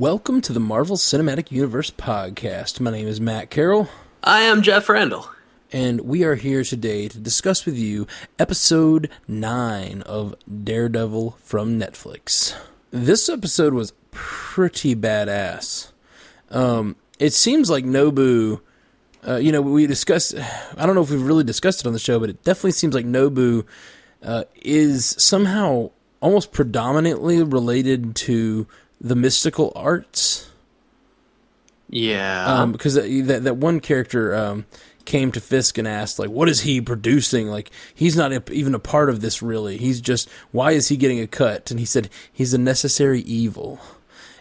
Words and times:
Welcome 0.00 0.40
to 0.40 0.54
the 0.54 0.60
Marvel 0.60 0.96
Cinematic 0.96 1.50
Universe 1.50 1.90
podcast. 1.90 2.80
My 2.80 2.90
name 2.90 3.06
is 3.06 3.20
Matt 3.20 3.50
Carroll, 3.50 3.90
I 4.24 4.40
am 4.40 4.62
Jeff 4.62 4.88
Randall. 4.88 5.28
and 5.74 6.00
we 6.00 6.24
are 6.24 6.36
here 6.36 6.64
today 6.64 7.06
to 7.06 7.18
discuss 7.18 7.66
with 7.66 7.76
you 7.76 8.06
episode 8.38 9.10
9 9.28 10.00
of 10.06 10.34
Daredevil 10.64 11.36
from 11.42 11.78
Netflix. 11.78 12.56
This 12.90 13.28
episode 13.28 13.74
was 13.74 13.92
pretty 14.10 14.96
badass. 14.96 15.90
Um, 16.50 16.96
it 17.18 17.34
seems 17.34 17.68
like 17.68 17.84
Nobu, 17.84 18.62
uh, 19.28 19.36
you 19.36 19.52
know, 19.52 19.60
we 19.60 19.86
discussed, 19.86 20.34
I 20.78 20.86
don't 20.86 20.94
know 20.94 21.02
if 21.02 21.10
we've 21.10 21.20
really 21.20 21.44
discussed 21.44 21.80
it 21.82 21.86
on 21.86 21.92
the 21.92 21.98
show, 21.98 22.18
but 22.18 22.30
it 22.30 22.42
definitely 22.42 22.72
seems 22.72 22.94
like 22.94 23.04
Nobu 23.04 23.66
uh, 24.22 24.44
is 24.62 25.14
somehow 25.18 25.90
almost 26.22 26.52
predominantly 26.52 27.42
related 27.42 28.16
to 28.16 28.66
the 29.00 29.16
mystical 29.16 29.72
arts. 29.74 30.50
Yeah. 31.88 32.44
Um, 32.46 32.72
because 32.72 32.94
that 32.94 33.40
that 33.44 33.56
one 33.56 33.80
character 33.80 34.34
um, 34.34 34.66
came 35.04 35.32
to 35.32 35.40
Fisk 35.40 35.78
and 35.78 35.88
asked, 35.88 36.18
like, 36.18 36.30
"What 36.30 36.48
is 36.48 36.60
he 36.60 36.80
producing? 36.80 37.48
Like, 37.48 37.70
he's 37.94 38.16
not 38.16 38.32
a, 38.32 38.42
even 38.52 38.74
a 38.74 38.78
part 38.78 39.10
of 39.10 39.20
this, 39.20 39.42
really. 39.42 39.76
He's 39.76 40.00
just 40.00 40.28
why 40.52 40.72
is 40.72 40.88
he 40.88 40.96
getting 40.96 41.20
a 41.20 41.26
cut?" 41.26 41.70
And 41.70 41.80
he 41.80 41.86
said, 41.86 42.08
"He's 42.32 42.54
a 42.54 42.58
necessary 42.58 43.20
evil." 43.22 43.80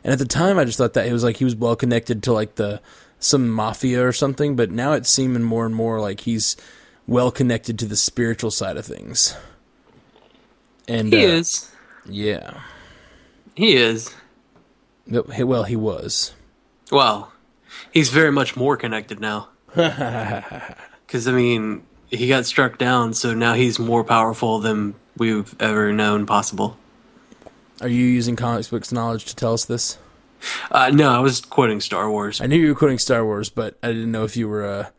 And 0.04 0.14
at 0.14 0.20
the 0.20 0.26
time, 0.26 0.58
I 0.58 0.66
just 0.66 0.78
thought 0.78 0.94
that 0.94 1.08
it 1.08 1.14
was 1.14 1.24
like 1.24 1.38
he 1.38 1.46
was 1.46 1.56
well 1.56 1.76
connected 1.76 2.22
to 2.24 2.34
like 2.34 2.56
the 2.56 2.82
some 3.20 3.50
mafia 3.50 4.06
or 4.06 4.14
something. 4.14 4.56
But 4.56 4.72
now 4.72 4.94
it's 4.94 5.10
seeming 5.10 5.44
more 5.44 5.66
and 5.66 5.76
more 5.76 6.00
like 6.00 6.22
he's 6.22 6.56
well 7.08 7.32
connected 7.32 7.80
to 7.80 7.86
the 7.86 7.98
spiritual 7.98 8.52
side 8.52 8.78
of 8.78 8.86
things. 8.86 9.36
And 10.88 11.12
he 11.12 11.26
uh, 11.26 11.30
is. 11.30 11.72
yeah. 12.06 12.62
He 13.56 13.76
is. 13.76 14.14
Well, 15.10 15.64
he 15.64 15.76
was. 15.76 16.34
Well, 16.92 17.32
he's 17.92 18.10
very 18.10 18.32
much 18.32 18.56
more 18.56 18.78
connected 18.78 19.20
now. 19.20 19.50
Because, 21.10 21.28
I 21.28 21.32
mean, 21.32 21.82
he 22.12 22.28
got 22.28 22.46
struck 22.46 22.78
down, 22.78 23.16
so 23.16 23.34
now 23.34 23.56
he's 23.56 23.80
more 23.80 24.04
powerful 24.04 24.60
than 24.60 24.94
we've 25.18 25.60
ever 25.60 25.92
known 25.92 26.28
possible. 26.28 26.78
Are 27.82 27.88
you 27.88 28.06
using 28.06 28.36
comics 28.36 28.68
books 28.68 28.92
knowledge 28.92 29.26
to 29.26 29.36
tell 29.36 29.54
us 29.54 29.66
this? 29.66 29.98
Uh, 30.70 30.92
no, 30.94 31.10
I 31.10 31.20
was 31.20 31.42
quoting 31.42 31.82
Star 31.82 32.12
Wars. 32.12 32.42
I 32.42 32.46
knew 32.46 32.58
you 32.58 32.70
were 32.70 32.76
quoting 32.76 33.00
Star 33.00 33.26
Wars, 33.26 33.50
but 33.50 33.78
I 33.82 33.88
didn't 33.88 34.12
know 34.12 34.24
if 34.24 34.38
you 34.38 34.48
were 34.48 34.66
uh, 34.66 34.90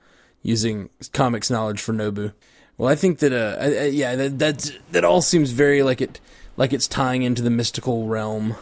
using 0.42 0.90
comics 1.12 1.48
knowledge 1.48 1.80
for 1.80 1.92
Nobu. 1.92 2.32
Well, 2.76 2.90
I 2.90 2.94
think 2.94 3.20
that 3.20 3.32
uh, 3.32 3.56
I, 3.60 3.66
I, 3.66 3.84
yeah, 3.86 4.16
that 4.16 4.38
that's, 4.38 4.72
that 4.90 5.04
all 5.04 5.22
seems 5.22 5.52
very 5.52 5.82
like 5.82 6.00
it 6.00 6.20
like 6.56 6.72
it's 6.72 6.88
tying 6.88 7.22
into 7.22 7.42
the 7.42 7.50
mystical 7.50 8.06
realm. 8.06 8.56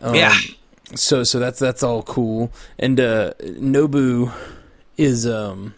Um, 0.00 0.14
yeah. 0.14 0.34
So 0.94 1.22
so 1.24 1.38
that's 1.38 1.58
that's 1.58 1.82
all 1.82 2.02
cool. 2.02 2.50
And 2.78 2.98
uh, 2.98 3.32
Nobu 3.40 4.32
is 4.96 5.26
um 5.26 5.74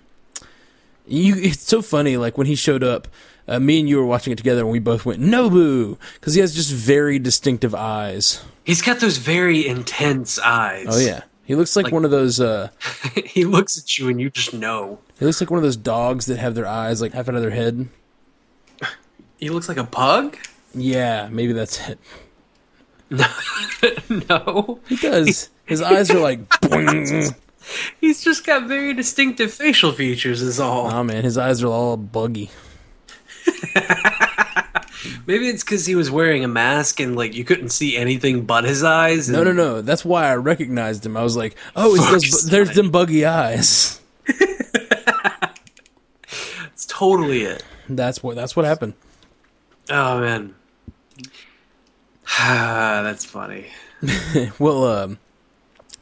you 1.06 1.34
it's 1.36 1.62
so 1.66 1.82
funny 1.82 2.16
like 2.16 2.38
when 2.38 2.46
he 2.46 2.54
showed 2.54 2.84
up 2.84 3.08
uh, 3.48 3.58
me 3.58 3.80
and 3.80 3.88
you 3.88 3.96
were 3.96 4.04
watching 4.06 4.32
it 4.32 4.36
together 4.36 4.60
and 4.62 4.70
we 4.70 4.78
both 4.78 5.04
went 5.04 5.20
Nobu 5.20 5.98
because 6.14 6.34
he 6.34 6.40
has 6.40 6.54
just 6.54 6.72
very 6.72 7.18
distinctive 7.18 7.74
eyes. 7.74 8.42
He's 8.64 8.80
got 8.82 9.00
those 9.00 9.16
very 9.18 9.66
intense 9.66 10.38
eyes. 10.38 10.86
Oh 10.88 10.98
yeah. 10.98 11.22
He 11.44 11.56
looks 11.56 11.74
like, 11.74 11.86
Like- 11.86 11.92
one 11.92 12.04
of 12.04 12.12
those 12.12 12.38
uh 12.38 12.68
he 13.24 13.44
looks 13.44 13.76
at 13.76 13.98
you 13.98 14.08
and 14.08 14.20
you 14.20 14.30
just 14.30 14.54
know. 14.54 15.00
He 15.18 15.24
looks 15.26 15.40
like 15.40 15.50
one 15.50 15.58
of 15.58 15.64
those 15.64 15.76
dogs 15.76 16.26
that 16.26 16.38
have 16.38 16.54
their 16.54 16.66
eyes 16.66 17.02
like 17.02 17.12
half 17.12 17.28
out 17.28 17.34
of 17.34 17.42
their 17.42 17.50
head. 17.50 17.88
He 19.38 19.48
looks 19.50 19.68
like 19.68 19.78
a 19.78 19.84
pug? 19.84 20.36
Yeah, 20.74 21.28
maybe 21.30 21.52
that's 21.52 21.88
it. 21.88 21.98
no. 24.28 24.80
He 24.88 24.96
does. 24.96 25.50
His 25.66 25.82
eyes 25.82 26.10
are 26.10 26.20
like 26.20 26.48
boing. 26.48 27.34
He's 28.00 28.24
just 28.24 28.46
got 28.46 28.66
very 28.66 28.94
distinctive 28.94 29.52
facial 29.52 29.92
features, 29.92 30.42
is 30.42 30.58
all. 30.58 30.90
Oh 30.90 31.04
man, 31.04 31.24
his 31.24 31.38
eyes 31.38 31.62
are 31.62 31.68
all 31.68 31.96
buggy. 31.96 32.50
Maybe 35.26 35.48
it's 35.48 35.62
because 35.62 35.86
he 35.86 35.94
was 35.94 36.10
wearing 36.10 36.44
a 36.44 36.48
mask 36.48 37.00
and 37.00 37.16
like 37.16 37.34
you 37.34 37.44
couldn't 37.44 37.70
see 37.70 37.96
anything 37.96 38.44
but 38.44 38.64
his 38.64 38.82
eyes. 38.82 39.28
No, 39.28 39.44
no, 39.44 39.52
no. 39.52 39.82
That's 39.82 40.04
why 40.04 40.26
I 40.26 40.34
recognized 40.36 41.06
him. 41.06 41.16
I 41.16 41.22
was 41.22 41.36
like, 41.36 41.56
"Oh, 41.76 41.94
it's 41.94 42.10
those, 42.10 42.24
Fuck's 42.24 42.44
there's 42.44 42.74
them 42.74 42.90
buggy 42.90 43.24
eyes." 43.24 44.00
It's 46.72 46.86
totally 46.86 47.42
it. 47.42 47.62
That's 47.88 48.22
what. 48.22 48.36
That's 48.36 48.56
what 48.56 48.64
happened. 48.64 48.94
Oh 49.90 50.20
man, 50.20 50.54
that's 53.02 53.24
funny. 53.24 53.66
Well, 54.58 54.84
um, 54.84 55.18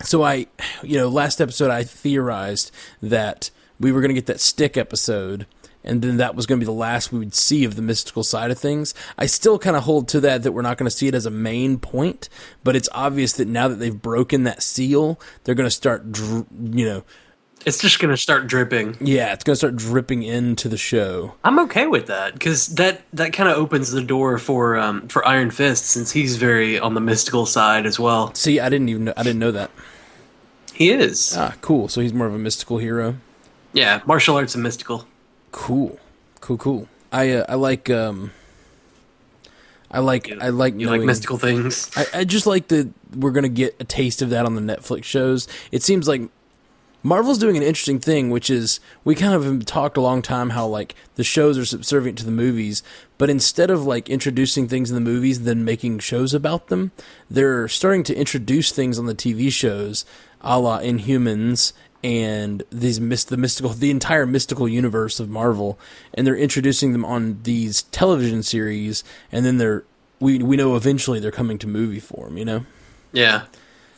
so 0.02 0.22
I, 0.22 0.46
you 0.82 0.96
know, 0.96 1.08
last 1.08 1.40
episode 1.40 1.70
I 1.70 1.82
theorized 1.82 2.70
that 3.02 3.50
we 3.80 3.90
were 3.90 4.00
going 4.00 4.10
to 4.10 4.14
get 4.14 4.26
that 4.26 4.40
stick 4.40 4.76
episode, 4.76 5.46
and 5.82 6.02
then 6.02 6.16
that 6.18 6.36
was 6.36 6.46
going 6.46 6.60
to 6.60 6.64
be 6.64 6.66
the 6.66 6.72
last 6.72 7.12
we 7.12 7.18
would 7.18 7.34
see 7.34 7.64
of 7.64 7.74
the 7.74 7.82
mystical 7.82 8.22
side 8.22 8.50
of 8.52 8.58
things. 8.58 8.94
I 9.16 9.26
still 9.26 9.58
kind 9.58 9.76
of 9.76 9.82
hold 9.84 10.06
to 10.08 10.20
that 10.20 10.44
that 10.44 10.52
we're 10.52 10.62
not 10.62 10.78
going 10.78 10.88
to 10.88 10.96
see 10.96 11.08
it 11.08 11.14
as 11.14 11.26
a 11.26 11.30
main 11.30 11.78
point, 11.78 12.28
but 12.62 12.76
it's 12.76 12.88
obvious 12.92 13.32
that 13.34 13.48
now 13.48 13.66
that 13.66 13.76
they've 13.76 14.00
broken 14.00 14.44
that 14.44 14.62
seal, 14.62 15.18
they're 15.42 15.56
going 15.56 15.66
to 15.66 15.70
start, 15.70 16.12
dr- 16.12 16.46
you 16.52 16.84
know, 16.84 17.04
It's 17.66 17.78
just 17.78 17.98
gonna 17.98 18.16
start 18.16 18.46
dripping. 18.46 18.96
yeah, 19.00 19.32
it's 19.32 19.44
going 19.44 19.54
to 19.54 19.56
start 19.58 19.76
dripping 19.76 20.22
into 20.22 20.68
the 20.68 20.78
show. 20.78 21.34
I'm 21.44 21.58
okay 21.60 21.86
with 21.86 22.06
that 22.06 22.32
because 22.32 22.68
that 22.76 23.02
that 23.12 23.32
kind 23.32 23.48
of 23.48 23.58
opens 23.58 23.90
the 23.90 24.00
door 24.02 24.38
for 24.38 24.76
um 24.76 25.08
for 25.08 25.26
Iron 25.26 25.50
Fist 25.50 25.84
since 25.86 26.12
he's 26.12 26.36
very 26.36 26.78
on 26.78 26.94
the 26.94 27.00
mystical 27.00 27.46
side 27.46 27.84
as 27.84 27.98
well. 27.98 28.32
See, 28.34 28.60
I 28.60 28.68
didn't 28.68 28.88
even 28.88 29.04
know, 29.04 29.14
I 29.16 29.22
didn't 29.22 29.40
know 29.40 29.52
that. 29.52 29.70
He 30.72 30.90
is. 30.90 31.34
Ah, 31.36 31.54
cool. 31.60 31.88
So 31.88 32.00
he's 32.00 32.14
more 32.14 32.26
of 32.28 32.34
a 32.34 32.38
mystical 32.38 32.78
hero. 32.78 33.16
Yeah, 33.72 34.00
martial 34.06 34.36
arts 34.36 34.54
and 34.54 34.62
mystical. 34.62 35.06
Cool, 35.50 35.98
cool, 36.40 36.56
cool. 36.56 36.88
I 37.12 37.30
uh, 37.32 37.44
I 37.48 37.54
like 37.56 37.90
um. 37.90 38.32
I 39.90 40.00
like 40.00 40.30
I 40.40 40.50
like 40.50 40.78
You 40.78 40.88
like 40.90 41.00
mystical 41.00 41.38
things. 41.38 41.90
I, 41.96 42.06
I 42.20 42.24
just 42.24 42.46
like 42.46 42.68
that 42.68 42.92
we're 43.16 43.30
gonna 43.32 43.48
get 43.48 43.74
a 43.80 43.84
taste 43.84 44.20
of 44.22 44.30
that 44.30 44.44
on 44.44 44.54
the 44.54 44.60
Netflix 44.60 45.04
shows. 45.04 45.48
It 45.72 45.82
seems 45.82 46.06
like 46.06 46.22
Marvel's 47.02 47.38
doing 47.38 47.56
an 47.56 47.62
interesting 47.62 48.00
thing, 48.00 48.30
which 48.30 48.50
is 48.50 48.80
we 49.04 49.14
kind 49.14 49.34
of 49.34 49.64
talked 49.64 49.96
a 49.96 50.00
long 50.00 50.20
time 50.20 50.50
how 50.50 50.66
like 50.66 50.94
the 51.14 51.24
shows 51.24 51.56
are 51.56 51.64
subservient 51.64 52.18
to 52.18 52.24
the 52.24 52.30
movies, 52.30 52.82
but 53.18 53.30
instead 53.30 53.70
of 53.70 53.84
like 53.84 54.08
introducing 54.08 54.66
things 54.68 54.90
in 54.90 54.94
the 54.94 55.00
movies 55.00 55.42
then 55.42 55.64
making 55.64 56.00
shows 56.00 56.34
about 56.34 56.68
them, 56.68 56.90
they're 57.30 57.68
starting 57.68 58.02
to 58.04 58.14
introduce 58.14 58.72
things 58.72 58.98
on 58.98 59.06
the 59.06 59.14
TV 59.14 59.50
shows, 59.50 60.04
a 60.40 60.58
la 60.58 60.80
Inhumans 60.80 61.72
and 62.02 62.62
these 62.70 62.98
the 63.26 63.36
mystical 63.36 63.70
the 63.70 63.90
entire 63.90 64.26
mystical 64.26 64.68
universe 64.68 65.18
of 65.18 65.28
Marvel, 65.28 65.78
and 66.14 66.26
they're 66.26 66.36
introducing 66.36 66.92
them 66.92 67.04
on 67.04 67.40
these 67.42 67.82
television 67.84 68.42
series, 68.42 69.02
and 69.32 69.44
then 69.44 69.58
they're 69.58 69.84
we 70.20 70.38
we 70.38 70.56
know 70.56 70.76
eventually 70.76 71.20
they're 71.20 71.30
coming 71.30 71.58
to 71.58 71.66
movie 71.66 72.00
form, 72.00 72.36
you 72.36 72.44
know. 72.44 72.64
Yeah. 73.12 73.46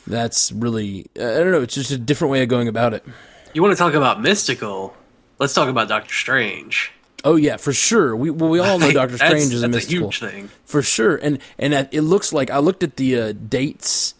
That's 0.07 0.51
really 0.51 1.07
I 1.15 1.19
don't 1.19 1.51
know. 1.51 1.61
It's 1.61 1.75
just 1.75 1.91
a 1.91 1.97
different 1.97 2.31
way 2.31 2.43
of 2.43 2.49
going 2.49 2.67
about 2.67 2.93
it. 2.93 3.05
You 3.53 3.61
want 3.61 3.73
to 3.73 3.77
talk 3.77 3.93
about 3.93 4.21
mystical? 4.21 4.95
Let's 5.39 5.53
talk 5.53 5.69
about 5.69 5.87
Doctor 5.87 6.13
Strange. 6.13 6.91
Oh 7.23 7.35
yeah, 7.35 7.57
for 7.57 7.73
sure. 7.73 8.15
We 8.15 8.29
well, 8.29 8.49
we 8.49 8.59
all 8.59 8.79
know 8.79 8.91
Doctor 8.93 9.17
Strange 9.17 9.53
is 9.53 9.63
a 9.63 9.67
that's 9.67 9.85
mystical 9.85 10.09
huge 10.09 10.19
thing. 10.19 10.49
for 10.65 10.81
sure, 10.81 11.17
and 11.17 11.39
and 11.59 11.73
it 11.91 12.01
looks 12.01 12.33
like 12.33 12.49
I 12.49 12.59
looked 12.59 12.83
at 12.83 12.95
the 12.95 13.19
uh, 13.19 13.31
dates 13.33 14.15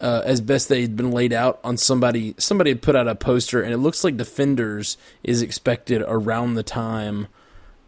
uh, 0.00 0.22
as 0.24 0.40
best 0.40 0.68
they'd 0.68 0.96
been 0.96 1.10
laid 1.10 1.32
out 1.32 1.58
on 1.64 1.76
somebody. 1.76 2.34
Somebody 2.38 2.70
had 2.70 2.82
put 2.82 2.96
out 2.96 3.08
a 3.08 3.14
poster, 3.14 3.62
and 3.62 3.72
it 3.72 3.78
looks 3.78 4.04
like 4.04 4.16
Defenders 4.16 4.98
is 5.22 5.40
expected 5.40 6.02
around 6.06 6.54
the 6.54 6.62
time 6.62 7.28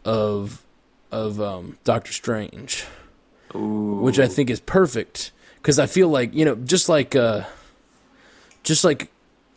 of 0.05 0.65
of 1.13 1.41
um, 1.41 1.79
Doctor 1.85 2.13
Strange. 2.13 2.85
which 3.55 4.19
I 4.19 4.27
think 4.27 4.51
is 4.51 4.61
perfect 4.61 5.33
because 5.67 5.81
I 5.81 5.87
feel 5.87 6.09
like 6.09 6.33
you 6.33 6.45
know 6.45 6.55
just 6.55 6.89
like 6.89 7.17
uh, 7.17 7.43
just 8.63 8.85
like 8.85 9.11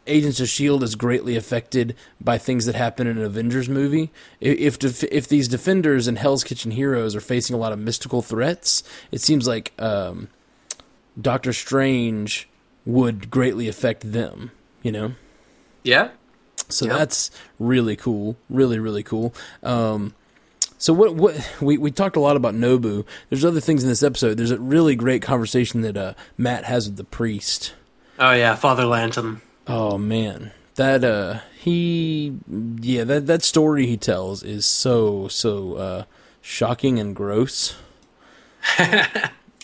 Agents 0.08 0.40
of 0.40 0.50
Shield 0.50 0.82
is 0.82 0.96
greatly 0.96 1.36
affected 1.36 1.96
by 2.20 2.40
things 2.40 2.66
that 2.66 2.74
happen 2.74 3.06
in 3.06 3.20
an 3.20 3.24
Avengers 3.24 3.70
movie. 3.70 4.10
If 4.42 4.80
def- 4.80 5.04
if 5.04 5.28
these 5.28 5.48
Defenders 5.48 6.08
and 6.08 6.18
Hell's 6.18 6.44
Kitchen 6.44 6.72
heroes 6.72 7.16
are 7.16 7.22
facing 7.22 7.56
a 7.56 7.60
lot 7.60 7.74
of 7.74 7.78
mystical 7.78 8.24
threats, 8.24 8.82
it 9.12 9.22
seems 9.22 9.48
like 9.48 9.72
um, 9.78 10.30
Doctor 11.22 11.54
Strange 11.54 12.50
would 12.88 13.30
greatly 13.30 13.68
affect 13.68 14.12
them. 14.12 14.50
You 14.82 14.92
know. 14.92 15.14
Yeah. 15.84 16.10
So 16.70 16.88
that's 16.88 17.30
really 17.60 17.96
cool, 17.96 18.36
really 18.50 18.80
really 18.80 19.04
cool. 19.04 19.32
Um, 19.62 20.16
so 20.80 20.92
what 20.94 21.14
what 21.14 21.58
we 21.62 21.78
we 21.78 21.92
talked 21.92 22.16
a 22.16 22.20
lot 22.20 22.36
about 22.36 22.56
Nobu. 22.56 23.06
There's 23.30 23.46
other 23.46 23.60
things 23.60 23.84
in 23.84 23.90
this 23.90 24.02
episode. 24.02 24.38
There's 24.38 24.50
a 24.50 24.60
really 24.60 24.96
great 24.96 25.22
conversation 25.22 25.82
that 25.82 25.96
uh, 25.96 26.14
Matt 26.38 26.64
has 26.66 26.88
with 26.88 26.98
the 26.98 27.04
priest. 27.04 27.74
Oh 28.18 28.32
yeah, 28.32 28.56
Father 28.56 28.86
Lantom. 28.86 29.44
Oh 29.68 30.00
man, 30.00 30.52
that 30.76 31.04
uh 31.04 31.42
he 31.60 32.36
yeah 32.82 33.04
that 33.04 33.28
that 33.28 33.44
story 33.44 33.86
he 33.86 33.98
tells 33.98 34.42
is 34.42 34.66
so 34.66 35.28
so 35.28 35.76
uh, 35.76 36.04
shocking 36.42 36.98
and 36.98 37.16
gross. 37.16 37.76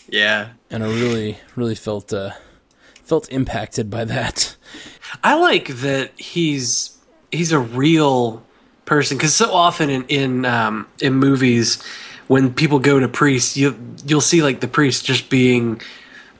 Yeah. 0.08 0.50
and 0.70 0.84
I 0.84 0.86
really, 0.86 1.38
really 1.56 1.74
felt 1.74 2.12
uh, 2.12 2.30
felt 3.02 3.28
impacted 3.30 3.90
by 3.90 4.04
that. 4.04 4.56
I 5.24 5.34
like 5.34 5.68
that 5.68 6.12
he's 6.18 6.96
he's 7.32 7.50
a 7.50 7.58
real 7.58 8.45
person 8.86 9.16
because 9.18 9.34
so 9.36 9.52
often 9.52 9.90
in 9.90 10.04
in 10.08 10.44
um, 10.46 10.86
in 11.02 11.12
movies 11.14 11.82
when 12.28 12.52
people 12.54 12.78
go 12.78 12.98
to 12.98 13.06
priests 13.08 13.56
you 13.56 13.76
you'll 14.06 14.20
see 14.20 14.42
like 14.42 14.60
the 14.60 14.68
priest 14.68 15.04
just 15.04 15.28
being 15.28 15.80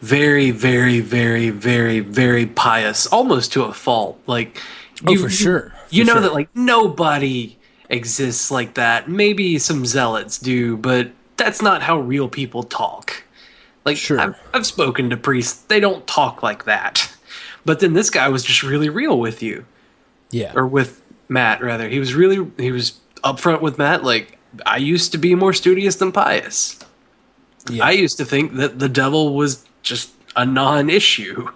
very 0.00 0.50
very 0.50 1.00
very 1.00 1.50
very 1.50 2.00
very 2.00 2.46
pious 2.46 3.06
almost 3.08 3.52
to 3.52 3.62
a 3.64 3.72
fault 3.74 4.18
like 4.26 4.60
Oh, 5.06 5.14
for 5.18 5.28
sure. 5.28 5.74
you 5.90 6.04
know 6.04 6.14
sure. 6.14 6.22
that 6.22 6.32
like 6.32 6.48
nobody 6.54 7.58
exists 7.90 8.50
like 8.50 8.74
that 8.74 9.08
maybe 9.10 9.58
some 9.58 9.84
zealots 9.84 10.38
do 10.38 10.76
but 10.78 11.10
that's 11.36 11.60
not 11.60 11.82
how 11.82 11.98
real 12.00 12.28
people 12.28 12.62
talk 12.62 13.22
like 13.84 13.96
Sure. 13.98 14.18
I've, 14.18 14.36
I've 14.54 14.66
spoken 14.66 15.10
to 15.10 15.16
priests 15.18 15.62
they 15.64 15.80
don't 15.80 16.06
talk 16.06 16.42
like 16.42 16.64
that 16.64 17.12
but 17.66 17.80
then 17.80 17.92
this 17.92 18.08
guy 18.08 18.28
was 18.28 18.42
just 18.42 18.62
really 18.62 18.88
real 18.88 19.18
with 19.18 19.42
you 19.42 19.66
Yeah. 20.30 20.52
or 20.54 20.66
with 20.66 21.02
Matt 21.28 21.62
rather. 21.62 21.88
He 21.88 21.98
was 21.98 22.14
really 22.14 22.50
he 22.56 22.72
was 22.72 22.98
upfront 23.24 23.60
with 23.60 23.78
Matt. 23.78 24.04
Like 24.04 24.38
I 24.64 24.76
used 24.78 25.12
to 25.12 25.18
be 25.18 25.34
more 25.34 25.52
studious 25.52 25.96
than 25.96 26.12
pious. 26.12 26.78
yeah. 27.70 27.84
I 27.84 27.90
used 27.92 28.16
to 28.18 28.24
think 28.24 28.54
that 28.54 28.78
the 28.78 28.88
devil 28.88 29.34
was 29.34 29.64
just 29.82 30.12
a 30.36 30.44
non-issue, 30.46 31.48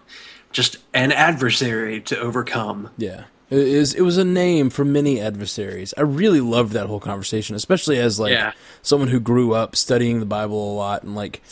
just 0.53 0.79
an 0.95 1.13
adversary 1.13 2.01
to 2.03 2.19
overcome. 2.19 2.91
Yeah. 2.97 3.25
It 3.51 3.59
is 3.59 3.95
it 3.95 4.03
was 4.03 4.17
a 4.17 4.25
name 4.25 4.71
for 4.71 4.85
many 4.85 5.21
adversaries. 5.21 5.93
I 5.97 6.03
really 6.03 6.41
loved 6.41 6.73
that 6.75 6.87
whole 6.87 7.01
conversation, 7.01 7.57
especially 7.57 7.99
as 7.99 8.21
like 8.21 8.33
Yeah. 8.33 8.53
someone 8.83 9.09
who 9.09 9.19
grew 9.21 9.55
up 9.55 9.75
studying 9.77 10.21
the 10.21 10.27
Bible 10.27 10.73
a 10.73 10.75
lot 10.75 11.03
and 11.03 11.15
like 11.17 11.43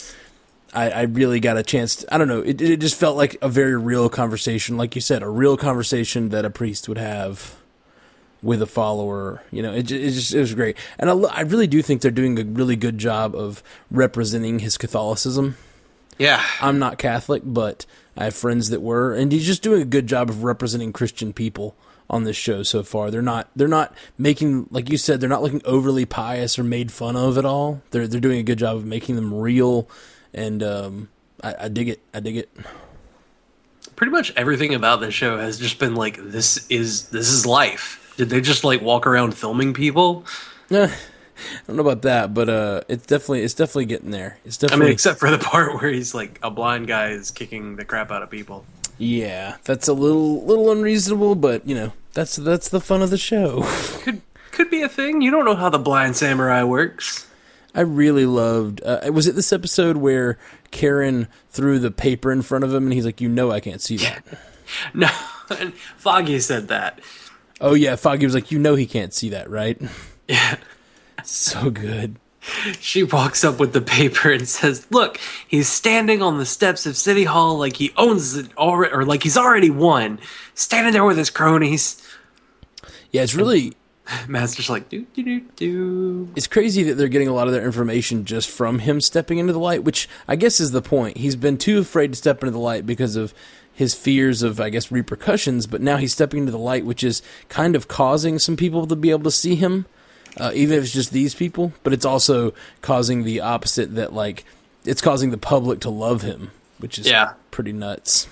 I, 0.73 0.89
I 0.91 1.01
really 1.03 1.39
got 1.39 1.57
a 1.57 1.63
chance 1.63 1.95
to, 1.97 2.13
I 2.13 2.17
don't 2.19 2.27
know, 2.27 2.41
it, 2.41 2.61
it 2.61 2.77
just 2.79 2.95
felt 2.95 3.17
like 3.17 3.35
a 3.41 3.49
very 3.49 3.75
real 3.75 4.07
conversation, 4.07 4.77
like 4.77 4.93
you 4.93 5.01
said, 5.01 5.23
a 5.23 5.27
real 5.29 5.57
conversation 5.57 6.29
that 6.29 6.45
a 6.45 6.49
priest 6.51 6.87
would 6.87 6.99
have 6.99 7.55
with 8.41 8.61
a 8.61 8.67
follower. 8.67 9.41
You 9.51 9.61
know, 9.61 9.73
it, 9.73 9.91
it 9.91 10.11
just 10.11 10.33
it 10.33 10.39
was 10.39 10.53
great. 10.53 10.77
And 10.97 11.09
I, 11.09 11.13
I 11.13 11.41
really 11.41 11.67
do 11.67 11.81
think 11.81 12.01
they're 12.01 12.11
doing 12.11 12.39
a 12.39 12.43
really 12.43 12.75
good 12.75 12.97
job 12.97 13.35
of 13.35 13.63
representing 13.91 14.59
his 14.59 14.77
Catholicism. 14.77 15.57
Yeah. 16.17 16.43
I'm 16.61 16.79
not 16.79 16.97
Catholic, 16.97 17.43
but 17.45 17.85
I 18.17 18.25
have 18.25 18.35
friends 18.35 18.69
that 18.69 18.81
were, 18.81 19.13
and 19.13 19.31
he's 19.31 19.45
just 19.45 19.63
doing 19.63 19.81
a 19.81 19.85
good 19.85 20.07
job 20.07 20.29
of 20.29 20.43
representing 20.43 20.91
Christian 20.91 21.31
people 21.31 21.75
on 22.09 22.23
this 22.23 22.35
show 22.35 22.63
so 22.63 22.83
far. 22.83 23.11
They're 23.11 23.21
not 23.21 23.49
they're 23.55 23.67
not 23.67 23.93
making 24.17 24.67
like 24.71 24.89
you 24.89 24.97
said, 24.97 25.21
they're 25.21 25.29
not 25.29 25.41
looking 25.41 25.61
overly 25.63 26.05
pious 26.05 26.57
or 26.57 26.63
made 26.63 26.91
fun 26.91 27.15
of 27.15 27.37
at 27.37 27.45
all. 27.45 27.81
They're 27.91 28.07
they're 28.07 28.19
doing 28.19 28.39
a 28.39 28.43
good 28.43 28.59
job 28.59 28.75
of 28.75 28.85
making 28.85 29.15
them 29.15 29.33
real, 29.33 29.87
and 30.33 30.61
um, 30.63 31.09
I, 31.41 31.55
I 31.61 31.67
dig 31.69 31.89
it. 31.89 32.01
I 32.13 32.19
dig 32.19 32.37
it. 32.37 32.49
Pretty 33.95 34.11
much 34.11 34.33
everything 34.35 34.73
about 34.73 35.01
this 35.01 35.13
show 35.13 35.37
has 35.37 35.59
just 35.59 35.77
been 35.79 35.95
like 35.95 36.17
this 36.21 36.67
is 36.69 37.09
this 37.09 37.29
is 37.29 37.45
life. 37.45 38.08
Did 38.19 38.29
they 38.29 38.41
just 38.41 38.65
like 38.65 38.81
walk 38.81 39.07
around 39.07 39.31
filming 39.33 39.73
people? 39.73 40.25
Eh, 40.71 40.87
I 40.91 40.91
don't 41.67 41.77
know 41.77 41.81
about 41.83 42.01
that, 42.01 42.33
but 42.33 42.49
uh, 42.49 42.81
it's 42.89 43.05
definitely 43.05 43.43
it's 43.43 43.53
definitely 43.53 43.85
getting 43.85 44.11
there. 44.11 44.37
It's 44.43 44.57
definitely. 44.57 44.83
I 44.83 44.87
mean, 44.87 44.93
except 44.93 45.19
for 45.19 45.31
the 45.31 45.37
part 45.53 45.73
where 45.81 45.89
he's 45.89 46.13
like 46.13 46.37
a 46.43 46.51
blind 46.51 46.87
guy 46.87 47.11
is 47.11 47.31
kicking 47.31 47.77
the 47.77 47.85
crap 47.85 48.11
out 48.11 48.21
of 48.21 48.29
people. 48.29 48.65
yeah. 48.97 49.55
That's 49.63 49.87
a 49.87 49.93
little 49.93 50.43
little 50.45 50.69
unreasonable, 50.69 51.35
but 51.35 51.65
you 51.65 51.75
know 51.75 51.93
that's 52.13 52.35
that's 52.35 52.67
the 52.67 52.81
fun 52.81 53.01
of 53.01 53.09
the 53.09 53.17
show. 53.17 53.61
Could 54.03 54.21
could 54.51 54.69
be 54.69 54.81
a 54.81 54.89
thing. 54.89 55.21
You 55.21 55.31
don't 55.31 55.45
know 55.45 55.55
how 55.55 55.69
the 55.69 55.79
blind 55.79 56.17
samurai 56.17 56.63
works. 56.63 57.25
I 57.73 57.81
really 57.81 58.25
loved. 58.25 58.81
Uh, 58.83 59.09
was 59.13 59.27
it 59.27 59.35
this 59.35 59.53
episode 59.53 59.95
where 59.95 60.37
Karen 60.71 61.29
threw 61.51 61.79
the 61.79 61.91
paper 61.91 62.33
in 62.33 62.41
front 62.41 62.65
of 62.65 62.73
him 62.73 62.83
and 62.83 62.91
he's 62.93 63.05
like, 63.05 63.21
"You 63.21 63.29
know, 63.29 63.49
I 63.51 63.61
can't 63.61 63.79
see 63.81 63.95
that." 63.97 64.25
No, 64.93 65.09
and 65.57 65.73
Foggy 65.97 66.39
said 66.39 66.67
that. 66.67 66.99
Oh 67.61 67.73
yeah, 67.73 67.95
Foggy 67.95 68.25
was 68.25 68.35
like, 68.35 68.51
"You 68.51 68.59
know, 68.59 68.75
he 68.75 68.85
can't 68.85 69.13
see 69.13 69.29
that, 69.29 69.49
right?" 69.49 69.79
Yeah. 70.27 70.57
so 71.23 71.71
good. 71.71 72.17
She 72.79 73.01
walks 73.03 73.43
up 73.43 73.59
with 73.59 73.73
the 73.73 73.81
paper 73.81 74.31
and 74.31 74.47
says, 74.47 74.85
"Look, 74.91 75.19
he's 75.47 75.67
standing 75.67 76.21
on 76.21 76.37
the 76.37 76.45
steps 76.45 76.85
of 76.85 76.95
City 76.95 77.23
Hall 77.23 77.57
like 77.57 77.77
he 77.77 77.91
owns 77.97 78.35
it 78.35 78.55
already, 78.55 78.93
or 78.93 79.05
like 79.05 79.23
he's 79.23 79.37
already 79.37 79.71
won. 79.71 80.19
Standing 80.53 80.93
there 80.93 81.03
with 81.03 81.17
his 81.17 81.29
cronies." 81.31 82.01
Yeah, 83.11 83.23
it's 83.23 83.33
really 83.33 83.73
Matt's 84.27 84.55
just 84.55 84.69
like, 84.69 84.87
"Do 84.89 85.05
do 85.13 85.23
do 85.23 85.41
do." 85.55 86.29
it's 86.35 86.47
crazy 86.47 86.83
that 86.83 86.95
they're 86.95 87.07
getting 87.07 87.27
a 87.27 87.33
lot 87.33 87.47
of 87.47 87.53
their 87.53 87.65
information 87.65 88.23
just 88.25 88.49
from 88.49 88.79
him 88.79 89.01
stepping 89.01 89.37
into 89.39 89.53
the 89.53 89.59
light, 89.59 89.83
which 89.83 90.07
I 90.27 90.35
guess 90.35 90.59
is 90.59 90.71
the 90.71 90.81
point. 90.81 91.17
He's 91.17 91.35
been 91.35 91.57
too 91.57 91.79
afraid 91.79 92.11
to 92.11 92.15
step 92.17 92.41
into 92.43 92.51
the 92.51 92.59
light 92.59 92.85
because 92.85 93.15
of 93.15 93.33
his 93.79 93.95
fears 93.95 94.43
of, 94.43 94.59
I 94.59 94.69
guess, 94.69 94.91
repercussions. 94.91 95.65
But 95.65 95.79
now 95.81 95.95
he's 95.95 96.11
stepping 96.11 96.39
into 96.41 96.51
the 96.51 96.57
light, 96.57 96.85
which 96.85 97.01
is 97.01 97.21
kind 97.47 97.75
of 97.77 97.87
causing 97.87 98.37
some 98.37 98.57
people 98.57 98.85
to 98.85 98.95
be 98.97 99.09
able 99.09 99.23
to 99.23 99.31
see 99.31 99.55
him, 99.55 99.85
uh, 100.35 100.51
even 100.53 100.77
if 100.77 100.83
it's 100.83 100.93
just 100.93 101.13
these 101.13 101.33
people. 101.33 101.71
But 101.83 101.93
it's 101.93 102.03
also 102.05 102.53
causing 102.81 103.23
the 103.23 103.39
opposite 103.39 103.95
that, 103.95 104.11
like, 104.11 104.43
it's 104.83 105.01
causing 105.01 105.31
the 105.31 105.37
public 105.37 105.79
to 105.81 105.89
love 105.89 106.23
him, 106.23 106.51
which 106.79 106.99
is 106.99 107.07
Yeah. 107.07 107.33
pretty 107.51 107.71
nuts. 107.71 108.27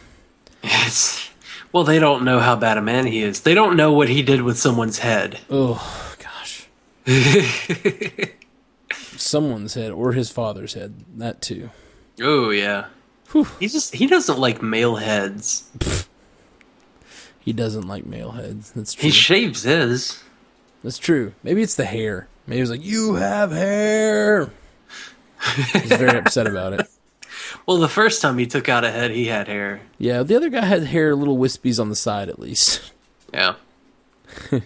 It's 0.64 1.30
well, 1.72 1.84
they 1.86 1.98
don't 2.00 2.24
know 2.26 2.40
how 2.40 2.56
bad 2.58 2.78
a 2.78 2.82
man 2.82 3.06
he 3.06 3.22
is. 3.22 3.42
They 3.42 3.54
don't 3.54 3.78
know 3.78 3.94
what 3.94 4.10
he 4.10 4.22
did 4.22 4.42
with 4.42 4.58
someone's 4.58 5.00
head. 5.00 5.40
Oh 5.50 5.82
gosh. 6.20 6.68
Someone's 9.18 9.74
head 9.74 9.92
or 9.92 10.14
his 10.14 10.30
father's 10.30 10.74
head. 10.74 10.94
That 11.18 11.42
too. 11.42 11.70
Oh 12.22 12.50
yeah. 12.50 12.86
He 13.60 13.68
just 13.68 13.96
he 13.96 14.08
doesn't 14.08 14.40
like 14.40 14.62
male 14.62 14.96
heads. 14.96 15.70
He 17.40 17.54
doesn't 17.54 17.88
like 17.88 18.06
male 18.06 18.32
heads. 18.32 18.72
That's 18.72 18.94
true. 18.94 19.04
He 19.04 19.12
shaves 19.12 19.64
his. 19.64 20.24
That's 20.84 20.98
true. 20.98 21.34
Maybe 21.44 21.62
it's 21.62 21.76
the 21.76 21.86
hair. 21.86 22.28
Maybe 22.46 22.60
he's 22.60 22.70
like, 22.72 22.84
"You 22.84 23.16
have 23.16 23.52
hair." 23.52 24.50
He's 25.74 25.94
very 25.94 26.18
upset 26.20 26.48
about 26.48 26.74
it. 26.74 26.88
Well, 27.66 27.78
the 27.78 27.90
first 27.90 28.22
time 28.22 28.38
he 28.38 28.48
took 28.48 28.70
out 28.70 28.84
a 28.84 28.92
head, 28.92 29.12
he 29.12 29.28
had 29.28 29.48
hair. 29.48 29.82
Yeah, 29.98 30.24
the 30.24 30.36
other 30.36 30.50
guy 30.50 30.66
had 30.66 30.84
hair, 30.84 31.16
little 31.16 31.38
wispies 31.38 31.80
on 31.80 31.90
the 31.90 31.96
side 31.96 32.30
at 32.30 32.40
least. 32.40 32.92
Yeah. 33.34 33.56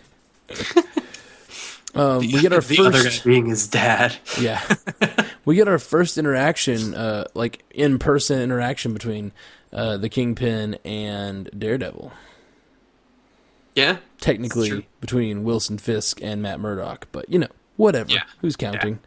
Um, 1.94 2.20
we 2.20 2.40
get 2.40 2.54
our 2.54 2.62
the 2.62 2.80
other 2.80 2.92
guy 2.92 3.04
first, 3.04 3.26
being 3.26 3.48
his 3.48 3.68
dad. 3.68 4.16
yeah, 4.40 4.62
we 5.46 5.56
get 5.56 5.68
our 5.68 5.80
first 5.80 6.18
interaction, 6.18 6.94
uh, 6.94 7.26
like 7.34 7.64
in 7.72 8.00
person 8.00 8.40
interaction 8.40 8.94
between 8.94 9.34
uh, 9.74 9.98
the 9.98 10.10
Kingpin 10.10 10.78
and 10.86 11.50
Daredevil. 11.58 12.12
Yeah. 13.76 13.98
Technically 14.20 14.88
between 15.00 15.44
Wilson 15.44 15.78
Fisk 15.78 16.22
and 16.22 16.42
Matt 16.42 16.60
Murdock, 16.60 17.08
but 17.12 17.30
you 17.30 17.40
know, 17.40 17.48
whatever. 17.78 18.12
Yeah. 18.12 18.24
Who's 18.40 18.56
counting? 18.56 19.00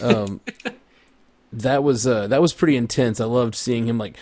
Um, 0.00 0.40
that 1.52 1.82
was 1.82 2.06
uh, 2.06 2.26
that 2.28 2.40
was 2.40 2.52
pretty 2.52 2.76
intense. 2.76 3.20
I 3.20 3.26
loved 3.26 3.54
seeing 3.54 3.86
him 3.86 3.98
like 3.98 4.16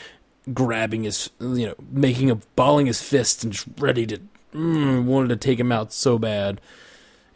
grabbing 0.53 1.05
his, 1.05 1.31
you 1.41 1.67
know, 1.67 1.75
making 1.91 2.31
a 2.31 2.37
balling 2.57 2.87
his 2.87 3.03
fist 3.03 3.45
and 3.45 3.53
just 3.53 3.67
ready 3.79 4.07
to 4.07 4.21
mm, 4.55 5.05
wanted 5.05 5.29
to 5.29 5.37
take 5.37 5.61
him 5.61 5.73
out 5.73 5.93
so 5.93 6.19
bad. 6.19 6.61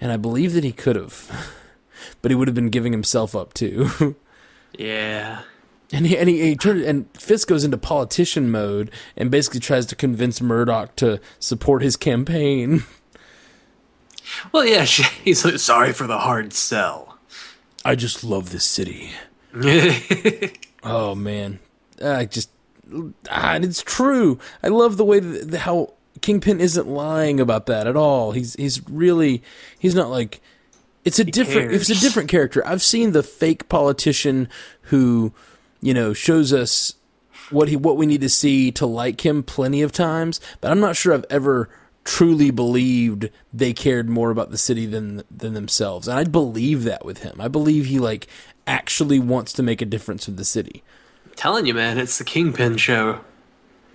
And 0.00 0.12
I 0.12 0.16
believe 0.16 0.52
that 0.52 0.64
he 0.64 0.72
could 0.72 0.96
have, 0.96 1.50
but 2.22 2.30
he 2.30 2.34
would 2.34 2.48
have 2.48 2.54
been 2.54 2.68
giving 2.70 2.92
himself 2.92 3.34
up 3.34 3.54
too. 3.54 4.16
Yeah. 4.78 5.42
and 5.90 6.06
he 6.06 6.18
and 6.18 6.28
he, 6.28 6.42
he 6.42 6.54
turned 6.56 6.82
and 6.82 7.06
Fisk 7.18 7.48
goes 7.48 7.64
into 7.64 7.78
politician 7.78 8.50
mode 8.50 8.90
and 9.16 9.30
basically 9.30 9.60
tries 9.60 9.86
to 9.86 9.96
convince 9.96 10.42
Murdock 10.42 10.96
to 10.96 11.18
support 11.38 11.82
his 11.82 11.96
campaign. 11.96 12.82
Well, 14.52 14.66
yeah. 14.66 14.84
He's 14.84 15.44
like, 15.44 15.58
sorry 15.60 15.92
for 15.92 16.06
the 16.08 16.18
hard 16.18 16.52
sell. 16.52 17.16
I 17.84 17.94
just 17.94 18.24
love 18.24 18.50
this 18.50 18.64
city. 18.64 19.12
Oh 20.82 21.14
man, 21.14 21.60
I 22.04 22.24
just 22.26 22.50
ah, 23.30 23.52
and 23.54 23.64
it's 23.64 23.82
true. 23.82 24.38
I 24.62 24.68
love 24.68 24.96
the 24.96 25.04
way 25.04 25.20
that 25.20 25.58
how 25.60 25.94
Kingpin 26.26 26.60
isn't 26.60 26.88
lying 26.88 27.38
about 27.38 27.66
that 27.66 27.86
at 27.86 27.94
all. 27.94 28.32
He's 28.32 28.54
he's 28.54 28.82
really 28.90 29.44
he's 29.78 29.94
not 29.94 30.10
like 30.10 30.40
it's 31.04 31.20
a 31.20 31.24
different 31.24 31.70
it's 31.70 31.88
a 31.88 31.94
different 31.94 32.28
character. 32.28 32.66
I've 32.66 32.82
seen 32.82 33.12
the 33.12 33.22
fake 33.22 33.68
politician 33.68 34.48
who 34.90 35.32
you 35.80 35.94
know 35.94 36.12
shows 36.14 36.52
us 36.52 36.94
what 37.50 37.68
he 37.68 37.76
what 37.76 37.96
we 37.96 38.06
need 38.06 38.22
to 38.22 38.28
see 38.28 38.72
to 38.72 38.86
like 38.86 39.24
him 39.24 39.44
plenty 39.44 39.82
of 39.82 39.92
times, 39.92 40.40
but 40.60 40.72
I'm 40.72 40.80
not 40.80 40.96
sure 40.96 41.14
I've 41.14 41.24
ever 41.30 41.68
truly 42.02 42.50
believed 42.50 43.30
they 43.54 43.72
cared 43.72 44.08
more 44.08 44.32
about 44.32 44.50
the 44.50 44.58
city 44.58 44.84
than 44.84 45.22
than 45.30 45.54
themselves. 45.54 46.08
And 46.08 46.18
I 46.18 46.24
believe 46.24 46.82
that 46.82 47.04
with 47.04 47.18
him. 47.18 47.40
I 47.40 47.46
believe 47.46 47.86
he 47.86 48.00
like 48.00 48.26
actually 48.66 49.20
wants 49.20 49.52
to 49.52 49.62
make 49.62 49.80
a 49.80 49.86
difference 49.86 50.26
with 50.26 50.38
the 50.38 50.44
city. 50.44 50.82
I'm 51.24 51.34
telling 51.36 51.66
you, 51.66 51.74
man, 51.74 51.98
it's 51.98 52.18
the 52.18 52.24
Kingpin 52.24 52.78
show. 52.78 53.20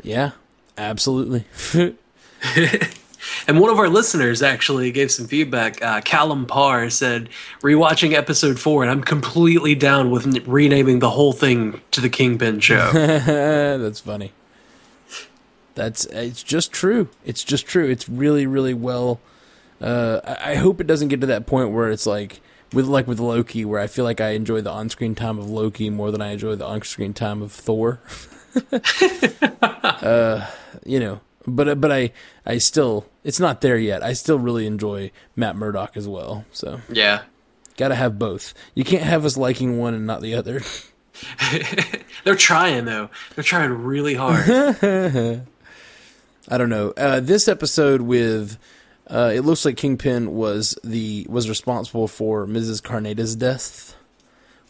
Yeah, 0.02 0.32
absolutely. 0.78 1.44
And 3.48 3.60
one 3.60 3.70
of 3.70 3.80
our 3.80 3.90
listeners 3.90 4.42
actually 4.42 4.92
gave 4.92 5.12
some 5.12 5.28
feedback. 5.28 5.82
Uh, 5.82 6.02
Callum 6.02 6.46
Parr 6.46 6.90
said, 6.90 7.30
rewatching 7.62 8.14
episode 8.14 8.60
four, 8.60 8.84
and 8.84 8.92
I'm 8.92 9.04
completely 9.04 9.76
down 9.76 10.12
with 10.12 10.28
n- 10.28 10.44
renaming 10.46 11.00
the 11.00 11.10
whole 11.10 11.34
thing 11.34 11.82
to 11.92 12.02
the 12.02 12.10
Kingpin 12.10 12.60
show. 12.60 12.92
That's 12.94 14.00
funny. 14.00 14.34
That's 15.76 16.06
it's 16.06 16.44
just 16.44 16.72
true. 16.72 17.10
It's 17.26 17.44
just 17.44 17.66
true. 17.66 17.88
It's 17.88 18.10
really 18.10 18.46
really 18.46 18.74
well. 18.74 19.20
Uh, 19.80 20.20
I, 20.24 20.52
I 20.52 20.56
hope 20.56 20.82
it 20.82 20.88
doesn't 20.88 21.08
get 21.08 21.22
to 21.22 21.28
that 21.28 21.46
point 21.46 21.72
where 21.72 21.90
it's 21.90 22.06
like 22.06 22.42
with 22.74 22.86
like 22.86 23.08
with 23.08 23.20
Loki, 23.20 23.66
where 23.66 23.80
I 23.80 23.88
feel 23.88 24.06
like 24.06 24.20
I 24.22 24.30
enjoy 24.32 24.62
the 24.62 24.72
on-screen 24.72 25.16
time 25.16 25.40
of 25.40 25.50
Loki 25.50 25.90
more 25.90 26.12
than 26.12 26.22
I 26.22 26.32
enjoy 26.32 26.56
the 26.56 26.66
on-screen 26.66 27.14
time 27.14 27.42
of 27.42 27.52
Thor. 27.52 28.02
uh, 29.62 30.46
you 30.86 31.00
know, 31.00 31.22
but 31.48 31.80
but 31.82 31.92
I 31.92 32.12
I 32.46 32.58
still 32.58 33.06
it's 33.24 33.40
not 33.40 33.62
there 33.62 33.78
yet. 33.78 34.04
I 34.04 34.14
still 34.14 34.40
really 34.40 34.66
enjoy 34.66 35.12
Matt 35.36 35.56
Murdock 35.56 35.96
as 35.98 36.08
well. 36.08 36.46
So 36.52 36.82
Yeah. 36.90 37.24
got 37.78 37.90
to 37.90 37.96
have 37.96 38.18
both. 38.20 38.54
You 38.76 38.84
can't 38.84 39.04
have 39.04 39.26
us 39.26 39.38
liking 39.38 39.78
one 39.78 39.94
and 39.94 40.06
not 40.08 40.22
the 40.22 40.36
other. 40.36 40.62
They're 42.24 42.36
trying 42.36 42.86
though. 42.86 43.10
They're 43.36 43.44
trying 43.44 43.72
really 43.72 44.16
hard. 44.16 44.50
I 46.50 46.58
don't 46.58 46.70
know. 46.70 46.94
Uh, 46.98 47.20
this 47.20 47.48
episode 47.48 48.02
with 48.02 48.58
uh, 49.08 49.32
it 49.34 49.42
looks 49.42 49.66
like 49.66 49.78
Kingpin 49.78 50.34
was 50.34 50.78
the 50.84 51.26
was 51.30 51.48
responsible 51.50 52.08
for 52.08 52.48
Mrs. 52.48 52.82
Cardenas's 52.82 53.36
death, 53.36 53.96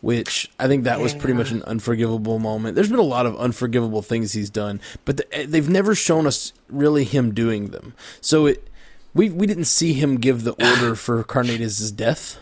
which 0.01 0.49
I 0.59 0.67
think 0.67 0.83
that 0.83 0.99
was 0.99 1.13
pretty 1.13 1.33
much 1.33 1.51
an 1.51 1.63
unforgivable 1.63 2.39
moment. 2.39 2.75
There's 2.75 2.89
been 2.89 2.99
a 2.99 3.03
lot 3.03 3.25
of 3.25 3.35
unforgivable 3.37 4.01
things 4.01 4.33
he's 4.33 4.49
done, 4.49 4.81
but 5.05 5.17
the, 5.17 5.33
eh, 5.35 5.45
they've 5.47 5.69
never 5.69 5.95
shown 5.95 6.27
us 6.27 6.53
really 6.69 7.03
him 7.03 7.33
doing 7.33 7.67
them. 7.67 7.93
So 8.19 8.47
it 8.47 8.67
we 9.13 9.29
we 9.29 9.45
didn't 9.47 9.65
see 9.65 9.93
him 9.93 10.17
give 10.17 10.43
the 10.43 10.51
order 10.71 10.95
for 10.95 11.23
Cardenas's 11.23 11.91
death. 11.91 12.37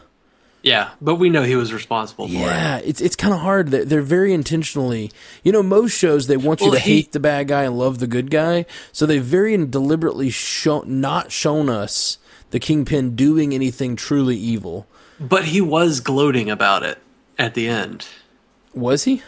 yeah, 0.61 0.91
but 1.01 1.15
we 1.15 1.29
know 1.29 1.43
he 1.43 1.55
was 1.55 1.71
responsible 1.73 2.27
for 2.27 2.33
it. 2.33 2.39
Yeah, 2.39 2.77
it's 2.83 3.01
it's 3.01 3.15
kind 3.15 3.33
of 3.33 3.39
hard. 3.41 3.69
They're, 3.71 3.85
they're 3.85 4.01
very 4.01 4.33
intentionally, 4.33 5.11
you 5.43 5.51
know, 5.51 5.63
most 5.63 5.91
shows 5.97 6.27
they 6.27 6.37
want 6.37 6.61
you 6.61 6.67
Well, 6.67 6.75
to 6.75 6.79
he- 6.79 6.95
hate 6.97 7.11
the 7.11 7.19
bad 7.19 7.47
guy 7.49 7.63
and 7.63 7.77
love 7.77 7.99
the 7.99 8.07
good 8.07 8.29
guy. 8.31 8.65
So 8.91 9.05
they 9.05 9.19
very 9.19 9.55
deliberately 9.65 10.29
show 10.29 10.81
not 10.85 11.31
shown 11.31 11.69
us 11.69 12.17
the 12.51 12.59
kingpin 12.59 13.15
doing 13.15 13.53
anything 13.53 13.95
truly 13.95 14.35
evil. 14.37 14.87
But 15.19 15.45
he 15.45 15.59
was 15.61 15.99
gloating 15.99 16.49
about 16.49 16.83
it 16.83 16.97
at 17.39 17.55
the 17.55 17.67
end. 17.67 18.07
Was 18.73 19.05
he? 19.05 19.23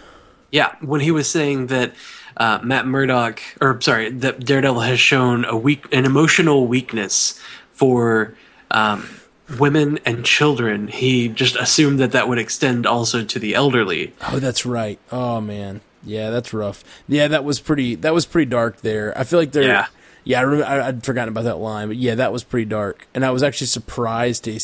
Yeah, 0.51 0.75
when 0.81 1.01
he 1.01 1.11
was 1.11 1.29
saying 1.29 1.67
that 1.67 1.93
uh, 2.37 2.59
Matt 2.61 2.85
Murdock, 2.85 3.41
or 3.61 3.79
sorry, 3.81 4.11
that 4.11 4.45
Daredevil 4.45 4.81
has 4.81 4.99
shown 4.99 5.45
a 5.45 5.55
weak, 5.55 5.85
an 5.93 6.05
emotional 6.05 6.67
weakness 6.67 7.39
for 7.71 8.35
um, 8.69 9.09
women 9.57 9.99
and 10.05 10.25
children, 10.25 10.89
he 10.89 11.29
just 11.29 11.55
assumed 11.55 11.99
that 11.99 12.11
that 12.11 12.27
would 12.27 12.37
extend 12.37 12.85
also 12.85 13.23
to 13.23 13.39
the 13.39 13.55
elderly. 13.55 14.13
Oh, 14.29 14.39
that's 14.39 14.65
right. 14.65 14.99
Oh 15.11 15.39
man, 15.39 15.79
yeah, 16.03 16.29
that's 16.29 16.53
rough. 16.53 16.83
Yeah, 17.07 17.29
that 17.29 17.45
was 17.45 17.61
pretty. 17.61 17.95
That 17.95 18.13
was 18.13 18.25
pretty 18.25 18.49
dark 18.49 18.81
there. 18.81 19.17
I 19.17 19.23
feel 19.23 19.39
like 19.39 19.53
they're. 19.53 19.63
Yeah. 19.63 19.87
Yeah, 20.23 20.39
I 20.39 20.43
remember, 20.43 20.65
I, 20.65 20.87
I'd 20.89 21.03
forgotten 21.03 21.29
about 21.29 21.45
that 21.45 21.57
line, 21.57 21.87
but 21.87 21.97
yeah, 21.97 22.13
that 22.13 22.31
was 22.31 22.43
pretty 22.43 22.65
dark, 22.65 23.07
and 23.15 23.25
I 23.25 23.31
was 23.31 23.41
actually 23.41 23.67
surprised 23.67 24.43
to 24.43 24.59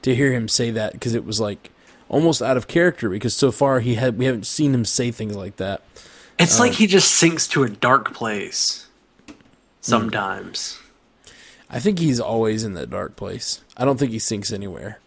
to 0.00 0.14
hear 0.14 0.32
him 0.32 0.48
say 0.48 0.70
that 0.70 0.94
because 0.94 1.14
it 1.14 1.26
was 1.26 1.40
like 1.40 1.70
almost 2.08 2.42
out 2.42 2.56
of 2.56 2.68
character 2.68 3.08
because 3.08 3.34
so 3.34 3.50
far 3.50 3.80
he 3.80 3.94
had 3.94 4.18
we 4.18 4.24
haven't 4.26 4.46
seen 4.46 4.74
him 4.74 4.84
say 4.84 5.10
things 5.10 5.36
like 5.36 5.56
that. 5.56 5.82
It's 6.38 6.58
like 6.58 6.72
he 6.72 6.86
just 6.86 7.12
sinks 7.12 7.46
to 7.48 7.62
a 7.62 7.68
dark 7.68 8.12
place 8.12 8.88
sometimes. 9.80 10.78
I 11.70 11.78
think 11.80 11.98
he's 11.98 12.20
always 12.20 12.64
in 12.64 12.74
that 12.74 12.90
dark 12.90 13.16
place. 13.16 13.62
I 13.76 13.84
don't 13.84 13.98
think 13.98 14.12
he 14.12 14.18
sinks 14.18 14.52
anywhere. 14.52 15.00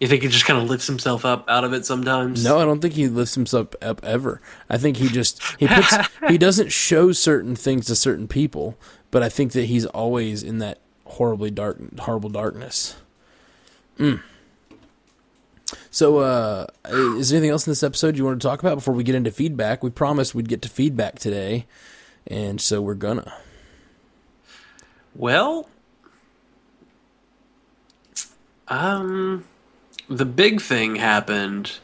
You 0.00 0.06
think 0.06 0.22
he 0.22 0.28
just 0.28 0.46
kind 0.46 0.60
of 0.60 0.70
lifts 0.70 0.86
himself 0.86 1.24
up 1.24 1.48
out 1.48 1.64
of 1.64 1.72
it 1.72 1.84
sometimes? 1.84 2.44
No, 2.44 2.58
I 2.58 2.64
don't 2.64 2.80
think 2.80 2.94
he 2.94 3.08
lifts 3.08 3.34
himself 3.34 3.74
up 3.82 4.04
ever. 4.04 4.40
I 4.70 4.78
think 4.78 4.96
he 4.98 5.08
just 5.08 5.42
he 5.58 5.66
puts 5.66 5.96
he 6.28 6.38
doesn't 6.38 6.70
show 6.70 7.10
certain 7.10 7.56
things 7.56 7.86
to 7.86 7.96
certain 7.96 8.28
people, 8.28 8.78
but 9.10 9.24
I 9.24 9.28
think 9.28 9.52
that 9.52 9.64
he's 9.64 9.86
always 9.86 10.44
in 10.44 10.58
that 10.58 10.78
horribly 11.04 11.50
dark 11.50 11.78
horrible 12.00 12.30
darkness. 12.30 12.96
Mm. 13.98 14.22
So, 15.90 16.18
uh, 16.18 16.66
is 16.86 17.30
there 17.30 17.38
anything 17.38 17.50
else 17.50 17.66
in 17.66 17.70
this 17.70 17.82
episode 17.82 18.16
you 18.16 18.24
want 18.24 18.40
to 18.40 18.46
talk 18.46 18.60
about 18.60 18.74
before 18.76 18.94
we 18.94 19.02
get 19.02 19.14
into 19.14 19.30
feedback? 19.30 19.82
We 19.82 19.90
promised 19.90 20.34
we'd 20.34 20.48
get 20.48 20.62
to 20.62 20.68
feedback 20.68 21.18
today, 21.18 21.66
and 22.26 22.60
so 22.60 22.82
we're 22.82 22.94
gonna. 22.94 23.32
Well, 25.14 25.68
um, 28.68 29.44
the 30.08 30.26
big 30.26 30.60
thing 30.60 30.96
happened 30.96 31.78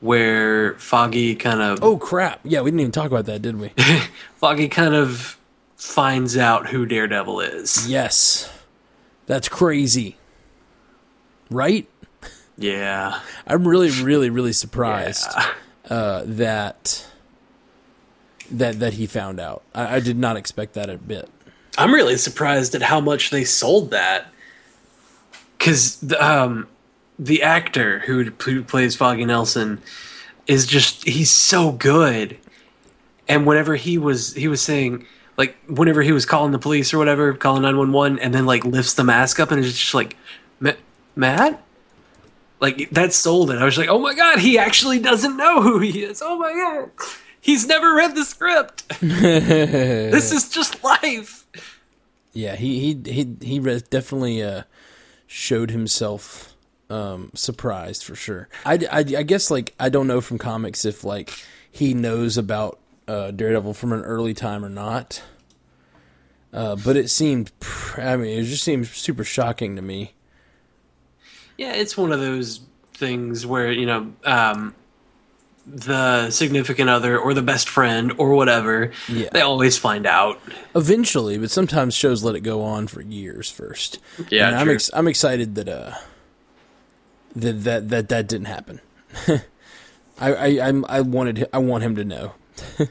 where 0.00 0.74
Foggy 0.74 1.34
kind 1.34 1.62
of 1.62 1.82
Oh 1.82 1.96
crap! 1.96 2.40
Yeah, 2.44 2.60
we 2.60 2.70
didn't 2.70 2.80
even 2.80 2.92
talk 2.92 3.10
about 3.10 3.24
that, 3.26 3.40
did 3.40 3.58
we? 3.58 3.68
Foggy 4.36 4.68
kind 4.68 4.94
of 4.94 5.38
finds 5.76 6.36
out 6.36 6.68
who 6.68 6.86
Daredevil 6.86 7.40
is. 7.40 7.88
yes, 7.88 8.52
that's 9.26 9.48
crazy, 9.48 10.16
right? 11.50 11.88
Yeah. 12.58 13.20
I'm 13.46 13.66
really, 13.66 13.90
really, 14.02 14.30
really 14.30 14.52
surprised 14.52 15.26
Yeah. 15.34 15.50
uh, 15.90 16.22
that 16.26 17.06
that 18.50 18.78
that 18.80 18.94
he 18.94 19.06
found 19.06 19.40
out. 19.40 19.62
I, 19.74 19.96
I 19.96 20.00
did 20.00 20.18
not 20.18 20.36
expect 20.36 20.74
that 20.74 20.90
a 20.90 20.96
bit. 20.98 21.28
I'm 21.78 21.92
really 21.94 22.16
surprised 22.18 22.74
at 22.74 22.82
how 22.82 23.00
much 23.00 23.30
they 23.30 23.44
sold 23.44 23.90
that. 23.92 24.26
Because 25.56 25.96
the, 26.00 26.22
um, 26.24 26.66
the 27.18 27.42
actor 27.42 28.00
who, 28.00 28.24
who 28.44 28.62
plays 28.64 28.94
Foggy 28.96 29.24
Nelson 29.24 29.80
is 30.46 30.66
just, 30.66 31.04
he's 31.08 31.30
so 31.30 31.72
good. 31.72 32.36
And 33.28 33.46
whenever 33.46 33.76
he 33.76 33.96
was, 33.96 34.34
he 34.34 34.48
was 34.48 34.60
saying, 34.60 35.06
like, 35.38 35.56
whenever 35.68 36.02
he 36.02 36.10
was 36.12 36.26
calling 36.26 36.50
the 36.52 36.58
police 36.58 36.92
or 36.92 36.98
whatever, 36.98 37.32
calling 37.32 37.62
911, 37.62 38.18
and 38.18 38.34
then, 38.34 38.44
like, 38.44 38.64
lifts 38.64 38.94
the 38.94 39.04
mask 39.04 39.38
up 39.40 39.50
and 39.52 39.64
is 39.64 39.72
just 39.78 39.94
like, 39.94 40.16
"Ma- 40.60 40.72
Matt? 41.14 41.62
Like, 42.62 42.88
that 42.90 43.12
sold 43.12 43.50
it. 43.50 43.58
I 43.58 43.64
was 43.64 43.76
like, 43.76 43.88
oh 43.88 43.98
my 43.98 44.14
God, 44.14 44.38
he 44.38 44.56
actually 44.56 45.00
doesn't 45.00 45.36
know 45.36 45.60
who 45.60 45.80
he 45.80 46.04
is. 46.04 46.22
Oh 46.24 46.38
my 46.38 46.52
God. 46.52 46.90
He's 47.40 47.66
never 47.66 47.94
read 47.94 48.14
the 48.14 48.24
script. 48.24 48.88
this 49.00 50.32
is 50.32 50.48
just 50.48 50.82
life. 50.84 51.44
Yeah, 52.32 52.54
he 52.54 52.94
he 53.04 53.12
he 53.12 53.36
he 53.42 53.58
re- 53.58 53.82
definitely 53.90 54.42
uh, 54.42 54.62
showed 55.26 55.72
himself 55.72 56.54
um, 56.88 57.32
surprised 57.34 58.04
for 58.04 58.14
sure. 58.14 58.48
I, 58.64 58.74
I, 58.90 58.98
I 59.00 59.22
guess 59.24 59.50
like 59.50 59.74
I 59.80 59.88
don't 59.88 60.06
know 60.06 60.20
from 60.20 60.38
comics 60.38 60.84
if 60.84 61.02
like 61.02 61.30
he 61.70 61.94
knows 61.94 62.38
about 62.38 62.78
uh, 63.08 63.32
Daredevil 63.32 63.74
from 63.74 63.92
an 63.92 64.02
early 64.02 64.34
time 64.34 64.64
or 64.64 64.68
not. 64.68 65.22
Uh, 66.52 66.76
but 66.76 66.96
it 66.96 67.08
seemed, 67.08 67.50
pr- 67.60 68.02
I 68.02 68.16
mean, 68.16 68.38
it 68.38 68.44
just 68.44 68.62
seemed 68.62 68.86
super 68.86 69.24
shocking 69.24 69.74
to 69.76 69.82
me. 69.82 70.12
Yeah, 71.58 71.72
it's 71.72 71.96
one 71.96 72.12
of 72.12 72.20
those 72.20 72.60
things 72.94 73.44
where, 73.46 73.70
you 73.70 73.86
know, 73.86 74.12
um, 74.24 74.74
the 75.66 76.28
significant 76.30 76.90
other 76.90 77.18
or 77.18 77.34
the 77.34 77.42
best 77.42 77.68
friend 77.68 78.12
or 78.18 78.34
whatever, 78.34 78.90
Yeah. 79.08 79.28
they 79.32 79.40
always 79.42 79.78
find 79.78 80.06
out. 80.06 80.40
Eventually, 80.74 81.38
but 81.38 81.50
sometimes 81.50 81.94
shows 81.94 82.24
let 82.24 82.34
it 82.34 82.40
go 82.40 82.62
on 82.62 82.86
for 82.88 83.00
years 83.00 83.50
first. 83.50 83.98
Yeah, 84.30 84.48
and 84.48 84.56
I'm 84.56 84.68
ex- 84.70 84.90
I'm 84.92 85.06
excited 85.06 85.54
that 85.54 85.68
uh 85.68 85.92
that 87.36 87.64
that 87.64 87.88
that, 87.90 88.08
that 88.08 88.26
didn't 88.28 88.46
happen. 88.46 88.80
I 90.18 90.34
I 90.34 90.68
I'm, 90.68 90.84
I 90.88 91.00
wanted 91.00 91.48
I 91.52 91.58
want 91.58 91.84
him 91.84 91.94
to 91.96 92.04
know. 92.04 92.34
it 92.78 92.90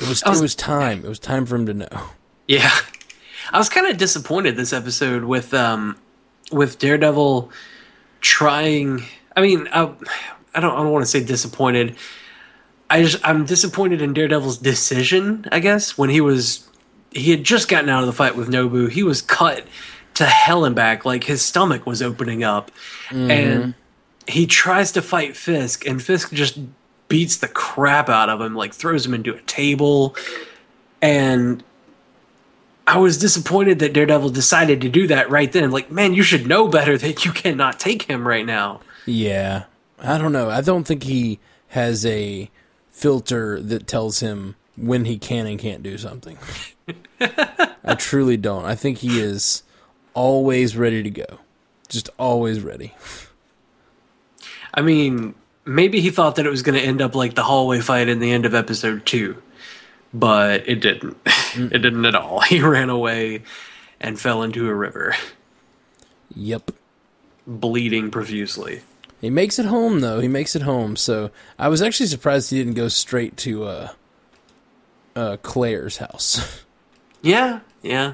was 0.00 0.22
was- 0.24 0.38
it 0.40 0.42
was 0.42 0.54
time. 0.56 1.04
It 1.04 1.08
was 1.08 1.18
time 1.20 1.46
for 1.46 1.54
him 1.56 1.66
to 1.66 1.74
know. 1.74 2.08
Yeah. 2.48 2.70
I 3.52 3.58
was 3.58 3.68
kind 3.68 3.86
of 3.86 3.96
disappointed 3.96 4.56
this 4.56 4.72
episode 4.72 5.24
with 5.24 5.54
um 5.54 5.98
with 6.52 6.78
Daredevil 6.78 7.50
trying 8.20 9.02
I 9.36 9.42
mean, 9.42 9.68
I, 9.72 9.82
I 10.54 10.60
don't 10.60 10.72
I 10.72 10.82
don't 10.82 10.92
want 10.92 11.04
to 11.04 11.10
say 11.10 11.22
disappointed. 11.22 11.96
I 12.88 13.02
just 13.02 13.26
I'm 13.26 13.44
disappointed 13.44 14.02
in 14.02 14.12
Daredevil's 14.12 14.58
decision, 14.58 15.46
I 15.50 15.60
guess, 15.60 15.98
when 15.98 16.10
he 16.10 16.20
was 16.20 16.68
he 17.10 17.30
had 17.30 17.44
just 17.44 17.68
gotten 17.68 17.88
out 17.88 18.02
of 18.02 18.06
the 18.06 18.12
fight 18.12 18.36
with 18.36 18.48
Nobu. 18.48 18.90
He 18.90 19.02
was 19.02 19.22
cut 19.22 19.66
to 20.14 20.26
hell 20.26 20.64
and 20.64 20.76
back 20.76 21.04
like 21.04 21.24
his 21.24 21.42
stomach 21.42 21.86
was 21.86 22.00
opening 22.00 22.44
up 22.44 22.70
and 23.10 23.30
mm-hmm. 23.30 23.70
he 24.28 24.46
tries 24.46 24.92
to 24.92 25.02
fight 25.02 25.36
Fisk 25.36 25.86
and 25.86 26.00
Fisk 26.00 26.32
just 26.32 26.58
beats 27.08 27.38
the 27.38 27.48
crap 27.48 28.08
out 28.08 28.28
of 28.28 28.40
him 28.40 28.54
like 28.54 28.72
throws 28.72 29.04
him 29.04 29.12
into 29.12 29.34
a 29.34 29.42
table 29.42 30.14
and 31.02 31.64
I 32.86 32.98
was 32.98 33.18
disappointed 33.18 33.78
that 33.78 33.92
Daredevil 33.92 34.30
decided 34.30 34.80
to 34.82 34.88
do 34.88 35.06
that 35.06 35.30
right 35.30 35.50
then. 35.50 35.70
Like, 35.70 35.90
man, 35.90 36.12
you 36.12 36.22
should 36.22 36.46
know 36.46 36.68
better 36.68 36.98
that 36.98 37.24
you 37.24 37.32
cannot 37.32 37.80
take 37.80 38.02
him 38.02 38.26
right 38.28 38.44
now. 38.44 38.80
Yeah, 39.06 39.64
I 39.98 40.18
don't 40.18 40.32
know. 40.32 40.50
I 40.50 40.60
don't 40.60 40.84
think 40.84 41.04
he 41.04 41.38
has 41.68 42.04
a 42.04 42.50
filter 42.90 43.60
that 43.60 43.86
tells 43.86 44.20
him 44.20 44.56
when 44.76 45.04
he 45.04 45.18
can 45.18 45.46
and 45.46 45.58
can't 45.58 45.82
do 45.82 45.96
something. 45.98 46.38
I 47.20 47.94
truly 47.96 48.36
don't. 48.36 48.64
I 48.64 48.74
think 48.74 48.98
he 48.98 49.20
is 49.20 49.62
always 50.14 50.76
ready 50.76 51.02
to 51.02 51.10
go. 51.10 51.38
Just 51.88 52.10
always 52.18 52.60
ready. 52.60 52.94
I 54.72 54.80
mean, 54.80 55.34
maybe 55.64 56.00
he 56.00 56.10
thought 56.10 56.36
that 56.36 56.46
it 56.46 56.50
was 56.50 56.62
going 56.62 56.78
to 56.78 56.84
end 56.84 57.00
up 57.00 57.14
like 57.14 57.34
the 57.34 57.44
hallway 57.44 57.80
fight 57.80 58.08
in 58.08 58.18
the 58.18 58.32
end 58.32 58.46
of 58.46 58.54
episode 58.54 59.06
two, 59.06 59.40
but 60.14 60.66
it 60.68 60.76
didn't. 60.80 61.16
it 61.56 61.82
didn't 61.82 62.04
at 62.06 62.14
all. 62.14 62.40
He 62.48 62.60
ran 62.60 62.88
away 62.88 63.42
and 64.00 64.18
fell 64.18 64.42
into 64.42 64.68
a 64.68 64.74
river, 64.74 65.14
Yep. 66.34 66.70
bleeding 67.46 68.10
profusely. 68.10 68.82
He 69.20 69.30
makes 69.30 69.58
it 69.58 69.66
home 69.66 70.00
though. 70.00 70.20
He 70.20 70.28
makes 70.28 70.54
it 70.56 70.62
home. 70.62 70.96
So 70.96 71.30
I 71.58 71.68
was 71.68 71.80
actually 71.82 72.06
surprised 72.06 72.50
he 72.50 72.58
didn't 72.58 72.74
go 72.74 72.88
straight 72.88 73.36
to 73.38 73.64
uh, 73.64 73.88
uh, 75.16 75.36
Claire's 75.42 75.98
house. 75.98 76.62
Yeah, 77.22 77.60
yeah. 77.80 78.12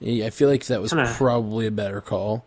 He- 0.00 0.24
I 0.24 0.30
feel 0.30 0.48
like 0.48 0.64
that 0.66 0.80
was 0.82 0.92
probably 0.92 1.66
a 1.66 1.70
better 1.70 2.00
call. 2.00 2.44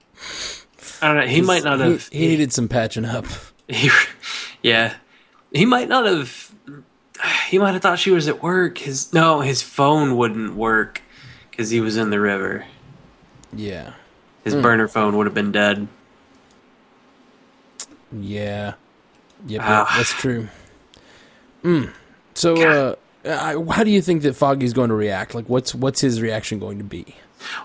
I 1.02 1.08
don't 1.08 1.18
know. 1.18 1.28
He 1.28 1.42
might 1.42 1.64
not 1.64 1.80
He- 1.80 1.84
have. 1.92 2.08
He, 2.10 2.28
needed 2.28 2.52
some 2.52 2.68
patching 2.68 3.06
up. 3.06 3.26
He, 3.70 3.90
yeah, 4.62 4.96
he 5.54 5.66
might 5.66 5.88
not 5.88 6.06
have. 6.06 6.52
He 7.48 7.58
might 7.60 7.74
have 7.74 7.82
thought 7.82 8.00
she 8.00 8.12
was 8.12 8.28
at 8.28 8.42
work. 8.44 8.80
His 8.80 9.14
no, 9.14 9.40
his 9.42 9.62
phone 9.62 10.18
wouldn't 10.18 10.56
work 10.56 11.02
because 11.50 11.70
he 11.70 11.80
was 11.80 11.96
in 11.96 12.10
the 12.10 12.20
river. 12.20 12.66
Yeah. 13.56 13.94
His 14.44 14.56
burner 14.56 14.88
phone 14.90 15.16
would 15.16 15.26
have 15.28 15.34
been 15.34 15.52
dead. 15.54 15.88
Yeah. 18.12 18.74
Yep, 19.48 19.62
Ah. 19.64 19.80
yep, 19.80 19.98
that's 19.98 20.14
true. 20.14 20.48
Mm. 21.64 21.92
So, 22.34 22.56
uh, 22.62 22.96
I, 23.26 23.74
how 23.74 23.84
do 23.84 23.92
you 23.92 24.02
think 24.02 24.22
that 24.24 24.36
Foggy's 24.36 24.74
going 24.74 24.90
to 24.90 24.96
react? 24.96 25.34
Like, 25.36 25.48
what's 25.48 25.74
what's 25.76 26.02
his 26.02 26.22
reaction 26.22 26.60
going 26.60 26.78
to 26.78 26.84
be? 26.84 27.16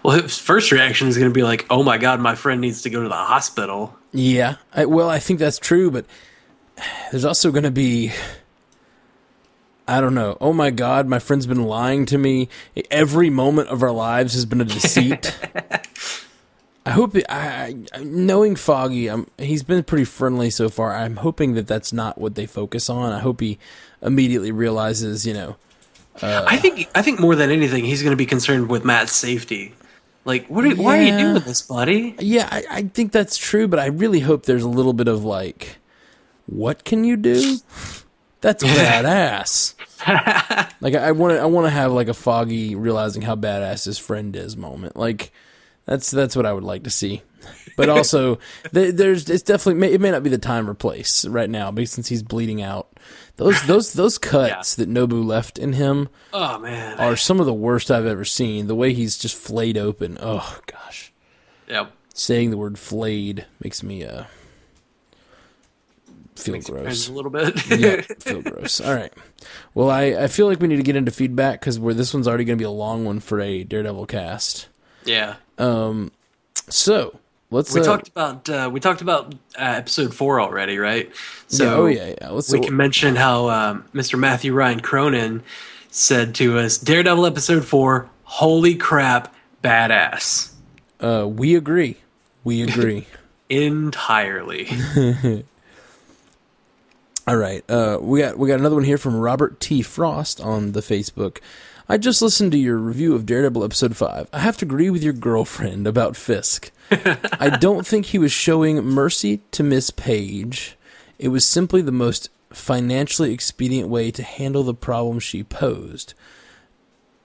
Well, 0.02 0.21
his 0.21 0.38
first 0.38 0.73
reaction 0.73 1.09
is 1.09 1.16
going 1.16 1.30
to 1.30 1.35
be 1.35 1.42
like, 1.42 1.66
"Oh 1.71 1.83
my 1.83 1.99
god, 1.99 2.21
my 2.21 2.35
friend 2.35 2.61
needs 2.61 2.83
to 2.83 2.90
go 2.90 3.02
to 3.02 3.09
the 3.09 3.14
hospital." 3.14 3.97
Yeah, 4.12 4.57
I, 4.73 4.87
well, 4.87 5.09
I 5.11 5.18
think 5.18 5.38
that's 5.38 5.59
true, 5.59 5.90
but 5.90 6.04
there's 7.11 7.25
also 7.25 7.50
going 7.50 7.64
to 7.64 7.70
be, 7.70 8.12
I 9.87 10.00
don't 10.00 10.14
know. 10.14 10.37
Oh 10.40 10.52
my 10.52 10.70
God, 10.70 11.06
my 11.08 11.18
friend's 11.18 11.47
been 11.47 11.64
lying 11.64 12.04
to 12.06 12.18
me. 12.18 12.49
Every 12.90 13.30
moment 13.30 13.68
of 13.68 13.82
our 13.82 13.90
lives 13.92 14.35
has 14.35 14.44
been 14.44 14.61
a 14.61 14.64
deceit. 14.64 15.37
I 16.87 16.90
hope, 16.92 17.14
it, 17.16 17.26
I, 17.28 17.76
I, 17.92 18.02
knowing 18.04 18.56
Foggy, 18.56 19.08
I'm, 19.08 19.26
he's 19.37 19.62
been 19.62 19.82
pretty 19.85 20.04
friendly 20.04 20.49
so 20.49 20.68
far. 20.70 20.94
I'm 20.94 21.16
hoping 21.16 21.54
that 21.54 21.66
that's 21.66 21.92
not 21.92 22.16
what 22.18 22.35
they 22.35 22.47
focus 22.47 22.88
on. 22.88 23.12
I 23.12 23.18
hope 23.18 23.40
he 23.40 23.58
immediately 24.00 24.52
realizes, 24.52 25.26
you 25.26 25.35
know, 25.35 25.56
uh, 26.23 26.44
I 26.49 26.56
think. 26.56 26.88
I 26.94 27.02
think 27.02 27.20
more 27.20 27.37
than 27.37 27.50
anything, 27.50 27.85
he's 27.85 28.02
going 28.02 28.12
to 28.12 28.16
be 28.16 28.26
concerned 28.26 28.68
with 28.70 28.85
Matt's 28.85 29.12
safety. 29.14 29.75
Like, 30.25 30.47
what? 30.49 30.64
Are, 30.64 30.70
Why 30.76 30.99
are 30.99 31.02
you 31.02 31.08
Yeah. 31.08 31.18
doing 31.18 31.42
this, 31.44 31.62
buddy? 31.62 32.14
Yeah, 32.18 32.49
I, 32.50 32.64
I 32.70 32.82
think 32.82 33.12
that's 33.12 33.37
true, 33.37 33.68
but 33.68 33.78
I 33.78 33.87
really 33.87 34.20
hope 34.20 34.44
there's 34.44 34.64
a 34.64 34.68
little 34.68 34.92
bit 34.94 35.08
of 35.08 35.25
like, 35.25 35.77
what 36.49 36.85
can 36.85 37.05
you 37.05 37.17
do? 37.17 37.59
That's 38.40 38.62
badass. 38.64 39.75
like 40.81 40.95
I 40.95 41.12
want 41.12 41.35
to, 41.35 41.40
I 41.40 41.47
want 41.47 41.67
to 41.67 41.71
have 41.71 41.93
like 41.93 42.09
a 42.09 42.14
foggy 42.14 42.75
realizing 42.75 43.23
how 43.23 43.37
badass 43.37 43.85
his 43.85 43.99
friend 43.99 44.35
is 44.37 44.57
moment. 44.57 44.97
Like 44.97 45.33
that's 45.87 46.11
that's 46.11 46.37
what 46.37 46.47
I 46.47 46.52
would 46.52 46.64
like 46.64 46.85
to 46.85 46.90
see. 46.90 47.23
But 47.76 47.88
also, 47.88 48.38
th- 48.75 48.95
there's 48.95 49.28
it's 49.31 49.43
definitely 49.43 49.93
it 49.93 50.00
may 50.00 50.11
not 50.11 50.23
be 50.23 50.31
the 50.31 50.38
time 50.38 50.69
or 50.69 50.75
place 50.75 51.25
right 51.25 51.49
now, 51.50 51.71
because 51.71 51.90
since 51.93 52.09
he's 52.09 52.23
bleeding 52.23 52.61
out, 52.62 52.88
those 53.37 53.61
those 53.67 53.93
those 53.93 54.19
cuts 54.19 54.75
that 54.76 54.88
Nobu 54.88 55.25
left 55.25 55.59
in 55.59 55.73
him 55.75 56.09
Oh 56.33 56.59
man. 56.59 56.99
are 56.99 57.17
some 57.17 57.40
of 57.40 57.47
the 57.47 57.55
worst 57.55 57.90
I've 57.90 58.07
ever 58.07 58.25
seen. 58.25 58.67
The 58.67 58.75
way 58.75 58.93
he's 58.93 59.17
just 59.19 59.37
flayed 59.37 59.78
open. 59.78 60.19
Oh 60.21 60.59
gosh 60.67 61.12
Yep. 61.69 61.93
saying 62.14 62.50
the 62.50 62.57
word 62.57 62.78
flayed 62.78 63.47
makes 63.62 63.83
me 63.83 64.05
uh 64.05 64.25
feel 66.38 66.61
gross. 66.61 67.09
a 67.09 67.12
little 67.12 67.30
bit. 67.30 67.54
yeah, 67.71 68.00
feel 68.21 68.42
gross. 68.42 68.80
All 68.80 68.95
right. 68.95 69.12
Well, 69.75 69.91
I, 69.91 70.02
I 70.04 70.26
feel 70.28 70.47
like 70.47 70.60
we 70.60 70.69
need 70.69 70.76
to 70.76 70.82
get 70.82 70.97
into 70.97 71.10
feedback 71.10 71.60
because 71.60 71.78
where 71.78 71.95
this 71.95 72.12
one's 72.15 72.26
already 72.28 72.45
going 72.45 72.58
to 72.58 72.62
be 72.62 72.67
a 72.67 72.71
long 72.71 73.04
one 73.04 73.21
for 73.21 73.41
a 73.41 73.65
Daredevil 73.65 74.06
cast. 74.06 74.69
yeah. 75.04 75.36
Um. 75.58 76.12
So 76.69 77.19
let's. 77.50 77.75
We 77.75 77.80
uh, 77.80 77.84
talked 77.84 78.08
about 78.08 78.49
uh, 78.49 78.71
we 78.73 78.80
talked 78.80 79.00
about 79.00 79.34
uh, 79.58 79.75
episode 79.76 80.15
four 80.15 80.41
already, 80.41 80.78
right? 80.78 81.10
So 81.49 81.65
yeah, 81.65 81.75
oh 81.75 81.86
yeah, 81.86 82.15
yeah. 82.21 82.28
Let's. 82.30 82.52
we 82.52 82.60
can 82.60 82.76
mention 82.76 83.17
how 83.17 83.49
um, 83.49 83.84
Mr. 83.95 84.19
Matthew 84.19 84.52
Ryan 84.52 84.80
Cronin 84.80 85.43
said 85.91 86.34
to 86.36 86.58
us, 86.58 86.78
"Daredevil 86.78 87.26
episode 87.26 87.65
four, 87.65 88.08
holy 88.25 88.75
crap, 88.75 89.34
badass." 89.65 90.52
uh, 91.00 91.26
we 91.28 91.54
agree. 91.56 91.97
We 92.45 92.62
agree. 92.69 93.06
Entirely. 93.49 94.69
All 97.28 97.36
right. 97.36 97.62
Uh, 97.71 97.99
we 98.00 98.21
got 98.21 98.38
we 98.38 98.49
got 98.49 98.58
another 98.58 98.76
one 98.76 98.84
here 98.84 98.97
from 98.97 99.14
Robert 99.14 99.60
T. 99.60 99.82
Frost 99.82 100.41
on 100.41 100.73
the 100.73 100.80
Facebook. 100.80 101.41
I 101.86 101.99
just 101.99 102.23
listened 102.23 102.52
to 102.52 102.58
your 102.58 102.78
review 102.78 103.14
of 103.14 103.26
Daredevil 103.26 103.64
episode 103.64 103.95
five. 103.99 104.30
I 104.32 104.38
have 104.38 104.56
to 104.58 104.64
agree 104.64 104.88
with 104.88 105.02
your 105.02 105.12
girlfriend 105.12 105.86
about 105.86 106.17
Fisk. 106.17 106.71
I 106.91 107.50
don't 107.60 107.86
think 107.86 108.06
he 108.06 108.19
was 108.19 108.32
showing 108.32 108.82
mercy 108.82 109.43
to 109.50 109.62
Miss 109.62 109.91
Page. 109.91 110.78
It 111.19 111.28
was 111.28 111.45
simply 111.45 111.82
the 111.82 111.93
most 111.93 112.30
financially 112.49 113.34
expedient 113.34 113.91
way 113.91 114.10
to 114.10 114.23
handle 114.23 114.62
the 114.62 114.73
problem 114.73 115.19
she 115.19 115.43
posed. 115.43 116.14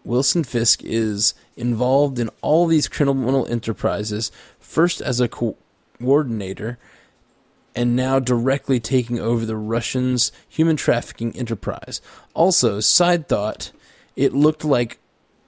Wilson 0.04 0.44
Fisk 0.44 0.84
is 0.84 1.34
involved 1.56 2.20
in 2.20 2.30
all 2.42 2.68
these 2.68 2.90
criminal 2.90 3.48
enterprises, 3.48 4.34
first 4.60 5.00
as 5.00 5.22
a 5.22 5.30
co- 5.30 5.56
coordinator 5.98 6.78
and 7.76 7.96
now 7.96 8.20
directly 8.20 8.80
taking 8.80 9.20
over 9.20 9.46
the 9.46 9.58
Russians' 9.58 10.32
human 10.48 10.76
trafficking 10.76 11.36
enterprise. 11.36 12.02
Also, 12.34 12.80
side 12.80 13.28
thought, 13.28 13.72
it 14.16 14.34
looked 14.34 14.64
like 14.64 15.00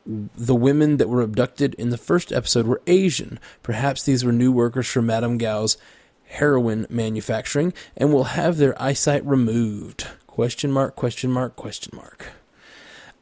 the 0.05 0.55
women 0.55 0.97
that 0.97 1.09
were 1.09 1.21
abducted 1.21 1.73
in 1.75 1.89
the 1.89 1.97
first 1.97 2.31
episode 2.31 2.67
were 2.67 2.81
Asian. 2.87 3.39
Perhaps 3.63 4.03
these 4.03 4.23
were 4.23 4.31
new 4.31 4.51
workers 4.51 4.87
for 4.87 5.01
Madame 5.01 5.37
Gao's 5.37 5.77
heroin 6.25 6.85
manufacturing 6.89 7.73
and 7.95 8.13
will 8.13 8.25
have 8.25 8.57
their 8.57 8.79
eyesight 8.81 9.25
removed. 9.25 10.07
Question 10.27 10.71
mark, 10.71 10.95
question 10.95 11.31
mark, 11.31 11.55
question 11.55 11.95
mark. 11.95 12.27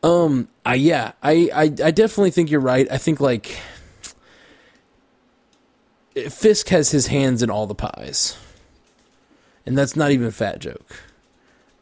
Um, 0.01 0.49
I 0.65 0.75
yeah, 0.75 1.13
I, 1.21 1.49
I 1.53 1.63
I 1.63 1.91
definitely 1.91 2.31
think 2.31 2.51
you're 2.51 2.59
right. 2.59 2.87
I 2.91 2.97
think 2.97 3.21
like 3.21 3.57
Fisk 6.29 6.67
has 6.69 6.91
his 6.91 7.07
hands 7.07 7.41
in 7.41 7.49
all 7.49 7.67
the 7.67 7.75
pies. 7.75 8.37
And 9.65 9.77
that's 9.77 9.95
not 9.95 10.11
even 10.11 10.27
a 10.27 10.31
fat 10.31 10.59
joke. 10.59 10.85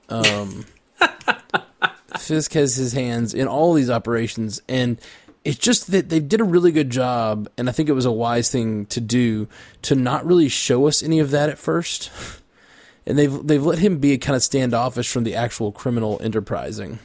Um 0.10 0.66
Fisk 2.18 2.54
has 2.54 2.76
his 2.76 2.94
hands 2.94 3.34
in 3.34 3.48
all 3.48 3.74
these 3.74 3.90
operations 3.90 4.62
and 4.68 5.00
it's 5.44 5.58
just 5.58 5.92
that 5.92 6.10
they 6.10 6.20
did 6.20 6.40
a 6.40 6.44
really 6.44 6.72
good 6.72 6.90
job 6.92 7.50
and 7.58 7.68
I 7.68 7.72
think 7.72 7.90
it 7.90 7.94
was 7.94 8.06
a 8.06 8.12
wise 8.12 8.52
thing 8.52 8.86
to 8.88 9.02
do 9.02 9.48
to 9.84 9.96
not 9.96 10.26
really 10.26 10.50
show 10.50 10.88
us 10.88 11.02
any 11.02 11.20
of 11.20 11.32
that 11.32 11.50
at 11.50 11.58
first. 11.58 12.12
And 13.04 13.18
they've 13.18 13.48
they've 13.48 13.66
let 13.66 13.80
him 13.80 13.98
be 13.98 14.16
kind 14.20 14.36
of 14.36 14.44
standoffish 14.44 15.10
from 15.10 15.24
the 15.24 15.34
actual 15.34 15.72
criminal 15.72 16.20
enterprising. 16.24 17.00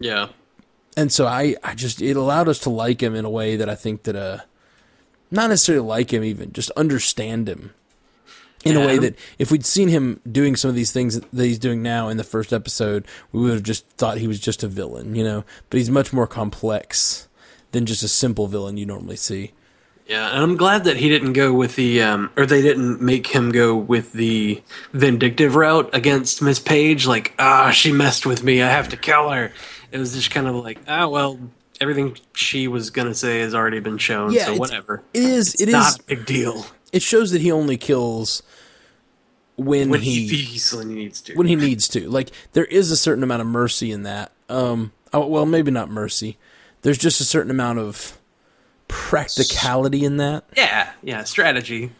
yeah. 0.00 0.28
And 0.96 1.12
so 1.12 1.26
I, 1.26 1.56
I 1.62 1.74
just 1.74 2.00
it 2.00 2.16
allowed 2.16 2.48
us 2.48 2.58
to 2.60 2.70
like 2.70 3.02
him 3.02 3.14
in 3.14 3.26
a 3.26 3.30
way 3.30 3.54
that 3.56 3.68
I 3.68 3.74
think 3.74 4.04
that 4.04 4.16
uh 4.16 4.38
not 5.30 5.50
necessarily 5.50 5.86
like 5.86 6.10
him 6.10 6.24
even, 6.24 6.52
just 6.54 6.70
understand 6.70 7.50
him. 7.50 7.74
In 8.64 8.76
a 8.76 8.86
way 8.86 8.98
that 8.98 9.16
if 9.38 9.50
we'd 9.50 9.64
seen 9.64 9.88
him 9.88 10.20
doing 10.30 10.56
some 10.56 10.68
of 10.68 10.74
these 10.74 10.90
things 10.90 11.20
that 11.20 11.44
he's 11.44 11.58
doing 11.58 11.82
now 11.82 12.08
in 12.08 12.16
the 12.16 12.24
first 12.24 12.52
episode, 12.52 13.06
we 13.32 13.40
would 13.40 13.52
have 13.52 13.62
just 13.62 13.86
thought 13.90 14.18
he 14.18 14.26
was 14.26 14.40
just 14.40 14.62
a 14.62 14.68
villain, 14.68 15.14
you 15.14 15.22
know. 15.24 15.44
But 15.70 15.78
he's 15.78 15.90
much 15.90 16.12
more 16.12 16.26
complex 16.26 17.28
than 17.72 17.86
just 17.86 18.02
a 18.02 18.08
simple 18.08 18.46
villain 18.46 18.76
you 18.76 18.86
normally 18.86 19.16
see. 19.16 19.52
Yeah, 20.06 20.30
and 20.30 20.42
I'm 20.42 20.56
glad 20.56 20.84
that 20.84 20.96
he 20.96 21.10
didn't 21.10 21.34
go 21.34 21.52
with 21.52 21.76
the, 21.76 22.00
um, 22.02 22.30
or 22.36 22.46
they 22.46 22.62
didn't 22.62 23.02
make 23.02 23.26
him 23.26 23.52
go 23.52 23.76
with 23.76 24.12
the 24.14 24.62
vindictive 24.94 25.54
route 25.54 25.90
against 25.92 26.40
Miss 26.40 26.58
Page. 26.58 27.06
Like, 27.06 27.34
ah, 27.38 27.70
she 27.70 27.92
messed 27.92 28.24
with 28.24 28.42
me. 28.42 28.62
I 28.62 28.70
have 28.70 28.88
to 28.88 28.96
kill 28.96 29.28
her. 29.28 29.52
It 29.92 29.98
was 29.98 30.14
just 30.14 30.30
kind 30.30 30.46
of 30.46 30.54
like, 30.56 30.78
ah, 30.88 31.08
well, 31.08 31.38
everything 31.78 32.16
she 32.32 32.68
was 32.68 32.88
gonna 32.88 33.14
say 33.14 33.40
has 33.40 33.54
already 33.54 33.80
been 33.80 33.98
shown, 33.98 34.32
Yeah, 34.32 34.46
so 34.46 34.56
whatever. 34.56 35.02
It 35.12 35.24
is 35.24 35.54
It's 35.54 35.62
it 35.64 35.68
not 35.70 35.88
is 35.88 35.96
a 35.96 36.02
big 36.04 36.26
deal 36.26 36.66
it 36.92 37.02
shows 37.02 37.30
that 37.32 37.40
he 37.40 37.52
only 37.52 37.76
kills 37.76 38.42
when, 39.56 39.90
when 39.90 40.00
he, 40.00 40.26
he 40.28 40.58
feels 40.58 40.72
when 40.74 40.88
he 40.90 40.94
needs 40.94 41.20
to. 41.22 41.34
when 41.34 41.46
he 41.46 41.56
needs 41.56 41.88
to. 41.88 42.08
Like 42.08 42.30
there 42.52 42.64
is 42.64 42.90
a 42.90 42.96
certain 42.96 43.24
amount 43.24 43.42
of 43.42 43.48
mercy 43.48 43.90
in 43.90 44.04
that. 44.04 44.32
Um, 44.48 44.92
oh, 45.12 45.26
well, 45.26 45.46
maybe 45.46 45.70
not 45.70 45.90
mercy. 45.90 46.38
There's 46.82 46.98
just 46.98 47.20
a 47.20 47.24
certain 47.24 47.50
amount 47.50 47.80
of 47.80 48.18
practicality 48.86 50.04
in 50.04 50.16
that. 50.18 50.44
yeah, 50.56 50.92
yeah, 51.02 51.24
strategy. 51.24 51.90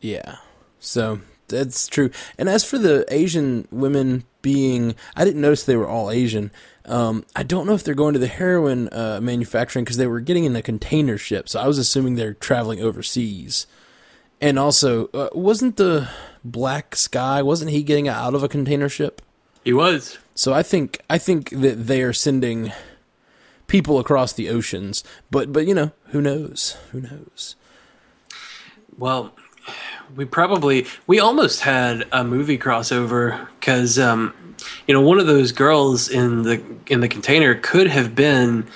Yeah. 0.00 0.36
So 0.80 1.20
that's 1.48 1.86
true. 1.86 2.10
And 2.38 2.48
as 2.48 2.64
for 2.64 2.78
the 2.78 3.06
Asian 3.08 3.66
women 3.70 4.24
being, 4.42 4.94
I 5.16 5.24
didn't 5.24 5.40
notice 5.40 5.64
they 5.64 5.76
were 5.76 5.88
all 5.88 6.10
Asian. 6.10 6.50
Um, 6.84 7.24
I 7.34 7.42
don't 7.42 7.66
know 7.66 7.74
if 7.74 7.82
they're 7.82 7.94
going 7.94 8.12
to 8.12 8.18
the 8.18 8.26
heroin 8.26 8.88
uh, 8.92 9.20
manufacturing 9.22 9.84
because 9.84 9.96
they 9.96 10.06
were 10.06 10.20
getting 10.20 10.44
in 10.44 10.54
a 10.56 10.62
container 10.62 11.16
ship. 11.16 11.48
So 11.48 11.60
I 11.60 11.66
was 11.66 11.78
assuming 11.78 12.16
they're 12.16 12.34
traveling 12.34 12.82
overseas. 12.82 13.66
And 14.40 14.58
also, 14.58 15.08
uh, 15.08 15.30
wasn't 15.32 15.76
the 15.76 16.08
Black 16.44 16.96
Sky? 16.96 17.40
Wasn't 17.42 17.70
he 17.70 17.82
getting 17.82 18.08
out 18.08 18.34
of 18.34 18.42
a 18.42 18.48
container 18.48 18.88
ship? 18.88 19.22
He 19.64 19.72
was. 19.72 20.18
So 20.34 20.52
I 20.52 20.62
think 20.62 21.00
I 21.08 21.16
think 21.18 21.50
that 21.50 21.86
they 21.86 22.02
are 22.02 22.12
sending 22.12 22.72
people 23.66 23.98
across 23.98 24.32
the 24.32 24.50
oceans, 24.50 25.02
but 25.30 25.52
but 25.52 25.66
you 25.66 25.74
know 25.74 25.92
who 26.08 26.20
knows? 26.20 26.76
Who 26.92 27.00
knows? 27.00 27.56
Well, 28.98 29.32
we 30.14 30.24
probably 30.24 30.86
we 31.06 31.18
almost 31.18 31.60
had 31.60 32.06
a 32.12 32.24
movie 32.24 32.58
crossover 32.58 33.48
because 33.58 33.98
um, 33.98 34.34
you 34.86 34.94
know 34.94 35.00
one 35.00 35.18
of 35.18 35.26
those 35.26 35.52
girls 35.52 36.08
in 36.08 36.42
the 36.42 36.62
in 36.88 37.00
the 37.00 37.08
container 37.08 37.54
could 37.54 37.86
have 37.86 38.14
been 38.14 38.66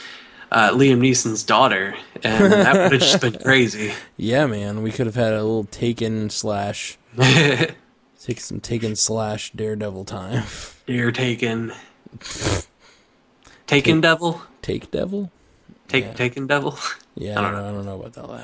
uh, 0.51 0.71
Liam 0.71 1.01
Neeson's 1.01 1.43
daughter, 1.43 1.95
and 2.25 2.53
that 2.53 2.75
would 2.75 2.93
have 2.93 3.01
just 3.01 3.21
been 3.21 3.39
crazy. 3.43 3.93
Yeah, 4.17 4.47
man, 4.47 4.83
we 4.83 4.91
could 4.93 5.07
have 5.07 5.15
had 5.15 5.33
a 5.33 5.43
little 5.43 5.65
Taken 5.65 6.31
slash 6.31 6.99
take 7.19 8.41
some 8.41 8.61
Taken 8.61 8.97
slash 8.97 9.53
Daredevil 9.53 10.05
time. 10.05 10.45
You're 10.87 11.13
taken. 11.13 11.73
Taken 13.67 14.01
devil? 14.01 14.43
Take 14.63 14.91
Devil? 14.91 15.31
Take 15.89 16.05
Yeah. 16.05 16.13
taken 16.15 16.47
devil? 16.47 16.79
Yeah, 17.15 17.39
I 17.41 17.49
I 17.49 17.51
don't 17.51 17.53
don't, 17.53 17.63
know, 17.63 17.69
I 17.69 17.73
don't 17.73 17.87
know 17.87 18.03
about 18.03 18.19
all 18.19 18.37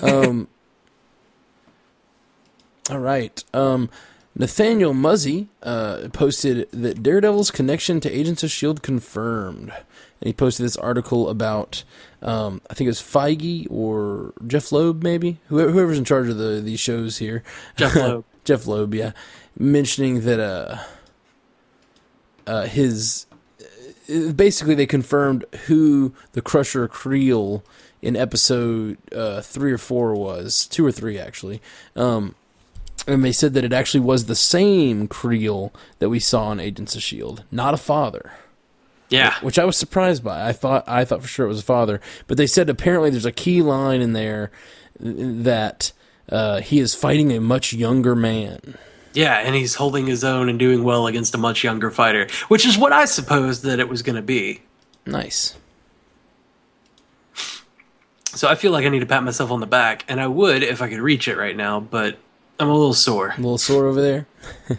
that. 0.00 0.02
um, 0.02 0.48
all 2.90 2.98
right. 2.98 3.42
Um, 3.54 3.88
Nathaniel 4.34 4.94
Muzzy 4.94 5.48
uh, 5.62 6.08
posted 6.12 6.70
that 6.72 7.02
Daredevil's 7.02 7.50
connection 7.50 8.00
to 8.00 8.10
Agents 8.10 8.42
of 8.42 8.48
S.H.I.E.L.D. 8.48 8.80
confirmed. 8.80 9.70
And 9.70 10.26
he 10.26 10.32
posted 10.32 10.64
this 10.64 10.76
article 10.76 11.28
about, 11.28 11.82
um, 12.22 12.60
I 12.70 12.74
think 12.74 12.86
it 12.86 12.90
was 12.90 13.00
Feige 13.00 13.66
or 13.70 14.32
Jeff 14.46 14.70
Loeb, 14.70 15.02
maybe? 15.02 15.38
Whoever, 15.48 15.70
whoever's 15.70 15.98
in 15.98 16.04
charge 16.04 16.28
of 16.28 16.36
the 16.36 16.60
these 16.60 16.80
shows 16.80 17.18
here. 17.18 17.42
Jeff 17.76 17.96
Loeb. 17.96 18.24
Jeff 18.44 18.66
Loeb, 18.66 18.94
yeah. 18.94 19.12
Mentioning 19.58 20.20
that 20.22 20.40
uh, 20.40 20.78
uh, 22.46 22.66
his. 22.66 23.26
uh, 24.08 24.32
Basically, 24.32 24.74
they 24.74 24.86
confirmed 24.86 25.44
who 25.66 26.14
the 26.32 26.42
Crusher 26.42 26.86
Creel 26.88 27.64
in 28.02 28.16
episode 28.16 28.96
uh, 29.12 29.40
three 29.40 29.72
or 29.72 29.78
four 29.78 30.14
was. 30.14 30.66
Two 30.66 30.84
or 30.84 30.92
three, 30.92 31.18
actually. 31.18 31.60
Um, 31.96 32.34
and 33.06 33.24
they 33.24 33.32
said 33.32 33.54
that 33.54 33.64
it 33.64 33.72
actually 33.72 34.00
was 34.00 34.26
the 34.26 34.34
same 34.34 35.08
Creel 35.08 35.72
that 35.98 36.08
we 36.08 36.18
saw 36.20 36.52
in 36.52 36.60
Agents 36.60 36.94
of 36.94 36.98
S.H.I.E.L.D., 37.00 37.42
not 37.50 37.74
a 37.74 37.76
father 37.78 38.32
Yeah. 39.08 39.34
which 39.40 39.58
I 39.58 39.64
was 39.64 39.76
surprised 39.76 40.22
by. 40.24 40.46
I 40.48 40.52
thought 40.52 40.84
I 40.88 41.04
thought 41.04 41.22
for 41.22 41.28
sure 41.28 41.46
it 41.46 41.48
was 41.50 41.60
a 41.60 41.64
father, 41.64 42.00
but 42.26 42.36
they 42.36 42.46
said 42.46 42.68
apparently 42.68 43.10
there's 43.10 43.24
a 43.26 43.32
key 43.32 43.62
line 43.62 44.00
in 44.00 44.12
there 44.12 44.50
that 44.98 45.92
uh, 46.28 46.60
he 46.60 46.78
is 46.78 46.94
fighting 46.94 47.32
a 47.32 47.40
much 47.40 47.72
younger 47.72 48.14
man. 48.14 48.76
Yeah, 49.12 49.38
and 49.38 49.54
he's 49.56 49.74
holding 49.74 50.06
his 50.06 50.22
own 50.22 50.48
and 50.48 50.56
doing 50.58 50.84
well 50.84 51.08
against 51.08 51.34
a 51.34 51.38
much 51.38 51.64
younger 51.64 51.90
fighter, 51.90 52.28
which 52.48 52.64
is 52.64 52.78
what 52.78 52.92
I 52.92 53.06
supposed 53.06 53.64
that 53.64 53.80
it 53.80 53.88
was 53.88 54.02
going 54.02 54.14
to 54.16 54.22
be. 54.22 54.62
Nice. 55.04 55.56
So 58.32 58.46
I 58.46 58.54
feel 58.54 58.70
like 58.70 58.84
I 58.84 58.88
need 58.88 59.00
to 59.00 59.06
pat 59.06 59.24
myself 59.24 59.50
on 59.50 59.58
the 59.58 59.66
back, 59.66 60.04
and 60.06 60.20
I 60.20 60.28
would 60.28 60.62
if 60.62 60.80
I 60.80 60.88
could 60.88 61.00
reach 61.00 61.26
it 61.26 61.36
right 61.36 61.56
now, 61.56 61.80
but 61.80 62.18
I'm 62.60 62.68
a 62.68 62.74
little 62.74 62.94
sore. 62.94 63.30
A 63.30 63.36
little 63.36 63.58
sore 63.58 63.86
over 63.86 64.00
there. 64.00 64.26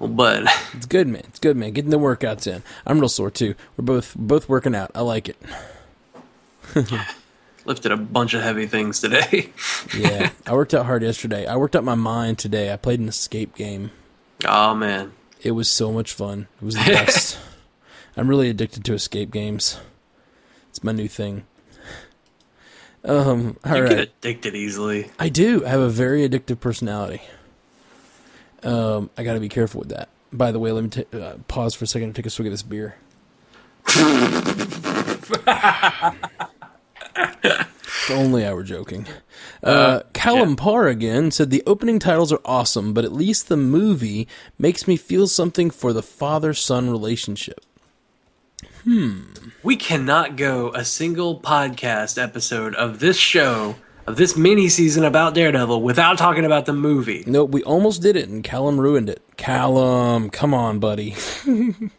But 0.00 0.42
It's 0.74 0.84
good, 0.86 1.06
man. 1.06 1.22
It's 1.28 1.38
good, 1.38 1.56
man. 1.56 1.70
Getting 1.72 1.90
the 1.90 1.98
workouts 1.98 2.46
in. 2.46 2.62
I'm 2.84 2.98
real 2.98 3.08
sore 3.08 3.30
too. 3.30 3.54
We're 3.76 3.84
both 3.84 4.14
both 4.18 4.48
working 4.50 4.74
out. 4.74 4.90
I 4.94 5.00
like 5.00 5.30
it. 5.30 5.36
lifted 7.64 7.90
a 7.92 7.96
bunch 7.96 8.34
of 8.34 8.42
heavy 8.42 8.66
things 8.66 9.00
today. 9.00 9.50
Yeah, 9.96 10.30
I 10.46 10.52
worked 10.52 10.74
out 10.74 10.84
hard 10.86 11.02
yesterday. 11.02 11.46
I 11.46 11.56
worked 11.56 11.76
out 11.76 11.84
my 11.84 11.94
mind 11.94 12.38
today. 12.38 12.72
I 12.72 12.76
played 12.76 13.00
an 13.00 13.08
escape 13.08 13.54
game. 13.54 13.92
oh 14.44 14.74
man, 14.74 15.12
It 15.42 15.52
was 15.52 15.70
so 15.70 15.92
much 15.92 16.12
fun. 16.12 16.48
It 16.60 16.64
was 16.64 16.74
the 16.74 16.80
best. 16.92 17.38
I'm 18.16 18.28
really 18.28 18.50
addicted 18.50 18.84
to 18.86 18.94
escape 18.94 19.30
games. 19.30 19.78
It's 20.70 20.82
my 20.84 20.92
new 20.92 21.08
thing. 21.08 21.44
Um, 23.04 23.56
all 23.64 23.76
you 23.76 23.82
right. 23.82 23.88
get 23.90 23.98
addicted 24.20 24.54
easily. 24.54 25.10
I 25.18 25.28
do. 25.28 25.64
I 25.64 25.68
have 25.68 25.80
a 25.80 25.90
very 25.90 26.26
addictive 26.28 26.60
personality. 26.60 27.20
Um, 28.62 29.10
I 29.18 29.24
got 29.24 29.34
to 29.34 29.40
be 29.40 29.48
careful 29.50 29.80
with 29.80 29.90
that. 29.90 30.08
By 30.32 30.50
the 30.52 30.58
way, 30.58 30.72
let 30.72 30.82
me 30.84 30.90
ta- 30.90 31.16
uh, 31.18 31.36
pause 31.48 31.74
for 31.74 31.84
a 31.84 31.86
second 31.86 32.08
and 32.08 32.16
take 32.16 32.26
a 32.26 32.30
swig 32.30 32.46
of 32.46 32.52
this 32.52 32.62
beer. 32.62 32.96
if 37.46 38.10
only 38.10 38.44
I 38.46 38.52
were 38.52 38.62
joking. 38.62 39.06
Uh, 39.62 40.00
Callum 40.12 40.56
Parr 40.56 40.88
again 40.88 41.30
said 41.30 41.50
the 41.50 41.62
opening 41.66 41.98
titles 41.98 42.32
are 42.32 42.40
awesome, 42.44 42.92
but 42.94 43.04
at 43.04 43.12
least 43.12 43.48
the 43.48 43.56
movie 43.56 44.26
makes 44.58 44.88
me 44.88 44.96
feel 44.96 45.26
something 45.26 45.70
for 45.70 45.92
the 45.92 46.02
father-son 46.02 46.90
relationship. 46.90 47.60
We 48.86 49.76
cannot 49.76 50.36
go 50.36 50.70
a 50.74 50.84
single 50.84 51.40
podcast 51.40 52.22
episode 52.22 52.74
of 52.74 53.00
this 53.00 53.16
show 53.16 53.76
of 54.06 54.16
this 54.16 54.36
mini 54.36 54.68
season 54.68 55.04
about 55.04 55.34
Daredevil 55.34 55.80
without 55.82 56.18
talking 56.18 56.44
about 56.44 56.66
the 56.66 56.74
movie. 56.74 57.24
Nope, 57.26 57.50
we 57.52 57.62
almost 57.62 58.02
did 58.02 58.16
it, 58.16 58.28
and 58.28 58.44
Callum 58.44 58.78
ruined 58.78 59.08
it. 59.08 59.22
Callum, 59.36 60.28
come 60.30 60.52
on, 60.54 60.78
buddy. 60.78 61.14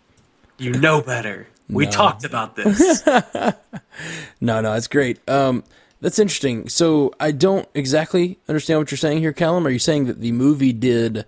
You 0.57 0.71
know 0.71 1.01
better. 1.01 1.47
We 1.69 1.83
No. 1.83 1.91
talked 1.91 2.23
about 2.23 2.55
this. 2.55 3.03
No, 4.39 4.61
no, 4.61 4.71
it's 4.73 4.87
great. 4.87 5.19
Um, 5.29 5.65
that's 5.99 6.17
interesting. 6.17 6.69
So 6.69 7.11
I 7.19 7.31
don't 7.31 7.67
exactly 7.73 8.39
understand 8.47 8.79
what 8.79 8.89
you're 8.91 8.97
saying 8.97 9.19
here, 9.19 9.33
Callum. 9.33 9.67
Are 9.67 9.69
you 9.69 9.79
saying 9.79 10.05
that 10.05 10.21
the 10.21 10.31
movie 10.31 10.71
did 10.71 11.25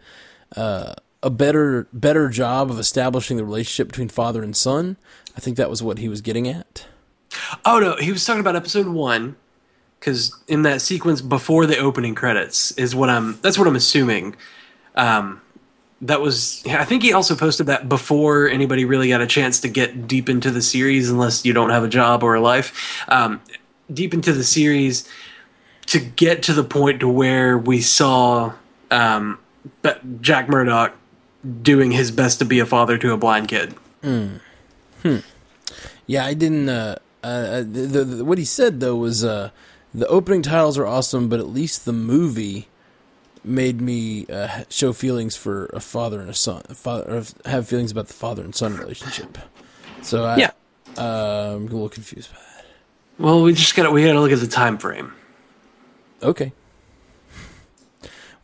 uh, 0.55 0.93
a 1.23 1.29
better 1.29 1.87
better 1.91 2.29
job 2.29 2.69
of 2.71 2.79
establishing 2.79 3.35
the 3.35 3.43
relationship 3.43 3.87
between 3.89 4.07
father 4.07 4.43
and 4.43 4.55
son? 4.55 4.95
I 5.37 5.39
think 5.39 5.55
that 5.57 5.69
was 5.69 5.83
what 5.83 5.99
he 5.99 6.09
was 6.09 6.19
getting 6.21 6.47
at. 6.47 6.87
oh 7.63 7.79
no, 7.79 7.95
he 7.95 8.11
was 8.11 8.25
talking 8.25 8.41
about 8.41 8.55
episode 8.55 8.87
one 8.87 9.35
because 9.99 10.35
in 10.47 10.63
that 10.63 10.81
sequence 10.81 11.21
before 11.21 11.65
the 11.65 11.77
opening 11.77 12.15
credits 12.15 12.71
is 12.71 12.95
what 12.95 13.09
I'm. 13.09 13.39
That's 13.41 13.57
what 13.57 13.67
I'm 13.67 13.75
assuming. 13.75 14.35
Um, 14.95 15.41
that 16.01 16.21
was. 16.21 16.63
I 16.67 16.85
think 16.85 17.03
he 17.03 17.13
also 17.13 17.35
posted 17.35 17.67
that 17.67 17.87
before 17.87 18.47
anybody 18.49 18.83
really 18.83 19.09
got 19.09 19.21
a 19.21 19.27
chance 19.27 19.59
to 19.61 19.67
get 19.69 20.07
deep 20.07 20.27
into 20.27 20.51
the 20.51 20.61
series, 20.61 21.09
unless 21.09 21.45
you 21.45 21.53
don't 21.53 21.69
have 21.69 21.83
a 21.83 21.87
job 21.89 22.23
or 22.23 22.35
a 22.35 22.41
life. 22.41 23.03
Um, 23.07 23.39
deep 23.93 24.13
into 24.13 24.33
the 24.33 24.43
series 24.43 25.07
to 25.87 25.99
get 25.99 26.43
to 26.43 26.53
the 26.53 26.63
point 26.63 26.99
to 26.99 27.07
where 27.07 27.57
we 27.57 27.79
saw 27.79 28.53
um, 28.91 29.39
Jack 30.19 30.49
Murdock 30.49 30.95
doing 31.61 31.91
his 31.91 32.11
best 32.11 32.39
to 32.39 32.45
be 32.45 32.59
a 32.59 32.65
father 32.65 32.97
to 32.97 33.13
a 33.13 33.17
blind 33.17 33.47
kid. 33.47 33.75
Yeah, 36.05 36.25
I 36.25 36.33
didn't. 36.33 36.69
Uh, 36.69 36.95
uh, 37.23 37.57
the, 37.59 38.03
the, 38.05 38.25
what 38.25 38.37
he 38.37 38.45
said 38.45 38.79
though 38.79 38.95
was 38.95 39.23
uh, 39.23 39.49
the 39.93 40.07
opening 40.07 40.41
titles 40.41 40.77
are 40.77 40.85
awesome, 40.85 41.27
but 41.29 41.39
at 41.39 41.47
least 41.49 41.85
the 41.85 41.93
movie 41.93 42.67
made 43.43 43.79
me 43.81 44.25
uh, 44.27 44.63
show 44.69 44.93
feelings 44.93 45.35
for 45.35 45.65
a 45.67 45.79
father 45.79 46.19
and 46.21 46.29
a 46.29 46.33
son. 46.33 46.61
A 46.69 46.73
father, 46.75 47.17
or 47.17 47.49
have 47.49 47.67
feelings 47.67 47.91
about 47.91 48.07
the 48.07 48.13
father 48.13 48.43
and 48.43 48.53
son 48.55 48.75
relationship. 48.77 49.37
So 50.01 50.23
I, 50.25 50.37
Yeah. 50.37 50.51
uh, 50.97 51.53
I'm 51.55 51.63
a 51.67 51.71
little 51.71 51.89
confused 51.89 52.31
by 52.31 52.37
that. 52.39 52.65
Well, 53.19 53.41
we 53.41 53.53
just 53.53 53.75
got 53.75 53.83
to 53.83 53.91
we 53.91 54.03
got 54.05 54.13
to 54.13 54.19
look 54.21 54.31
at 54.31 54.39
the 54.39 54.47
time 54.47 54.77
frame. 54.77 55.11
Okay. 56.23 56.51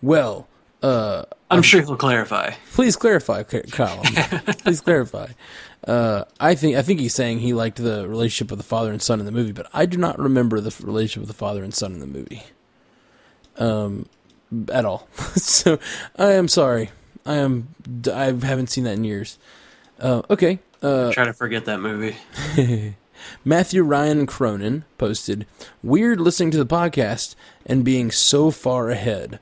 Well, 0.02 0.48
uh, 0.82 1.24
I'm 1.50 1.62
sure 1.62 1.82
he'll 1.82 1.96
clarify. 1.96 2.52
please 2.74 2.96
clarify, 2.96 3.44
Colin. 3.44 4.04
please 4.64 4.82
clarify. 4.82 5.28
Uh, 5.88 6.24
I 6.40 6.56
think 6.56 6.78
I 6.78 6.82
think 6.82 7.00
he's 7.00 7.14
saying 7.14 7.40
he 7.40 7.54
liked 7.54 7.78
the 7.78 8.08
relationship 8.08 8.52
of 8.52 8.58
the 8.58 8.64
father 8.64 8.92
and 8.92 9.02
son 9.02 9.20
in 9.20 9.26
the 9.26 9.32
movie, 9.32 9.52
but 9.52 9.68
I 9.74 9.86
do 9.86 9.98
not 9.98 10.18
remember 10.18 10.62
the 10.62 10.74
relationship 10.86 11.24
of 11.24 11.28
the 11.28 11.34
father 11.34 11.64
and 11.64 11.74
son 11.74 11.94
in 11.94 12.00
the 12.00 12.08
movie, 12.08 12.44
um, 13.58 14.08
at 14.72 14.86
all. 14.86 15.08
so 15.36 15.80
I 16.18 16.34
am 16.34 16.48
sorry. 16.48 16.92
I 17.26 17.36
am. 17.36 17.76
I 18.12 18.26
haven't 18.26 18.68
seen 18.68 18.86
that 18.86 18.94
in 18.94 19.04
years. 19.04 19.38
Uh, 20.00 20.22
okay. 20.30 20.60
Uh, 20.82 21.12
Try 21.12 21.26
to 21.26 21.34
forget 21.34 21.66
that 21.66 21.80
movie. 21.80 22.16
Matthew 23.46 23.84
Ryan 23.84 24.26
Cronin 24.26 24.84
posted, 24.98 25.46
Weird 25.82 26.20
listening 26.20 26.52
to 26.52 26.58
the 26.58 26.66
podcast 26.66 27.36
and 27.66 27.86
being 27.86 28.12
so 28.12 28.52
far 28.52 28.90
ahead. 28.90 29.40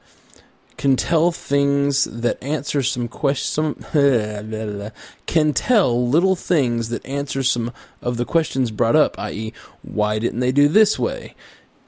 Can 0.82 0.96
tell 0.96 1.32
things 1.32 2.06
that 2.06 2.44
answer 2.44 2.82
some 2.82 3.08
questions. 3.08 3.86
Can 5.28 5.54
tell 5.54 6.08
little 6.08 6.36
things 6.36 6.90
that 6.90 7.06
answer 7.06 7.44
some 7.44 7.72
of 8.02 8.18
the 8.18 8.26
questions 8.26 8.72
brought 8.72 8.96
up, 8.96 9.14
i.e., 9.20 9.54
why 9.84 10.18
didn't 10.18 10.40
they 10.40 10.52
do 10.52 10.68
this 10.68 10.98
way? 10.98 11.36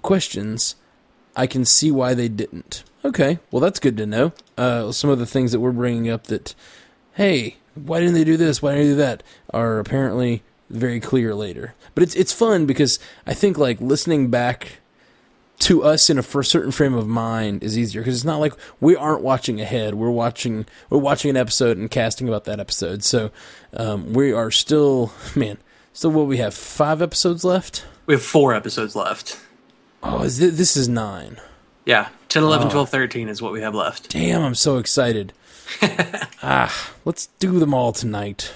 Questions. 0.03 0.75
I 1.35 1.47
can 1.47 1.65
see 1.65 1.89
why 1.89 2.13
they 2.13 2.27
didn't. 2.27 2.83
Okay, 3.03 3.39
well, 3.49 3.61
that's 3.61 3.79
good 3.79 3.97
to 3.97 4.05
know. 4.05 4.31
Uh, 4.59 4.91
some 4.91 5.09
of 5.09 5.17
the 5.17 5.25
things 5.25 5.53
that 5.53 5.59
we're 5.59 5.71
bringing 5.71 6.07
up 6.07 6.25
that, 6.25 6.53
hey, 7.13 7.57
why 7.73 7.99
didn't 7.99 8.13
they 8.13 8.23
do 8.23 8.37
this? 8.37 8.61
Why 8.61 8.73
didn't 8.75 8.83
they 8.83 8.91
do 8.91 8.97
that? 8.97 9.23
Are 9.51 9.79
apparently 9.79 10.43
very 10.69 10.99
clear 10.99 11.33
later. 11.33 11.73
But 11.95 12.03
it's 12.03 12.13
it's 12.13 12.31
fun 12.31 12.67
because 12.67 12.99
I 13.25 13.33
think 13.33 13.57
like 13.57 13.81
listening 13.81 14.29
back 14.29 14.81
to 15.63 15.83
us 15.83 16.09
in 16.09 16.17
a 16.17 16.23
for 16.23 16.43
certain 16.43 16.71
frame 16.71 16.93
of 16.93 17.07
mind 17.07 17.63
is 17.63 17.77
easier 17.77 18.01
because 18.01 18.15
it's 18.15 18.25
not 18.25 18.39
like 18.39 18.53
we 18.79 18.95
aren't 18.95 19.21
watching 19.21 19.61
ahead. 19.61 19.95
We're 19.95 20.09
watching 20.09 20.65
we're 20.89 20.97
watching 20.97 21.29
an 21.29 21.37
episode 21.37 21.77
and 21.77 21.89
casting 21.89 22.27
about 22.27 22.43
that 22.45 22.59
episode. 22.59 23.03
So 23.03 23.31
um, 23.75 24.13
we 24.13 24.31
are 24.31 24.51
still 24.51 25.13
man. 25.35 25.57
Still, 25.93 26.11
what 26.11 26.27
we 26.27 26.37
have 26.37 26.53
five 26.53 27.01
episodes 27.01 27.43
left. 27.43 27.85
We 28.07 28.15
have 28.15 28.23
four 28.23 28.53
episodes 28.53 28.95
left. 28.95 29.39
Oh, 30.01 30.23
is 30.23 30.39
this, 30.39 30.57
this 30.57 30.75
is 30.75 30.89
nine. 30.89 31.39
Yeah, 31.85 32.09
10, 32.29 32.43
11, 32.43 32.69
12, 32.69 32.89
13 32.89 33.29
is 33.29 33.41
what 33.41 33.51
we 33.53 33.61
have 33.61 33.75
left. 33.75 34.09
Damn, 34.09 34.41
I'm 34.41 34.55
so 34.55 34.77
excited. 34.77 35.33
ah, 36.41 36.91
let's 37.05 37.27
do 37.39 37.59
them 37.59 37.73
all 37.73 37.91
tonight. 37.91 38.51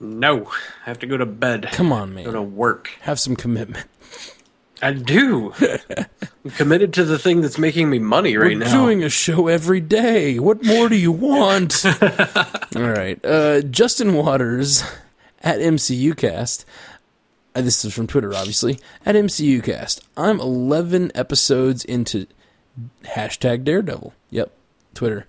No, 0.00 0.46
I 0.84 0.90
have 0.90 0.98
to 1.00 1.06
go 1.06 1.16
to 1.16 1.26
bed. 1.26 1.68
Come 1.72 1.92
on, 1.92 2.12
man. 2.12 2.24
Go 2.24 2.32
to 2.32 2.42
work. 2.42 2.90
Have 3.02 3.20
some 3.20 3.36
commitment. 3.36 3.86
I 4.82 4.92
do. 4.92 5.54
I'm 6.44 6.50
committed 6.50 6.92
to 6.94 7.04
the 7.04 7.18
thing 7.18 7.40
that's 7.40 7.56
making 7.58 7.88
me 7.88 8.00
money 8.00 8.36
right 8.36 8.52
We're 8.58 8.64
now. 8.64 8.72
doing 8.72 9.04
a 9.04 9.08
show 9.08 9.46
every 9.46 9.80
day. 9.80 10.38
What 10.40 10.64
more 10.64 10.88
do 10.88 10.96
you 10.96 11.12
want? 11.12 11.84
All 12.76 12.82
right. 12.82 13.24
Uh, 13.24 13.62
Justin 13.62 14.14
Waters 14.14 14.82
at 15.40 15.60
MCUcast. 15.60 16.64
Uh, 17.54 17.60
this 17.60 17.84
is 17.84 17.94
from 17.94 18.06
Twitter, 18.08 18.34
obviously. 18.34 18.80
At 19.06 19.14
MCUcast. 19.14 20.00
I'm 20.16 20.40
11 20.40 21.12
episodes 21.14 21.84
into 21.84 22.26
hashtag 23.04 23.62
Daredevil. 23.64 24.14
Yep, 24.30 24.50
Twitter. 24.94 25.26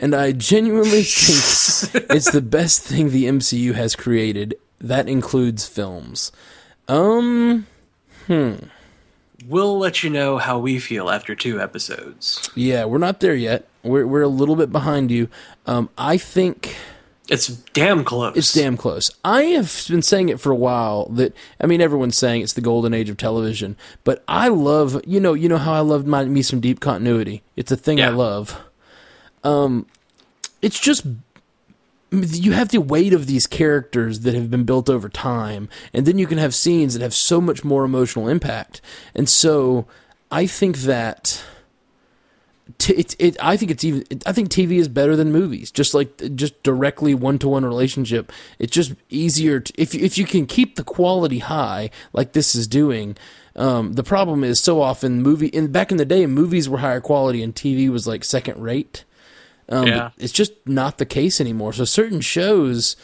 And 0.00 0.14
I 0.14 0.32
genuinely 0.32 1.02
think 1.04 2.06
it's 2.10 2.30
the 2.32 2.42
best 2.42 2.82
thing 2.82 3.10
the 3.10 3.26
MCU 3.26 3.74
has 3.74 3.94
created. 3.94 4.56
That 4.80 5.08
includes 5.08 5.66
films. 5.66 6.32
Um, 6.88 7.66
We'll 9.48 9.78
let 9.78 10.02
you 10.02 10.10
know 10.10 10.38
how 10.38 10.58
we 10.58 10.78
feel 10.78 11.10
after 11.10 11.34
two 11.34 11.60
episodes. 11.60 12.50
yeah, 12.54 12.84
we're 12.84 12.98
not 12.98 13.20
there 13.20 13.34
yet. 13.34 13.68
We're 13.82 14.06
we're 14.06 14.22
a 14.22 14.28
little 14.28 14.56
bit 14.56 14.72
behind 14.72 15.10
you. 15.10 15.28
Um, 15.66 15.88
I 15.96 16.16
think 16.16 16.76
It's 17.28 17.48
damn 17.48 18.04
close. 18.04 18.36
It's 18.36 18.52
damn 18.52 18.76
close. 18.76 19.10
I 19.24 19.42
have 19.56 19.84
been 19.88 20.02
saying 20.02 20.28
it 20.28 20.40
for 20.40 20.50
a 20.50 20.56
while 20.56 21.06
that 21.10 21.34
I 21.60 21.66
mean 21.66 21.80
everyone's 21.80 22.16
saying 22.16 22.42
it's 22.42 22.54
the 22.54 22.60
golden 22.60 22.94
age 22.94 23.08
of 23.08 23.16
television, 23.16 23.76
but 24.04 24.24
I 24.26 24.48
love 24.48 25.00
you 25.06 25.20
know 25.20 25.34
you 25.34 25.48
know 25.48 25.58
how 25.58 25.72
I 25.74 25.80
love 25.80 26.06
my, 26.06 26.24
me 26.24 26.42
some 26.42 26.60
deep 26.60 26.80
continuity. 26.80 27.42
It's 27.54 27.70
a 27.70 27.76
thing 27.76 28.00
I 28.00 28.08
love. 28.08 28.58
Um, 29.44 29.86
it's 30.62 30.80
just 30.80 31.06
you 32.10 32.52
have 32.52 32.68
the 32.68 32.80
weight 32.80 33.12
of 33.12 33.26
these 33.26 33.46
characters 33.46 34.20
that 34.20 34.34
have 34.34 34.50
been 34.50 34.64
built 34.64 34.88
over 34.88 35.08
time, 35.08 35.68
and 35.92 36.06
then 36.06 36.18
you 36.18 36.26
can 36.26 36.38
have 36.38 36.54
scenes 36.54 36.94
that 36.94 37.02
have 37.02 37.14
so 37.14 37.40
much 37.40 37.64
more 37.64 37.84
emotional 37.84 38.28
impact. 38.28 38.80
And 39.14 39.28
so 39.28 39.86
I 40.30 40.46
think 40.46 40.78
that 40.78 41.42
t- 42.78 42.94
it, 42.94 43.16
it 43.18 43.36
I 43.40 43.56
think 43.56 43.70
it's 43.70 43.84
even 43.84 44.04
I 44.24 44.32
think 44.32 44.48
TV 44.50 44.72
is 44.72 44.88
better 44.88 45.16
than 45.16 45.32
movies. 45.32 45.70
Just 45.70 45.94
like 45.94 46.34
just 46.36 46.62
directly 46.62 47.14
one 47.14 47.38
to 47.40 47.48
one 47.48 47.64
relationship. 47.64 48.32
It's 48.58 48.72
just 48.72 48.94
easier 49.08 49.60
to, 49.60 49.72
if 49.76 49.94
if 49.94 50.18
you 50.18 50.26
can 50.26 50.46
keep 50.46 50.76
the 50.76 50.84
quality 50.84 51.40
high 51.40 51.90
like 52.12 52.32
this 52.32 52.54
is 52.54 52.66
doing. 52.66 53.16
Um, 53.54 53.94
the 53.94 54.04
problem 54.04 54.44
is 54.44 54.60
so 54.60 54.82
often 54.82 55.22
movie 55.22 55.46
in 55.46 55.72
back 55.72 55.90
in 55.90 55.96
the 55.96 56.04
day 56.04 56.26
movies 56.26 56.68
were 56.68 56.78
higher 56.78 57.00
quality 57.00 57.42
and 57.42 57.54
TV 57.54 57.88
was 57.88 58.06
like 58.06 58.22
second 58.22 58.62
rate. 58.62 59.04
Um, 59.68 59.86
Yeah. 59.86 60.10
It's 60.18 60.32
just 60.32 60.52
not 60.64 60.98
the 60.98 61.06
case 61.06 61.40
anymore. 61.40 61.72
So 61.72 61.84
certain 61.84 62.20
shows, 62.20 62.96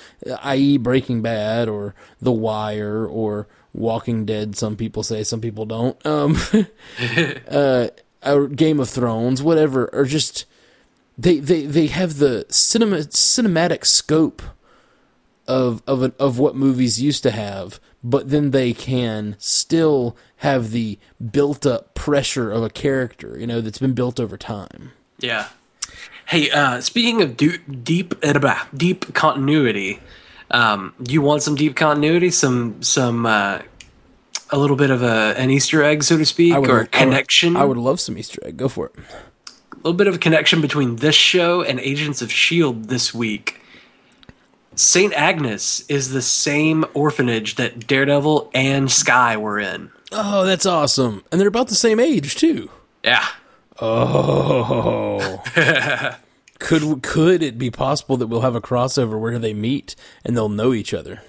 i.e., 0.42 0.76
Breaking 0.78 1.22
Bad 1.22 1.68
or 1.68 1.94
The 2.20 2.32
Wire 2.32 3.06
or 3.06 3.48
Walking 3.72 4.24
Dead, 4.24 4.56
some 4.56 4.76
people 4.76 5.02
say, 5.02 5.24
some 5.24 5.40
people 5.40 5.64
don't. 5.64 6.04
Um, 6.06 6.36
uh, 7.50 7.88
or 8.24 8.48
Game 8.48 8.78
of 8.80 8.88
Thrones, 8.88 9.42
whatever, 9.42 9.90
are 9.92 10.04
just 10.04 10.44
they 11.18 11.38
they 11.38 11.66
they 11.66 11.88
have 11.88 12.18
the 12.18 12.46
cinema 12.48 12.98
cinematic 12.98 13.84
scope 13.84 14.42
of 15.48 15.82
of 15.86 16.02
a, 16.02 16.12
of 16.18 16.38
what 16.38 16.54
movies 16.54 17.00
used 17.02 17.22
to 17.24 17.30
have, 17.30 17.80
but 18.02 18.30
then 18.30 18.50
they 18.50 18.72
can 18.72 19.36
still 19.38 20.16
have 20.36 20.70
the 20.70 20.98
built 21.30 21.66
up 21.66 21.94
pressure 21.94 22.50
of 22.50 22.62
a 22.62 22.70
character, 22.70 23.36
you 23.38 23.46
know, 23.46 23.60
that's 23.60 23.78
been 23.78 23.92
built 23.94 24.20
over 24.20 24.36
time. 24.36 24.92
Yeah. 25.18 25.48
Hey, 26.32 26.50
uh, 26.50 26.80
speaking 26.80 27.20
of 27.20 27.36
du- 27.36 27.58
deep 27.58 28.14
uh, 28.24 28.64
deep 28.74 29.12
continuity, 29.12 30.00
um, 30.50 30.94
you 31.06 31.20
want 31.20 31.42
some 31.42 31.56
deep 31.56 31.76
continuity, 31.76 32.30
some 32.30 32.82
some 32.82 33.26
uh, 33.26 33.60
a 34.50 34.56
little 34.56 34.76
bit 34.76 34.88
of 34.90 35.02
a 35.02 35.34
an 35.36 35.50
Easter 35.50 35.82
egg, 35.82 36.02
so 36.02 36.16
to 36.16 36.24
speak, 36.24 36.56
would- 36.56 36.70
or 36.70 36.74
I 36.76 36.78
would- 36.78 36.92
connection. 36.92 37.54
I 37.54 37.64
would 37.64 37.76
love 37.76 38.00
some 38.00 38.16
Easter 38.16 38.40
egg. 38.46 38.56
Go 38.56 38.68
for 38.68 38.86
it. 38.86 38.94
a 39.72 39.76
little 39.76 39.92
bit 39.92 40.06
of 40.06 40.14
a 40.14 40.18
connection 40.18 40.62
between 40.62 40.96
this 40.96 41.14
show 41.14 41.60
and 41.60 41.78
Agents 41.80 42.22
of 42.22 42.32
Shield 42.32 42.84
this 42.86 43.12
week. 43.12 43.60
Saint 44.74 45.12
Agnes 45.12 45.84
is 45.90 46.12
the 46.12 46.22
same 46.22 46.86
orphanage 46.94 47.56
that 47.56 47.86
Daredevil 47.86 48.50
and 48.54 48.90
Skye 48.90 49.36
were 49.36 49.60
in. 49.60 49.90
Oh, 50.12 50.46
that's 50.46 50.64
awesome. 50.64 51.24
And 51.30 51.38
they're 51.38 51.48
about 51.48 51.68
the 51.68 51.74
same 51.74 52.00
age 52.00 52.36
too. 52.36 52.70
Yeah. 53.04 53.26
Oh. 53.80 55.42
could 56.58 57.02
could 57.02 57.42
it 57.42 57.58
be 57.58 57.70
possible 57.70 58.16
that 58.16 58.26
we'll 58.26 58.42
have 58.42 58.54
a 58.54 58.60
crossover 58.60 59.18
where 59.18 59.38
they 59.38 59.54
meet 59.54 59.96
and 60.24 60.36
they'll 60.36 60.48
know 60.48 60.72
each 60.72 60.92
other? 60.94 61.22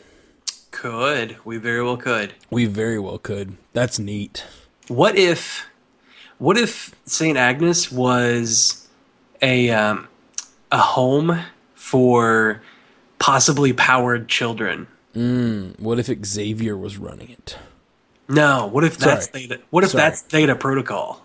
Could. 0.71 1.37
We 1.45 1.57
very 1.57 1.83
well 1.83 1.97
could. 1.97 2.33
We 2.49 2.65
very 2.65 2.99
well 2.99 3.17
could. 3.17 3.57
That's 3.73 3.99
neat. 3.99 4.43
What 4.87 5.17
if 5.17 5.67
what 6.37 6.57
if 6.57 6.93
Saint 7.05 7.37
Agnes 7.37 7.91
was 7.91 8.87
a 9.41 9.69
um, 9.69 10.07
a 10.71 10.79
home 10.79 11.39
for 11.75 12.61
possibly 13.19 13.71
powered 13.71 14.27
children? 14.27 14.87
What 15.13 15.99
if 15.99 16.25
Xavier 16.25 16.75
was 16.75 16.97
running 16.97 17.29
it? 17.29 17.57
No, 18.27 18.67
what 18.67 18.83
if 18.83 18.97
that's 18.97 19.27
Theta, 19.27 19.59
what 19.69 19.83
if 19.83 19.91
Sorry. 19.91 20.01
that's 20.01 20.21
Theta 20.21 20.55
Protocol? 20.55 21.22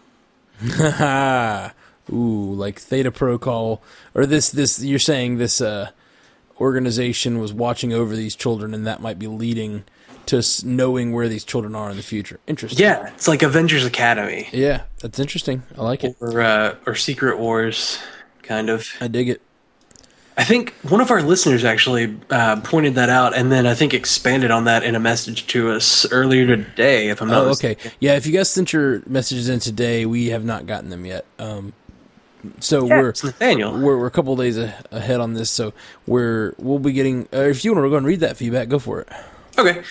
Ha! 0.61 1.73
Ooh, 2.12 2.55
like 2.55 2.79
Theta 2.79 3.11
Protocol, 3.11 3.83
or 4.14 4.25
this 4.25 4.51
this 4.51 4.83
you're 4.83 4.99
saying 4.99 5.37
this 5.37 5.61
uh, 5.61 5.90
organization 6.61 7.38
was 7.38 7.53
watching 7.53 7.92
over 7.92 8.16
these 8.16 8.35
children, 8.35 8.73
and 8.73 8.87
that 8.87 9.03
might 9.03 9.18
be 9.18 9.27
leading 9.27 9.85
to 10.27 10.42
knowing 10.64 11.12
where 11.12 11.29
these 11.29 11.44
children 11.44 11.75
are 11.75 11.90
in 11.90 11.97
the 11.97 12.03
future. 12.03 12.40
Interesting. 12.47 12.83
Yeah, 12.83 13.11
it's 13.14 13.29
like 13.29 13.42
Avengers 13.42 13.85
Academy 13.85 14.49
yeah, 14.53 14.83
that's 15.01 15.18
interesting. 15.18 15.62
I 15.77 15.83
like 15.83 16.05
it. 16.05 16.16
or 16.21 16.40
uh, 16.40 16.77
or 16.87 16.94
Secret 16.94 17.38
Wars, 17.38 17.99
kind 18.42 18.71
of. 18.71 18.88
I 19.01 19.09
dig 19.09 19.29
it. 19.29 19.42
I 20.38 20.44
think 20.44 20.72
one 20.88 21.01
of 21.01 21.11
our 21.11 21.20
listeners 21.20 21.64
actually 21.64 22.16
uh, 22.31 22.61
pointed 22.61 22.94
that 22.94 23.09
out, 23.09 23.37
and 23.37 23.51
then 23.51 23.66
I 23.66 23.74
think 23.74 23.92
expanded 23.92 24.53
on 24.53 24.64
that 24.66 24.85
in 24.85 24.94
a 24.94 25.01
message 25.01 25.48
to 25.48 25.72
us 25.72 26.07
earlier 26.12 26.46
today. 26.46 27.09
If 27.09 27.20
I'm 27.20 27.27
not 27.29 27.42
Oh, 27.44 27.48
mistaken. 27.48 27.88
okay. 27.88 27.96
Yeah, 27.98 28.14
if 28.14 28.24
you 28.24 28.33
guys 28.33 28.48
sent 28.48 28.72
your 28.72 29.03
messages 29.07 29.48
in 29.48 29.59
today, 29.59 30.07
we 30.07 30.29
have 30.29 30.44
not 30.44 30.66
gotten 30.66 30.90
them 30.90 31.05
yet. 31.05 31.24
Um, 31.40 31.72
so 32.61 32.85
we're 32.85 33.09
it's 33.09 33.24
Nathaniel. 33.24 33.72
we're 33.72 33.98
we're 33.98 34.07
a 34.07 34.12
couple 34.12 34.37
days 34.37 34.57
a- 34.57 34.81
ahead 34.92 35.18
on 35.18 35.35
this. 35.35 35.51
So 35.51 35.72
we're 36.07 36.55
we'll 36.57 36.79
be 36.79 36.92
getting. 36.92 37.27
Uh, 37.35 37.38
if 37.40 37.64
you 37.64 37.72
want 37.74 37.85
to 37.85 37.90
go 37.90 37.96
and 37.96 38.07
read 38.07 38.20
that 38.20 38.37
feedback, 38.37 38.68
go 38.68 38.79
for 38.79 39.01
it. 39.01 39.09
Okay. 39.59 39.83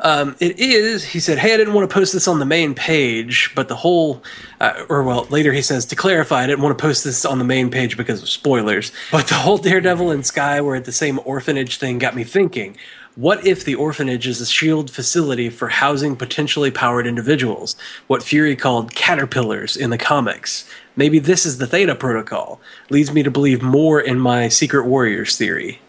Um, 0.00 0.36
it 0.40 0.58
is, 0.58 1.04
he 1.04 1.20
said, 1.20 1.38
hey, 1.38 1.54
I 1.54 1.56
didn't 1.56 1.74
want 1.74 1.88
to 1.88 1.94
post 1.94 2.12
this 2.12 2.28
on 2.28 2.38
the 2.38 2.44
main 2.44 2.74
page, 2.74 3.52
but 3.54 3.68
the 3.68 3.76
whole, 3.76 4.22
uh, 4.60 4.84
or 4.88 5.02
well, 5.02 5.24
later 5.30 5.52
he 5.52 5.62
says, 5.62 5.86
to 5.86 5.96
clarify, 5.96 6.42
I 6.42 6.46
didn't 6.46 6.62
want 6.62 6.76
to 6.76 6.82
post 6.82 7.04
this 7.04 7.24
on 7.24 7.38
the 7.38 7.44
main 7.44 7.70
page 7.70 7.96
because 7.96 8.22
of 8.22 8.28
spoilers, 8.28 8.92
but 9.10 9.28
the 9.28 9.34
whole 9.34 9.58
Daredevil 9.58 10.10
and 10.10 10.26
Skye 10.26 10.60
were 10.60 10.76
at 10.76 10.84
the 10.84 10.92
same 10.92 11.18
orphanage 11.24 11.78
thing 11.78 11.98
got 11.98 12.14
me 12.14 12.24
thinking. 12.24 12.76
What 13.14 13.46
if 13.46 13.64
the 13.64 13.74
orphanage 13.74 14.26
is 14.26 14.42
a 14.42 14.46
shield 14.46 14.90
facility 14.90 15.48
for 15.48 15.68
housing 15.68 16.16
potentially 16.16 16.70
powered 16.70 17.06
individuals? 17.06 17.74
What 18.08 18.22
Fury 18.22 18.56
called 18.56 18.94
caterpillars 18.94 19.74
in 19.74 19.88
the 19.88 19.96
comics? 19.96 20.68
Maybe 20.96 21.18
this 21.18 21.46
is 21.46 21.56
the 21.56 21.66
Theta 21.66 21.94
Protocol. 21.94 22.60
Leads 22.90 23.12
me 23.12 23.22
to 23.22 23.30
believe 23.30 23.62
more 23.62 23.98
in 23.98 24.18
my 24.18 24.48
Secret 24.48 24.84
Warriors 24.84 25.38
theory. 25.38 25.80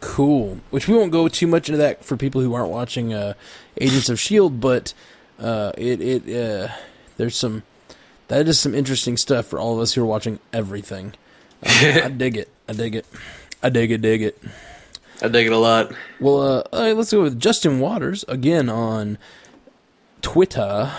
Cool. 0.00 0.60
Which 0.70 0.86
we 0.86 0.94
won't 0.94 1.10
go 1.10 1.28
too 1.28 1.46
much 1.46 1.68
into 1.68 1.78
that 1.78 2.04
for 2.04 2.16
people 2.16 2.40
who 2.40 2.54
aren't 2.54 2.70
watching 2.70 3.12
uh, 3.12 3.34
Agents 3.80 4.08
of 4.08 4.20
Shield, 4.20 4.60
but 4.60 4.94
uh, 5.38 5.72
it 5.76 6.00
it 6.00 6.22
uh, 6.28 6.68
there's 7.16 7.36
some 7.36 7.64
that 8.28 8.46
is 8.46 8.60
some 8.60 8.74
interesting 8.74 9.16
stuff 9.16 9.46
for 9.46 9.58
all 9.58 9.74
of 9.74 9.80
us 9.80 9.94
who 9.94 10.02
are 10.02 10.06
watching 10.06 10.38
everything. 10.52 11.14
Um, 11.64 11.72
I 12.04 12.08
dig 12.08 12.36
it. 12.36 12.48
I 12.68 12.72
dig 12.72 12.94
it. 12.94 13.06
I 13.62 13.70
dig 13.70 13.90
it. 13.90 14.00
Dig 14.00 14.22
it. 14.22 14.40
I 15.20 15.26
dig 15.26 15.48
it 15.48 15.52
a 15.52 15.58
lot. 15.58 15.92
Well, 16.20 16.40
uh, 16.40 16.62
right, 16.72 16.96
let's 16.96 17.10
go 17.10 17.22
with 17.22 17.40
Justin 17.40 17.80
Waters 17.80 18.24
again 18.28 18.68
on 18.68 19.18
Twitter. 20.22 20.92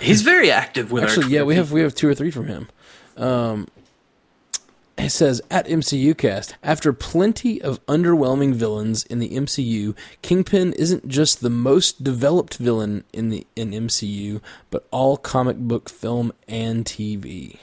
He's 0.00 0.22
very 0.22 0.50
active 0.50 0.90
with 0.90 1.02
our 1.02 1.08
Actually, 1.10 1.34
yeah, 1.34 1.42
we 1.42 1.56
have 1.56 1.72
we 1.72 1.82
have 1.82 1.94
two 1.94 2.08
or 2.08 2.14
three 2.14 2.30
from 2.30 2.46
him. 2.46 2.68
Um, 3.18 3.68
It 4.98 5.10
says 5.10 5.42
at 5.50 5.66
MCUcast, 5.66 6.54
after 6.62 6.92
plenty 6.92 7.60
of 7.60 7.84
underwhelming 7.86 8.54
villains 8.54 9.04
in 9.04 9.18
the 9.18 9.30
MCU, 9.30 9.94
Kingpin 10.22 10.72
isn't 10.72 11.06
just 11.06 11.40
the 11.40 11.50
most 11.50 12.02
developed 12.02 12.56
villain 12.56 13.04
in 13.12 13.28
the 13.28 13.46
in 13.54 13.72
MCU, 13.72 14.40
but 14.70 14.86
all 14.90 15.16
comic 15.16 15.58
book 15.58 15.90
film 15.90 16.32
and 16.48 16.84
TV. 16.84 17.58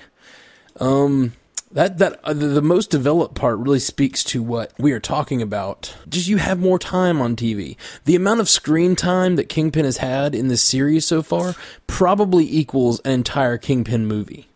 Um 0.80 1.34
that 1.72 1.98
that 1.98 2.20
uh, 2.24 2.34
the, 2.34 2.48
the 2.48 2.62
most 2.62 2.92
developed 2.92 3.34
part 3.34 3.58
really 3.58 3.80
speaks 3.80 4.24
to 4.26 4.44
what 4.44 4.72
we 4.78 4.92
are 4.92 5.00
talking 5.00 5.42
about. 5.42 5.96
Just 6.08 6.28
you 6.28 6.38
have 6.38 6.60
more 6.60 6.78
time 6.78 7.20
on 7.20 7.36
TV. 7.36 7.76
The 8.06 8.16
amount 8.16 8.42
of 8.42 8.50
screen 8.50 8.96
time 8.96 9.38
that 9.38 9.50
Kingpin 9.50 9.86
has 9.86 9.98
had 9.98 10.36
in 10.36 10.50
this 10.50 10.62
series 10.62 11.08
so 11.08 11.24
far 11.24 11.56
probably 11.88 12.46
equals 12.46 13.00
an 13.02 13.12
entire 13.12 13.58
Kingpin 13.58 14.06
movie. 14.06 14.48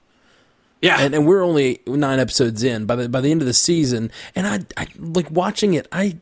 Yeah, 0.82 0.98
and, 1.00 1.16
and 1.16 1.26
we're 1.26 1.44
only 1.44 1.82
nine 1.88 2.20
episodes 2.20 2.64
in 2.64 2.86
by 2.86 2.96
the 2.96 3.10
by 3.10 3.22
the 3.22 3.32
end 3.32 3.42
of 3.42 3.48
the 3.48 3.54
season, 3.54 4.12
and 4.36 4.46
I, 4.46 4.60
I 4.82 4.88
like 4.98 5.32
watching 5.32 5.74
it. 5.74 5.88
I 5.92 6.18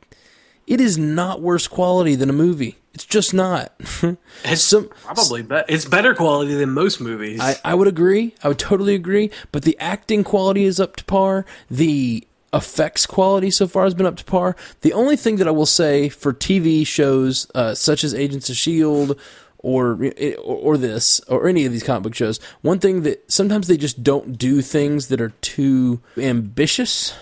it 0.67 0.81
is 0.81 0.97
not 0.97 1.41
worse 1.41 1.67
quality 1.67 2.15
than 2.15 2.29
a 2.29 2.33
movie. 2.33 2.77
It's 2.93 3.05
just 3.05 3.33
not. 3.33 3.73
it's 4.45 4.63
Some, 4.63 4.87
probably 5.03 5.43
be- 5.43 5.61
it's 5.67 5.83
better 5.83 6.15
quality 6.15 6.55
than 6.55 6.69
most 6.69 7.01
movies. 7.01 7.41
I, 7.41 7.55
I 7.65 7.75
would 7.75 7.89
agree. 7.89 8.33
I 8.41 8.47
would 8.47 8.59
totally 8.59 8.95
agree. 8.95 9.31
But 9.51 9.63
the 9.63 9.77
acting 9.79 10.23
quality 10.23 10.63
is 10.63 10.79
up 10.79 10.95
to 10.95 11.03
par. 11.03 11.45
The 11.69 12.25
effects 12.53 13.05
quality 13.05 13.51
so 13.51 13.67
far 13.67 13.83
has 13.83 13.93
been 13.93 14.05
up 14.05 14.15
to 14.15 14.23
par. 14.23 14.55
The 14.79 14.93
only 14.93 15.17
thing 15.17 15.35
that 15.35 15.47
I 15.47 15.51
will 15.51 15.65
say 15.65 16.07
for 16.07 16.33
TV 16.33 16.87
shows 16.87 17.51
uh, 17.53 17.75
such 17.75 18.05
as 18.05 18.13
Agents 18.13 18.49
of 18.49 18.55
Shield 18.55 19.19
or, 19.65 20.11
or 20.43 20.77
this 20.77 21.19
or 21.21 21.47
any 21.47 21.65
of 21.65 21.71
these 21.71 21.83
comic 21.83 22.03
book 22.03 22.15
shows, 22.15 22.39
one 22.61 22.79
thing 22.79 23.01
that 23.01 23.31
sometimes 23.31 23.67
they 23.67 23.77
just 23.77 24.03
don't 24.03 24.37
do 24.37 24.61
things 24.61 25.07
that 25.07 25.19
are 25.19 25.33
too 25.41 26.01
ambitious 26.17 27.13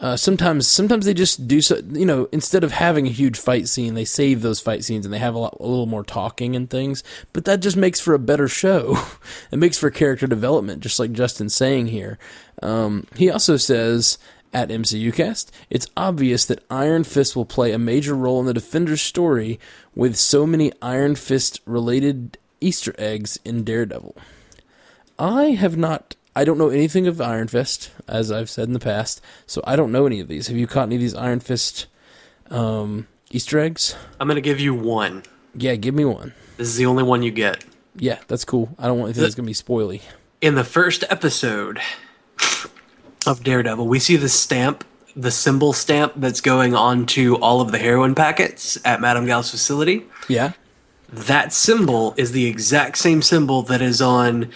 uh, 0.00 0.16
sometimes, 0.16 0.66
sometimes 0.66 1.04
they 1.04 1.12
just 1.12 1.46
do 1.46 1.60
so. 1.60 1.76
You 1.90 2.06
know, 2.06 2.26
instead 2.32 2.64
of 2.64 2.72
having 2.72 3.06
a 3.06 3.10
huge 3.10 3.38
fight 3.38 3.68
scene, 3.68 3.92
they 3.92 4.06
save 4.06 4.40
those 4.40 4.58
fight 4.58 4.82
scenes 4.82 5.04
and 5.04 5.12
they 5.12 5.18
have 5.18 5.34
a, 5.34 5.38
lot, 5.38 5.58
a 5.60 5.66
little 5.66 5.86
more 5.86 6.02
talking 6.02 6.56
and 6.56 6.70
things. 6.70 7.04
But 7.34 7.44
that 7.44 7.60
just 7.60 7.76
makes 7.76 8.00
for 8.00 8.14
a 8.14 8.18
better 8.18 8.48
show. 8.48 8.96
it 9.52 9.58
makes 9.58 9.76
for 9.76 9.90
character 9.90 10.26
development, 10.26 10.82
just 10.82 10.98
like 10.98 11.12
Justin's 11.12 11.54
saying 11.54 11.88
here. 11.88 12.18
Um, 12.62 13.06
he 13.14 13.30
also 13.30 13.58
says 13.58 14.16
at 14.52 14.68
MCUcast, 14.68 15.50
it's 15.68 15.86
obvious 15.96 16.44
that 16.46 16.64
Iron 16.70 17.04
Fist 17.04 17.36
will 17.36 17.44
play 17.44 17.72
a 17.72 17.78
major 17.78 18.14
role 18.14 18.40
in 18.40 18.46
the 18.46 18.54
Defender's 18.54 19.02
story 19.02 19.60
with 19.94 20.16
so 20.16 20.46
many 20.46 20.72
Iron 20.82 21.14
Fist 21.14 21.60
related 21.64 22.38
Easter 22.60 22.94
eggs 22.98 23.38
in 23.44 23.64
Daredevil. 23.64 24.16
I 25.18 25.50
have 25.50 25.76
not 25.76 26.16
I 26.34 26.44
don't 26.44 26.58
know 26.58 26.68
anything 26.68 27.06
of 27.06 27.20
Iron 27.20 27.48
Fist, 27.48 27.90
as 28.06 28.30
I've 28.30 28.48
said 28.48 28.68
in 28.68 28.72
the 28.72 28.78
past, 28.78 29.20
so 29.46 29.60
I 29.64 29.74
don't 29.74 29.90
know 29.90 30.06
any 30.06 30.20
of 30.20 30.28
these. 30.28 30.46
Have 30.46 30.56
you 30.56 30.66
caught 30.66 30.84
any 30.84 30.94
of 30.94 31.00
these 31.00 31.14
Iron 31.14 31.40
Fist 31.40 31.86
um, 32.50 33.08
Easter 33.30 33.58
eggs? 33.58 33.96
I'm 34.20 34.28
going 34.28 34.36
to 34.36 34.40
give 34.40 34.60
you 34.60 34.72
one. 34.72 35.24
Yeah, 35.54 35.74
give 35.74 35.94
me 35.94 36.04
one. 36.04 36.32
This 36.56 36.68
is 36.68 36.76
the 36.76 36.86
only 36.86 37.02
one 37.02 37.22
you 37.22 37.32
get. 37.32 37.64
Yeah, 37.96 38.18
that's 38.28 38.44
cool. 38.44 38.74
I 38.78 38.86
don't 38.86 38.98
want 38.98 39.08
anything 39.08 39.22
the, 39.22 39.26
that's 39.26 39.34
going 39.34 39.46
to 39.46 39.50
be 39.50 39.54
spoily. 39.54 40.02
In 40.40 40.54
the 40.54 40.64
first 40.64 41.02
episode 41.10 41.80
of 43.26 43.42
Daredevil, 43.42 43.86
we 43.86 43.98
see 43.98 44.16
the 44.16 44.28
stamp, 44.28 44.84
the 45.14 45.30
symbol 45.30 45.72
stamp 45.72 46.14
that's 46.16 46.40
going 46.40 46.74
onto 46.74 47.36
all 47.36 47.60
of 47.60 47.72
the 47.72 47.78
heroin 47.78 48.14
packets 48.14 48.78
at 48.84 49.00
Madame 49.00 49.26
Gao's 49.26 49.50
facility. 49.50 50.04
Yeah. 50.28 50.52
That 51.08 51.52
symbol 51.52 52.14
is 52.16 52.32
the 52.32 52.46
exact 52.46 52.98
same 52.98 53.20
symbol 53.22 53.62
that 53.62 53.82
is 53.82 54.00
on 54.00 54.50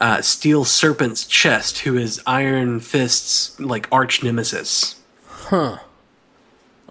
uh, 0.00 0.22
Steel 0.22 0.64
Serpent's 0.64 1.26
chest, 1.26 1.80
who 1.80 1.96
is 1.96 2.20
Iron 2.26 2.80
Fist's 2.80 3.58
like 3.60 3.88
arch 3.92 4.22
nemesis. 4.22 5.00
Huh. 5.26 5.78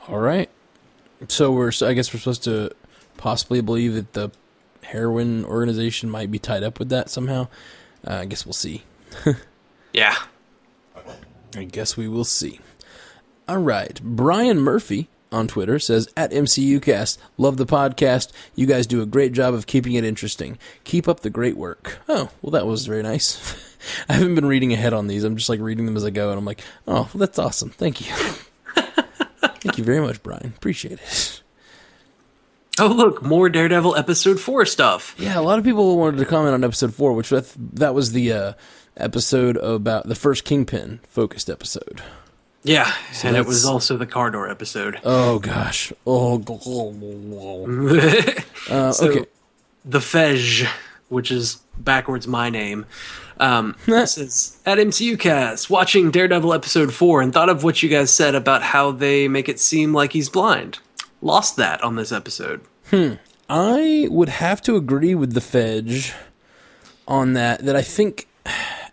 All 0.08 0.20
right. 0.20 0.50
So 1.28 1.52
we're 1.52 1.72
I 1.82 1.94
guess 1.94 2.14
we're 2.14 2.20
supposed 2.20 2.44
to 2.46 2.72
possibly 3.18 3.62
believe 3.62 3.94
that 3.96 4.14
the 4.14 4.32
heroin 4.84 5.44
organization 5.46 6.10
might 6.10 6.32
be 6.32 6.40
tied 6.40 6.64
up 6.64 6.80
with 6.80 6.90
that 6.90 7.10
somehow. 7.10 7.48
Uh, 8.08 8.14
I 8.14 8.26
guess 8.26 8.46
we'll 8.46 8.54
see. 8.54 8.84
yeah. 9.94 10.16
I 11.56 11.64
guess 11.64 11.98
we 11.98 12.08
will 12.08 12.24
see. 12.24 12.60
All 13.48 13.58
right. 13.58 14.00
Brian 14.04 14.60
Murphy 14.60 15.10
on 15.32 15.48
Twitter 15.48 15.80
says 15.80 16.08
at 16.16 16.32
MCUcast, 16.32 17.18
love 17.38 17.58
the 17.58 17.66
podcast. 17.66 18.32
You 18.56 18.66
guys 18.66 18.88
do 18.88 19.02
a 19.02 19.06
great 19.06 19.34
job 19.34 19.54
of 19.54 19.68
keeping 19.68 19.94
it 19.94 20.04
interesting. 20.04 20.58
Keep 20.84 21.08
up 21.08 21.22
the 21.22 21.30
great 21.30 21.58
work. 21.58 22.00
Oh, 22.08 22.30
well, 22.42 22.52
that 22.52 22.68
was 22.68 22.86
very 22.86 23.04
nice. 23.04 23.66
I 24.10 24.14
haven't 24.14 24.36
been 24.36 24.46
reading 24.46 24.74
ahead 24.74 24.94
on 24.94 25.08
these. 25.08 25.24
I'm 25.24 25.38
just 25.38 25.50
like 25.50 25.60
reading 25.60 25.86
them 25.86 25.98
as 25.98 26.06
I 26.06 26.10
go, 26.10 26.30
and 26.30 26.38
I'm 26.38 26.46
like, 26.46 26.62
oh, 26.88 26.94
well, 26.94 27.10
that's 27.16 27.40
awesome. 27.40 27.70
Thank 27.70 28.02
you. 28.02 28.14
Thank 28.76 29.78
you 29.78 29.84
very 29.84 30.02
much, 30.02 30.22
Brian. 30.22 30.54
Appreciate 30.56 31.00
it. 31.00 31.42
Oh, 32.80 32.88
look, 32.88 33.22
more 33.22 33.50
Daredevil 33.50 33.96
episode 33.98 34.40
four 34.40 34.66
stuff. 34.66 35.14
Yeah, 35.18 35.38
a 35.38 35.42
lot 35.42 35.60
of 35.60 35.66
people 35.66 35.98
wanted 35.98 36.18
to 36.18 36.26
comment 36.26 36.54
on 36.54 36.64
episode 36.64 36.94
four, 36.94 37.14
which 37.14 37.30
that 37.30 37.94
was 37.94 38.14
the 38.14 38.32
uh, 38.32 38.54
episode 39.00 39.58
about 39.58 40.08
the 40.08 40.16
first 40.16 40.46
Kingpin 40.46 41.00
focused 41.08 41.50
episode. 41.50 42.02
Yeah, 42.64 42.92
so 43.14 43.30
and 43.30 43.38
it 43.38 43.46
was 43.46 43.66
also 43.66 43.96
the 43.96 44.06
car 44.06 44.32
door 44.32 44.50
episode. 44.50 45.00
Oh 45.04 45.40
gosh. 45.40 45.94
Oh. 46.06 46.40
uh, 48.70 48.92
so, 48.92 49.10
okay. 49.10 49.26
The 49.86 50.00
Fej, 50.00 50.68
which 51.08 51.32
is 51.32 51.62
backwards 51.78 52.28
my 52.28 52.50
name, 52.50 52.86
um, 53.40 53.76
says 53.86 54.60
at 54.66 54.78
MCU 54.78 55.18
Cast 55.18 55.70
watching 55.70 56.12
Daredevil 56.12 56.54
episode 56.54 56.94
four 56.94 57.22
and 57.22 57.34
thought 57.34 57.50
of 57.50 57.64
what 57.64 57.82
you 57.82 57.88
guys 57.88 58.12
said 58.12 58.36
about 58.36 58.62
how 58.62 58.92
they 58.92 59.30
make 59.30 59.48
it 59.48 59.60
seem 59.60 59.94
like 59.94 60.12
he's 60.12 60.30
blind. 60.30 60.80
Lost 61.22 61.56
that 61.56 61.82
on 61.84 61.96
this 61.96 62.12
episode. 62.12 62.62
Hmm. 62.90 63.14
I 63.50 64.08
would 64.12 64.30
have 64.30 64.62
to 64.64 64.76
agree 64.76 65.16
with 65.16 65.34
the 65.34 65.40
Fej 65.40 66.14
on 67.08 67.34
that. 67.34 67.66
That 67.66 67.76
I 67.76 67.82
think 67.82 68.28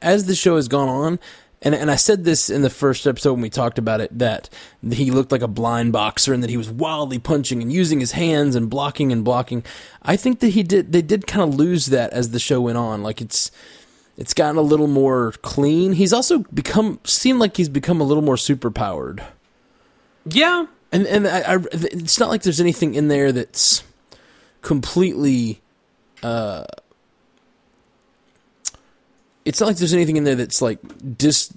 as 0.02 0.26
the 0.26 0.34
show 0.34 0.56
has 0.56 0.68
gone 0.68 0.88
on, 0.88 1.18
and 1.62 1.74
and 1.74 1.90
I 1.90 1.96
said 1.96 2.24
this 2.24 2.50
in 2.50 2.62
the 2.62 2.70
first 2.70 3.06
episode 3.06 3.32
when 3.32 3.40
we 3.40 3.50
talked 3.50 3.78
about 3.78 4.00
it 4.00 4.16
that 4.18 4.48
he 4.90 5.10
looked 5.10 5.32
like 5.32 5.42
a 5.42 5.48
blind 5.48 5.92
boxer 5.92 6.32
and 6.32 6.42
that 6.42 6.50
he 6.50 6.56
was 6.56 6.70
wildly 6.70 7.18
punching 7.18 7.62
and 7.62 7.72
using 7.72 8.00
his 8.00 8.12
hands 8.12 8.54
and 8.54 8.68
blocking 8.68 9.10
and 9.10 9.24
blocking. 9.24 9.64
I 10.02 10.16
think 10.16 10.40
that 10.40 10.48
he 10.48 10.62
did 10.62 10.92
they 10.92 11.02
did 11.02 11.26
kind 11.26 11.42
of 11.42 11.54
lose 11.56 11.86
that 11.86 12.12
as 12.12 12.30
the 12.30 12.38
show 12.38 12.60
went 12.60 12.78
on. 12.78 13.02
Like 13.02 13.20
it's 13.20 13.50
it's 14.18 14.34
gotten 14.34 14.56
a 14.56 14.62
little 14.62 14.86
more 14.86 15.32
clean. 15.42 15.94
He's 15.94 16.12
also 16.12 16.40
become 16.54 17.00
seemed 17.04 17.40
like 17.40 17.56
he's 17.56 17.68
become 17.68 18.00
a 18.00 18.04
little 18.04 18.22
more 18.22 18.36
super 18.36 18.70
powered. 18.70 19.24
Yeah, 20.24 20.66
and 20.92 21.06
and 21.06 21.26
I, 21.26 21.54
I, 21.54 21.58
it's 21.72 22.18
not 22.18 22.28
like 22.28 22.42
there's 22.42 22.60
anything 22.60 22.94
in 22.94 23.08
there 23.08 23.32
that's 23.32 23.82
completely. 24.62 25.60
Uh, 26.22 26.64
it's 29.46 29.60
not 29.60 29.68
like 29.68 29.76
there's 29.76 29.94
anything 29.94 30.16
in 30.16 30.24
there 30.24 30.34
that's 30.34 30.60
like 30.60 30.80
just 31.16 31.52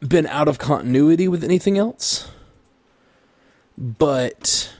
been 0.00 0.26
out 0.26 0.48
of 0.48 0.58
continuity 0.58 1.28
with 1.28 1.44
anything 1.44 1.78
else. 1.78 2.28
But 3.78 4.70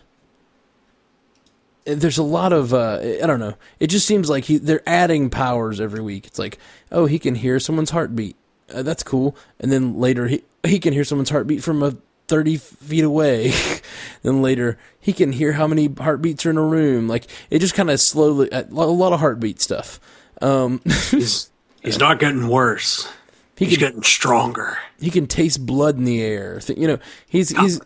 there's 1.84 2.18
a 2.18 2.24
lot 2.24 2.52
of 2.52 2.74
uh, 2.74 2.98
I 3.22 3.26
don't 3.26 3.38
know. 3.38 3.54
It 3.78 3.86
just 3.86 4.06
seems 4.06 4.28
like 4.28 4.44
he, 4.44 4.58
they're 4.58 4.86
adding 4.86 5.30
powers 5.30 5.80
every 5.80 6.00
week. 6.00 6.26
It's 6.26 6.38
like, 6.38 6.58
oh, 6.90 7.06
he 7.06 7.18
can 7.18 7.36
hear 7.36 7.60
someone's 7.60 7.90
heartbeat. 7.90 8.36
Uh, 8.72 8.82
that's 8.82 9.04
cool. 9.04 9.36
And 9.60 9.70
then 9.70 9.98
later 9.98 10.26
he 10.26 10.42
he 10.66 10.80
can 10.80 10.92
hear 10.92 11.04
someone's 11.04 11.30
heartbeat 11.30 11.62
from 11.62 11.80
a 11.82 11.96
30 12.26 12.56
feet 12.56 13.04
away. 13.04 13.52
then 14.22 14.42
later 14.42 14.78
he 14.98 15.12
can 15.12 15.30
hear 15.30 15.52
how 15.52 15.68
many 15.68 15.88
heartbeats 15.98 16.44
are 16.44 16.50
in 16.50 16.58
a 16.58 16.62
room. 16.62 17.06
Like 17.06 17.28
it 17.50 17.60
just 17.60 17.74
kind 17.74 17.88
of 17.88 18.00
slowly 18.00 18.48
a 18.50 18.64
lot 18.68 19.12
of 19.12 19.20
heartbeat 19.20 19.60
stuff. 19.60 20.00
Um, 20.42 20.82
He's 21.82 21.98
not 21.98 22.18
getting 22.18 22.48
worse. 22.48 23.10
He 23.56 23.66
he's 23.66 23.78
can, 23.78 23.88
getting 23.88 24.02
stronger. 24.02 24.78
He 25.00 25.10
can 25.10 25.26
taste 25.26 25.64
blood 25.66 25.96
in 25.96 26.04
the 26.04 26.22
air. 26.22 26.60
You 26.68 26.86
know, 26.86 26.98
he's 27.26 27.50
he's 27.50 27.80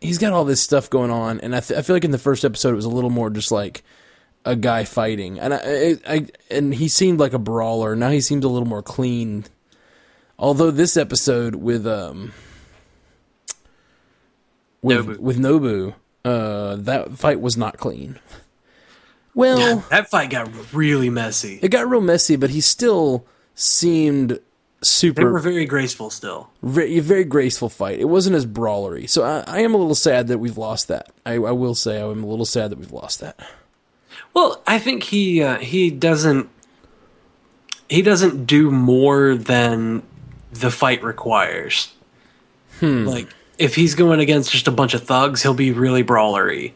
he's 0.00 0.18
got 0.18 0.32
all 0.32 0.44
this 0.44 0.60
stuff 0.60 0.90
going 0.90 1.10
on, 1.10 1.40
and 1.40 1.54
I, 1.56 1.60
th- 1.60 1.78
I 1.78 1.82
feel 1.82 1.96
like 1.96 2.04
in 2.04 2.10
the 2.10 2.18
first 2.18 2.44
episode 2.44 2.72
it 2.72 2.76
was 2.76 2.84
a 2.84 2.90
little 2.90 3.10
more 3.10 3.30
just 3.30 3.50
like 3.50 3.82
a 4.44 4.56
guy 4.56 4.84
fighting, 4.84 5.38
and 5.38 5.54
I, 5.54 5.56
I, 5.56 5.96
I 6.06 6.26
and 6.50 6.74
he 6.74 6.88
seemed 6.88 7.20
like 7.20 7.32
a 7.32 7.38
brawler. 7.38 7.96
Now 7.96 8.10
he 8.10 8.20
seems 8.20 8.44
a 8.44 8.48
little 8.48 8.68
more 8.68 8.82
clean. 8.82 9.44
Although 10.38 10.70
this 10.70 10.96
episode 10.96 11.54
with 11.54 11.86
um 11.86 12.32
with 14.82 15.06
Nobu. 15.06 15.18
with 15.18 15.38
Nobu, 15.38 15.94
uh, 16.24 16.76
that 16.76 17.16
fight 17.18 17.40
was 17.40 17.56
not 17.56 17.78
clean. 17.78 18.18
Well, 19.34 19.58
yeah, 19.58 19.82
that 19.90 20.10
fight 20.10 20.30
got 20.30 20.50
really 20.74 21.10
messy. 21.10 21.58
It 21.62 21.68
got 21.68 21.88
real 21.88 22.00
messy, 22.00 22.36
but 22.36 22.50
he 22.50 22.60
still 22.60 23.26
seemed 23.54 24.40
super. 24.82 25.22
They 25.22 25.28
were 25.28 25.38
very 25.38 25.64
graceful 25.64 26.10
still. 26.10 26.50
Very, 26.62 27.00
very 27.00 27.24
graceful 27.24 27.68
fight. 27.68 27.98
It 27.98 28.06
wasn't 28.06 28.36
as 28.36 28.44
brawlery. 28.44 29.08
So 29.08 29.22
I, 29.22 29.44
I, 29.46 29.60
am 29.60 29.74
a 29.74 29.78
little 29.78 29.94
sad 29.94 30.28
that 30.28 30.38
we've 30.38 30.58
lost 30.58 30.88
that. 30.88 31.10
I, 31.24 31.34
I, 31.34 31.52
will 31.52 31.74
say 31.74 32.00
I'm 32.00 32.22
a 32.22 32.26
little 32.26 32.44
sad 32.44 32.70
that 32.70 32.78
we've 32.78 32.92
lost 32.92 33.20
that. 33.20 33.40
Well, 34.34 34.62
I 34.66 34.78
think 34.78 35.04
he 35.04 35.42
uh, 35.42 35.58
he 35.58 35.90
doesn't 35.90 36.50
he 37.88 38.02
doesn't 38.02 38.46
do 38.46 38.70
more 38.70 39.34
than 39.34 40.02
the 40.52 40.70
fight 40.70 41.02
requires. 41.02 41.92
Like 42.82 43.28
if 43.58 43.76
he's 43.76 43.94
going 43.94 44.20
against 44.20 44.50
just 44.50 44.66
a 44.66 44.72
bunch 44.72 44.94
of 44.94 45.04
thugs, 45.04 45.42
he'll 45.42 45.54
be 45.54 45.72
really 45.72 46.02
brawlery. 46.02 46.72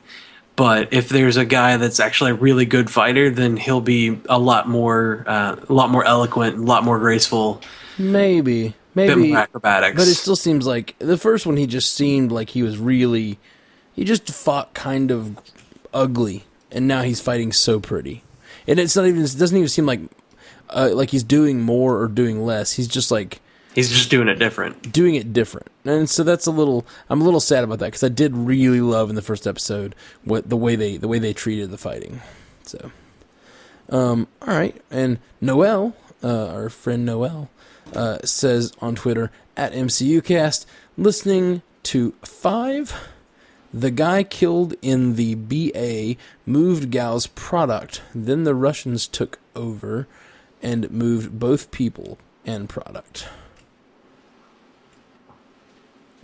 But 0.57 0.93
if 0.95 1.11
there's 1.11 1.37
a 1.37 1.45
guy 1.45 1.77
that's 1.77 2.01
actually 2.01 2.31
a 2.31 2.35
really 2.35 2.65
good 2.65 2.89
fighter, 2.91 3.31
then 3.31 3.59
he'll 3.59 3.83
be 3.83 4.19
a 4.29 4.39
lot 4.39 4.67
more, 4.69 5.23
uh, 5.27 5.57
a 5.69 5.73
lot 5.73 5.91
more 5.91 6.03
eloquent, 6.05 6.57
a 6.57 6.63
lot 6.63 6.83
more 6.83 6.99
graceful, 6.99 7.61
Maybe, 7.99 8.75
maybe, 8.95 9.35
acrobatics. 9.35 9.97
but 9.97 10.09
it 10.09 10.15
still 10.15 10.37
seems 10.37 10.67
like 10.67 10.95
the 10.99 11.19
first 11.19 11.45
one. 11.47 11.57
He 11.59 11.67
just 11.67 11.95
seemed 11.95 12.33
like 12.33 12.51
he 12.51 12.63
was 12.63 12.79
really, 12.79 13.39
he 13.95 14.05
just 14.05 14.31
fought 14.31 14.73
kind 14.73 15.11
of 15.11 15.37
ugly, 15.93 16.45
and 16.73 16.89
now 16.89 17.03
he's 17.03 17.21
fighting 17.21 17.53
so 17.53 17.79
pretty. 17.79 18.23
And 18.67 18.79
it's 18.79 18.97
not 18.97 19.07
even. 19.07 19.23
It 19.23 19.37
doesn't 19.39 19.57
even 19.57 19.69
seem 19.69 19.87
like, 19.87 20.01
uh, 20.71 20.91
like 20.93 21.11
he's 21.11 21.23
doing 21.23 21.61
more 21.61 22.01
or 22.01 22.09
doing 22.09 22.45
less. 22.45 22.73
He's 22.73 22.89
just 22.89 23.11
like 23.11 23.41
he's 23.77 23.93
just 23.93 24.11
doing 24.11 24.27
it 24.27 24.41
different. 24.41 24.91
doing 24.93 25.15
it 25.15 25.33
different. 25.33 25.69
And 25.85 26.11
so 26.11 26.25
that's 26.25 26.47
a 26.47 26.51
little 26.51 26.85
I'm 27.09 27.21
a 27.21 27.25
little 27.25 27.41
sad 27.41 27.63
about 27.63 27.79
that 27.79 27.93
cuz 27.93 28.03
I 28.03 28.09
did 28.09 28.37
really 28.37 28.81
love 28.81 29.09
in 29.09 29.15
the 29.15 29.23
first 29.23 29.47
episode 29.47 29.95
what 30.25 30.49
the 30.49 30.57
way 30.57 30.75
they 30.75 30.97
the 30.97 31.07
way 31.07 31.21
they 31.21 31.33
treated 31.33 31.71
the 31.71 31.79
fighting. 31.79 32.23
So 32.65 32.91
um 33.89 34.27
all 34.43 34.57
right. 34.57 34.77
And 34.91 35.19
Noel, 35.41 35.95
uh, 36.25 36.49
our 36.49 36.69
friend 36.69 37.07
Noel 37.07 37.49
uh, 37.95 38.19
says 38.25 38.73
on 38.81 38.97
Twitter 38.97 39.31
at 39.57 39.73
MCUcast 39.73 40.67
listening 40.97 41.63
to 41.85 42.15
5 42.25 42.95
the 43.73 43.91
guy 43.91 44.23
killed 44.23 44.75
in 44.81 45.17
the 45.17 45.35
BA 45.35 46.19
moved 46.47 46.91
Gao's 46.91 47.27
product. 47.27 48.01
Then 48.15 48.45
the 48.45 48.55
Russians 48.55 49.07
took 49.07 49.39
over 49.55 50.07
and 50.63 50.91
moved 50.91 51.39
both 51.39 51.71
people 51.71 52.19
and 52.47 52.69
product. 52.71 53.29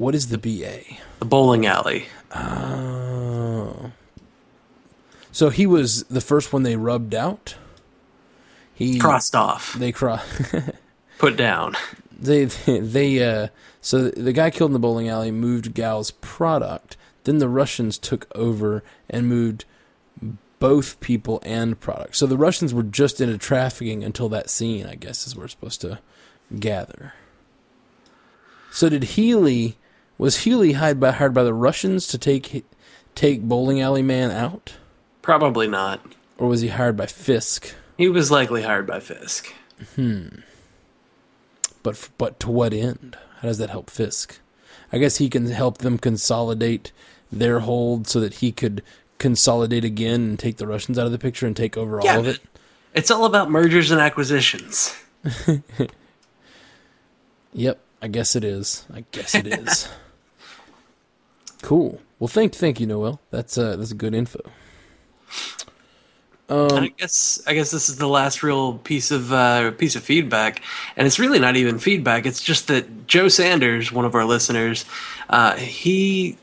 What 0.03 0.17
is 0.17 0.31
the 0.31 0.37
BA? 0.37 0.97
The 1.21 1.25
bowling 1.25 1.65
alley. 1.65 2.07
Oh. 2.35 3.93
So 5.31 5.49
he 5.49 5.65
was 5.65 6.03
the 6.07 6.21
first 6.21 6.53
one 6.53 6.65
they 6.65 6.75
rubbed 6.75 7.15
out. 7.15 7.55
He 8.75 8.99
Crossed 8.99 9.37
off. 9.37 9.75
They 9.75 9.93
cross. 9.93 10.27
Put 11.19 11.37
down. 11.37 11.77
they 12.19 12.47
they 12.47 13.23
uh. 13.25 13.47
So 13.81 14.09
the 14.11 14.33
guy 14.33 14.51
killed 14.51 14.71
in 14.71 14.73
the 14.73 14.81
bowling 14.81 15.09
alley 15.09 15.31
moved 15.31 15.73
Gao's 15.73 16.11
product. 16.11 16.97
Then 17.23 17.39
the 17.39 17.49
Russians 17.49 17.97
took 17.97 18.27
over 18.35 18.83
and 19.09 19.29
moved 19.29 19.67
both 20.59 20.99
people 20.99 21.41
and 21.45 21.79
product. 21.79 22.17
So 22.17 22.27
the 22.27 22.37
Russians 22.37 22.75
were 22.75 22.83
just 22.83 23.21
into 23.21 23.39
trafficking 23.39 24.03
until 24.03 24.29
that 24.31 24.51
scene. 24.51 24.85
I 24.85 24.97
guess 24.97 25.29
is 25.29 25.37
where 25.37 25.45
we're 25.45 25.49
supposed 25.49 25.81
to 25.83 26.01
gather. 26.59 27.15
So 28.73 28.89
did 28.89 29.05
Healy? 29.05 29.77
Was 30.19 30.39
Healy 30.45 30.73
hired 30.73 31.01
by 31.01 31.11
hired 31.13 31.35
by 31.35 31.43
the 31.45 31.55
Russians 31.55 32.07
to 32.09 32.19
take 32.19 32.65
take 33.15 33.43
bowling 33.43 33.81
alley 33.81 34.03
man 34.03 34.31
out, 34.31 34.75
Probably 35.21 35.67
not. 35.67 36.01
or 36.39 36.49
was 36.49 36.61
he 36.61 36.69
hired 36.69 36.97
by 36.97 37.07
Fisk? 37.07 37.75
He 37.99 38.09
was 38.09 38.31
likely 38.31 38.63
hired 38.63 38.87
by 38.87 39.01
Fisk. 39.01 39.53
Hmm. 39.97 40.27
But 41.83 42.09
but 42.19 42.39
to 42.41 42.51
what 42.51 42.73
end? 42.73 43.17
How 43.41 43.49
does 43.49 43.59
that 43.59 43.71
help 43.71 43.91
Fisk? 43.91 44.39
I 44.93 44.99
guess 44.99 45.17
he 45.17 45.29
can 45.29 45.47
help 45.47 45.79
them 45.79 45.99
consolidate 45.99 46.93
their 47.33 47.61
hold 47.61 48.07
so 48.07 48.21
that 48.21 48.35
he 48.35 48.53
could 48.53 48.83
consolidate 49.19 49.85
again 49.85 50.21
and 50.21 50.39
take 50.39 50.59
the 50.59 50.67
Russians 50.67 50.99
out 50.99 51.07
of 51.07 51.13
the 51.13 51.19
picture 51.19 51.47
and 51.47 51.57
take 51.57 51.77
over 51.77 52.01
Yeah, 52.05 52.15
all 52.15 52.21
of 52.21 52.27
it. 52.29 52.41
It's 52.95 53.11
all 53.11 53.25
about 53.25 53.51
mergers 53.51 53.91
and 53.91 54.01
acquisitions. 54.01 54.95
Yep, 57.55 57.81
I 58.03 58.09
guess 58.09 58.37
it 58.37 58.45
is. 58.45 58.85
I 58.93 59.05
guess 59.13 59.35
it 59.35 59.47
is. 59.47 59.89
cool. 61.63 62.01
Well, 62.19 62.29
thank 62.29 62.55
thank 62.55 62.81
you, 62.81 62.87
Noel. 62.87 63.21
That's 63.31 63.57
uh 63.57 63.77
that's 63.77 63.93
good 63.93 64.15
info. 64.15 64.41
And 66.49 66.85
I 66.85 66.89
guess 66.89 67.43
I 67.47 67.55
guess 67.55 67.71
this 67.71 67.89
is 67.89 67.97
the 67.97 68.09
last 68.09 68.43
real 68.43 68.75
piece 68.75 69.11
of 69.11 69.33
uh, 69.33 69.71
piece 69.71 69.97
of 69.97 70.03
feedback, 70.03 70.61
and 70.97 71.07
it's 71.07 71.19
really 71.19 71.39
not 71.39 71.57
even 71.57 71.79
feedback. 71.79 72.27
It's 72.27 72.43
just 72.43 72.69
that 72.69 73.07
Joe 73.07 73.29
Sanders, 73.29 73.91
one 73.91 74.05
of 74.05 74.15
our 74.15 74.27
listeners, 74.27 74.85
uh, 75.31 75.57
he 75.57 76.37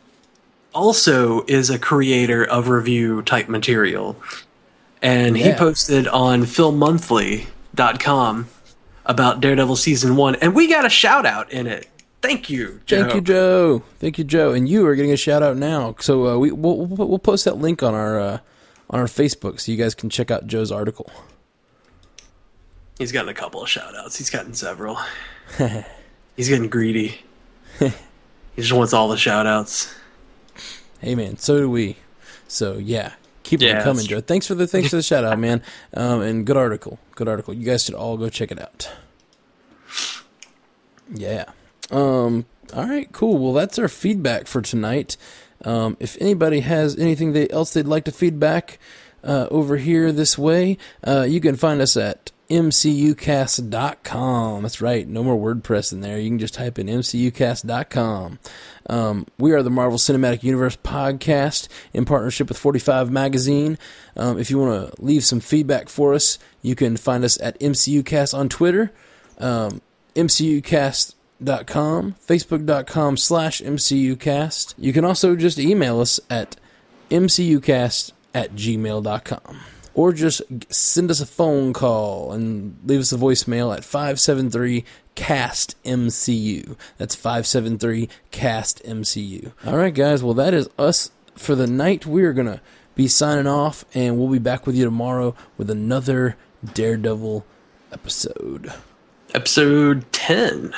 also 0.74 1.44
is 1.48 1.70
a 1.70 1.78
creator 1.78 2.44
of 2.44 2.70
review 2.70 3.22
type 3.22 3.50
material, 3.50 4.16
and 5.02 5.38
he 5.38 5.54
posted 5.54 6.08
on 6.08 6.42
FilmMonthly.com 6.42 8.48
about 9.10 9.42
Daredevil 9.42 9.76
season 9.76 10.16
one, 10.16 10.36
and 10.36 10.56
we 10.56 10.70
got 10.70 10.86
a 10.86 10.90
shout 10.90 11.26
out 11.26 11.52
in 11.52 11.68
it. 11.68 11.90
Thank 12.22 12.50
you, 12.50 12.80
Joe. 12.86 13.02
Thank 13.02 13.16
you, 13.16 13.22
Joe. 13.22 13.84
Thank 14.00 14.18
you, 14.18 14.24
Joe. 14.24 14.52
And 14.52 14.70
you 14.70 14.86
are 14.86 14.96
getting 14.96 15.12
a 15.12 15.18
shout 15.18 15.42
out 15.42 15.58
now. 15.58 15.96
So 16.00 16.28
uh, 16.28 16.38
we 16.38 16.52
we'll, 16.52 16.86
we'll 16.86 17.08
we'll 17.08 17.20
post 17.20 17.46
that 17.46 17.58
link 17.58 17.82
on 17.82 17.94
our 17.94 18.20
uh, 18.20 18.40
on 18.90 19.00
our 19.00 19.08
Facebook 19.08 19.60
so 19.60 19.72
you 19.72 19.78
guys 19.78 19.96
can 19.96 20.10
check 20.10 20.30
out 20.30 20.48
Joe's 20.48 20.72
article. 20.72 21.12
He's 23.00 23.12
gotten 23.12 23.30
a 23.30 23.34
couple 23.34 23.64
of 23.64 23.70
shout 23.70 23.96
outs. 23.96 24.18
He's 24.18 24.30
gotten 24.30 24.54
several. 24.54 25.00
He's 26.36 26.50
getting 26.50 26.70
greedy. 26.70 27.22
he 27.80 27.92
just 28.58 28.74
wants 28.74 28.94
all 28.94 29.08
the 29.08 29.18
shout 29.18 29.48
outs. 29.48 29.96
Hey 31.00 31.16
man, 31.16 31.38
so 31.38 31.58
do 31.58 31.70
we. 31.70 31.98
So 32.48 32.78
yeah, 32.78 33.14
keep 33.50 33.62
Yeah, 33.62 33.76
them 33.76 33.84
coming, 33.84 34.06
Joe. 34.06 34.22
Thanks 34.22 34.48
for 34.48 34.56
the 34.56 34.68
thanks 34.68 34.90
for 34.90 34.96
the 34.96 35.04
shout 35.04 35.24
out, 35.26 35.40
man. 35.40 35.62
Um, 35.94 36.22
and 36.22 36.46
good 36.46 36.56
article, 36.58 37.00
good 37.16 37.28
article. 37.28 37.54
You 37.54 37.66
guys 37.66 37.84
should 37.84 37.96
all 37.96 38.16
go 38.16 38.30
check 38.30 38.52
it 38.52 38.62
out. 38.62 38.90
Yeah. 41.14 41.46
Um. 41.92 42.46
All 42.74 42.88
right. 42.88 43.12
Cool. 43.12 43.38
Well, 43.40 43.54
that's 43.54 43.80
our 43.80 43.88
feedback 43.88 44.48
for 44.48 44.62
tonight. 44.62 45.18
Um, 45.66 45.98
if 46.00 46.16
anybody 46.22 46.60
has 46.62 46.96
anything 46.98 47.34
they, 47.34 47.50
else 47.50 47.74
they'd 47.74 47.88
like 47.88 48.06
to 48.06 48.12
feedback 48.12 48.80
uh, 49.24 49.48
over 49.52 49.78
here 49.78 50.12
this 50.12 50.38
way, 50.38 50.78
uh, 51.06 51.26
you 51.28 51.42
can 51.42 51.56
find 51.56 51.82
us 51.82 51.98
at 51.98 52.32
mcucast.com. 52.50 54.64
That's 54.64 54.82
right. 54.82 55.08
No 55.08 55.24
more 55.24 55.38
WordPress 55.38 55.94
in 55.94 56.02
there. 56.02 56.20
You 56.20 56.30
can 56.30 56.40
just 56.40 56.56
type 56.56 56.80
in 56.80 56.88
mcucast.com. 56.88 58.40
Um, 58.90 59.28
we 59.38 59.52
are 59.52 59.62
the 59.62 59.70
Marvel 59.70 60.00
Cinematic 60.00 60.42
Universe 60.44 60.78
podcast 60.78 61.68
in 61.94 62.06
partnership 62.06 62.48
with 62.50 62.58
45 62.58 63.12
Magazine. 63.12 63.78
Um, 64.18 64.40
if 64.40 64.50
you 64.50 64.58
want 64.58 64.96
to 64.96 65.02
leave 65.02 65.24
some 65.24 65.40
feedback 65.40 65.88
for 65.90 66.16
us, 66.16 66.40
you 66.62 66.76
can 66.76 66.98
find 66.98 67.24
us 67.24 67.40
at 67.40 67.58
MCUcast 67.60 68.38
on 68.38 68.50
Twitter, 68.50 68.92
um, 69.38 69.82
MCUcast.com, 70.16 72.16
Facebook.com 72.28 73.18
slash 73.18 73.62
MCUcast. 73.62 74.74
You 74.78 74.92
can 74.92 75.06
also 75.06 75.36
just 75.36 75.60
email 75.60 76.02
us 76.02 76.20
at 76.30 76.56
MCUcast 77.12 78.12
at 78.34 78.56
gmail.com. 78.56 79.60
Or 80.00 80.14
just 80.14 80.42
send 80.70 81.12
us 81.12 81.20
a 81.20 81.26
phone 81.26 81.74
call 81.74 82.32
and 82.32 82.80
leave 82.86 83.02
us 83.02 83.12
a 83.12 83.18
voicemail 83.18 83.76
at 83.76 83.84
573 83.84 84.86
cast 85.16 85.76
MCU. 85.84 86.78
That's 86.98 87.16
573 87.16 88.08
cast 88.32 88.82
MCU. 88.86 89.52
All 89.66 89.76
right, 89.76 89.94
guys. 89.94 90.24
Well, 90.24 90.36
that 90.36 90.54
is 90.54 90.70
us 90.80 91.12
for 91.36 91.54
the 91.54 91.68
night. 91.68 92.06
We're 92.06 92.32
going 92.32 92.48
to 92.48 92.62
be 92.96 93.10
signing 93.10 93.46
off, 93.46 93.84
and 93.94 94.18
we'll 94.18 94.30
be 94.30 94.40
back 94.40 94.66
with 94.66 94.78
you 94.78 94.86
tomorrow 94.86 95.36
with 95.58 95.70
another 95.70 96.38
Daredevil 96.74 97.46
episode. 97.92 98.72
Episode 99.34 100.10
10. 100.14 100.74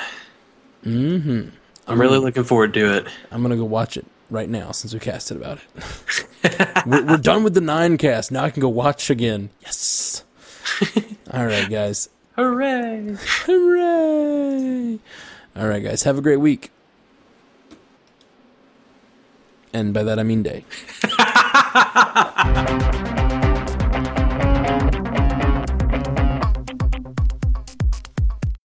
Mm-hmm. 0.84 1.50
I'm 1.86 2.02
really 2.02 2.18
looking 2.18 2.44
forward 2.44 2.74
to 2.74 2.98
it. 2.98 3.08
I'm 3.30 3.42
going 3.42 3.52
to 3.52 3.56
go 3.56 3.66
watch 3.66 3.98
it 3.98 4.06
right 4.32 4.50
now 4.50 4.72
since 4.72 4.94
we 4.94 5.00
casted 5.00 5.38
about 5.38 5.60
it. 5.60 6.84
we're, 6.88 7.06
we're 7.06 7.18
done 7.18 7.44
with 7.44 7.54
the 7.54 7.62
nine 7.62 7.98
cast. 7.98 8.32
Now 8.32 8.46
I 8.46 8.50
can 8.50 8.62
go 8.62 8.70
watch 8.70 9.10
again. 9.10 9.52
Yes. 9.62 10.24
All 11.32 11.46
right, 11.46 11.70
guys. 11.70 12.10
Hooray! 12.36 13.18
Hooray! 13.46 15.00
All 15.56 15.68
right, 15.68 15.84
guys. 15.84 16.04
Have 16.04 16.18
a 16.18 16.22
great 16.22 16.38
week. 16.38 16.72
And 19.74 19.94
by 19.94 20.04
that, 20.04 20.18
I 20.18 20.24
mean 20.24 20.44
day. 20.44 20.66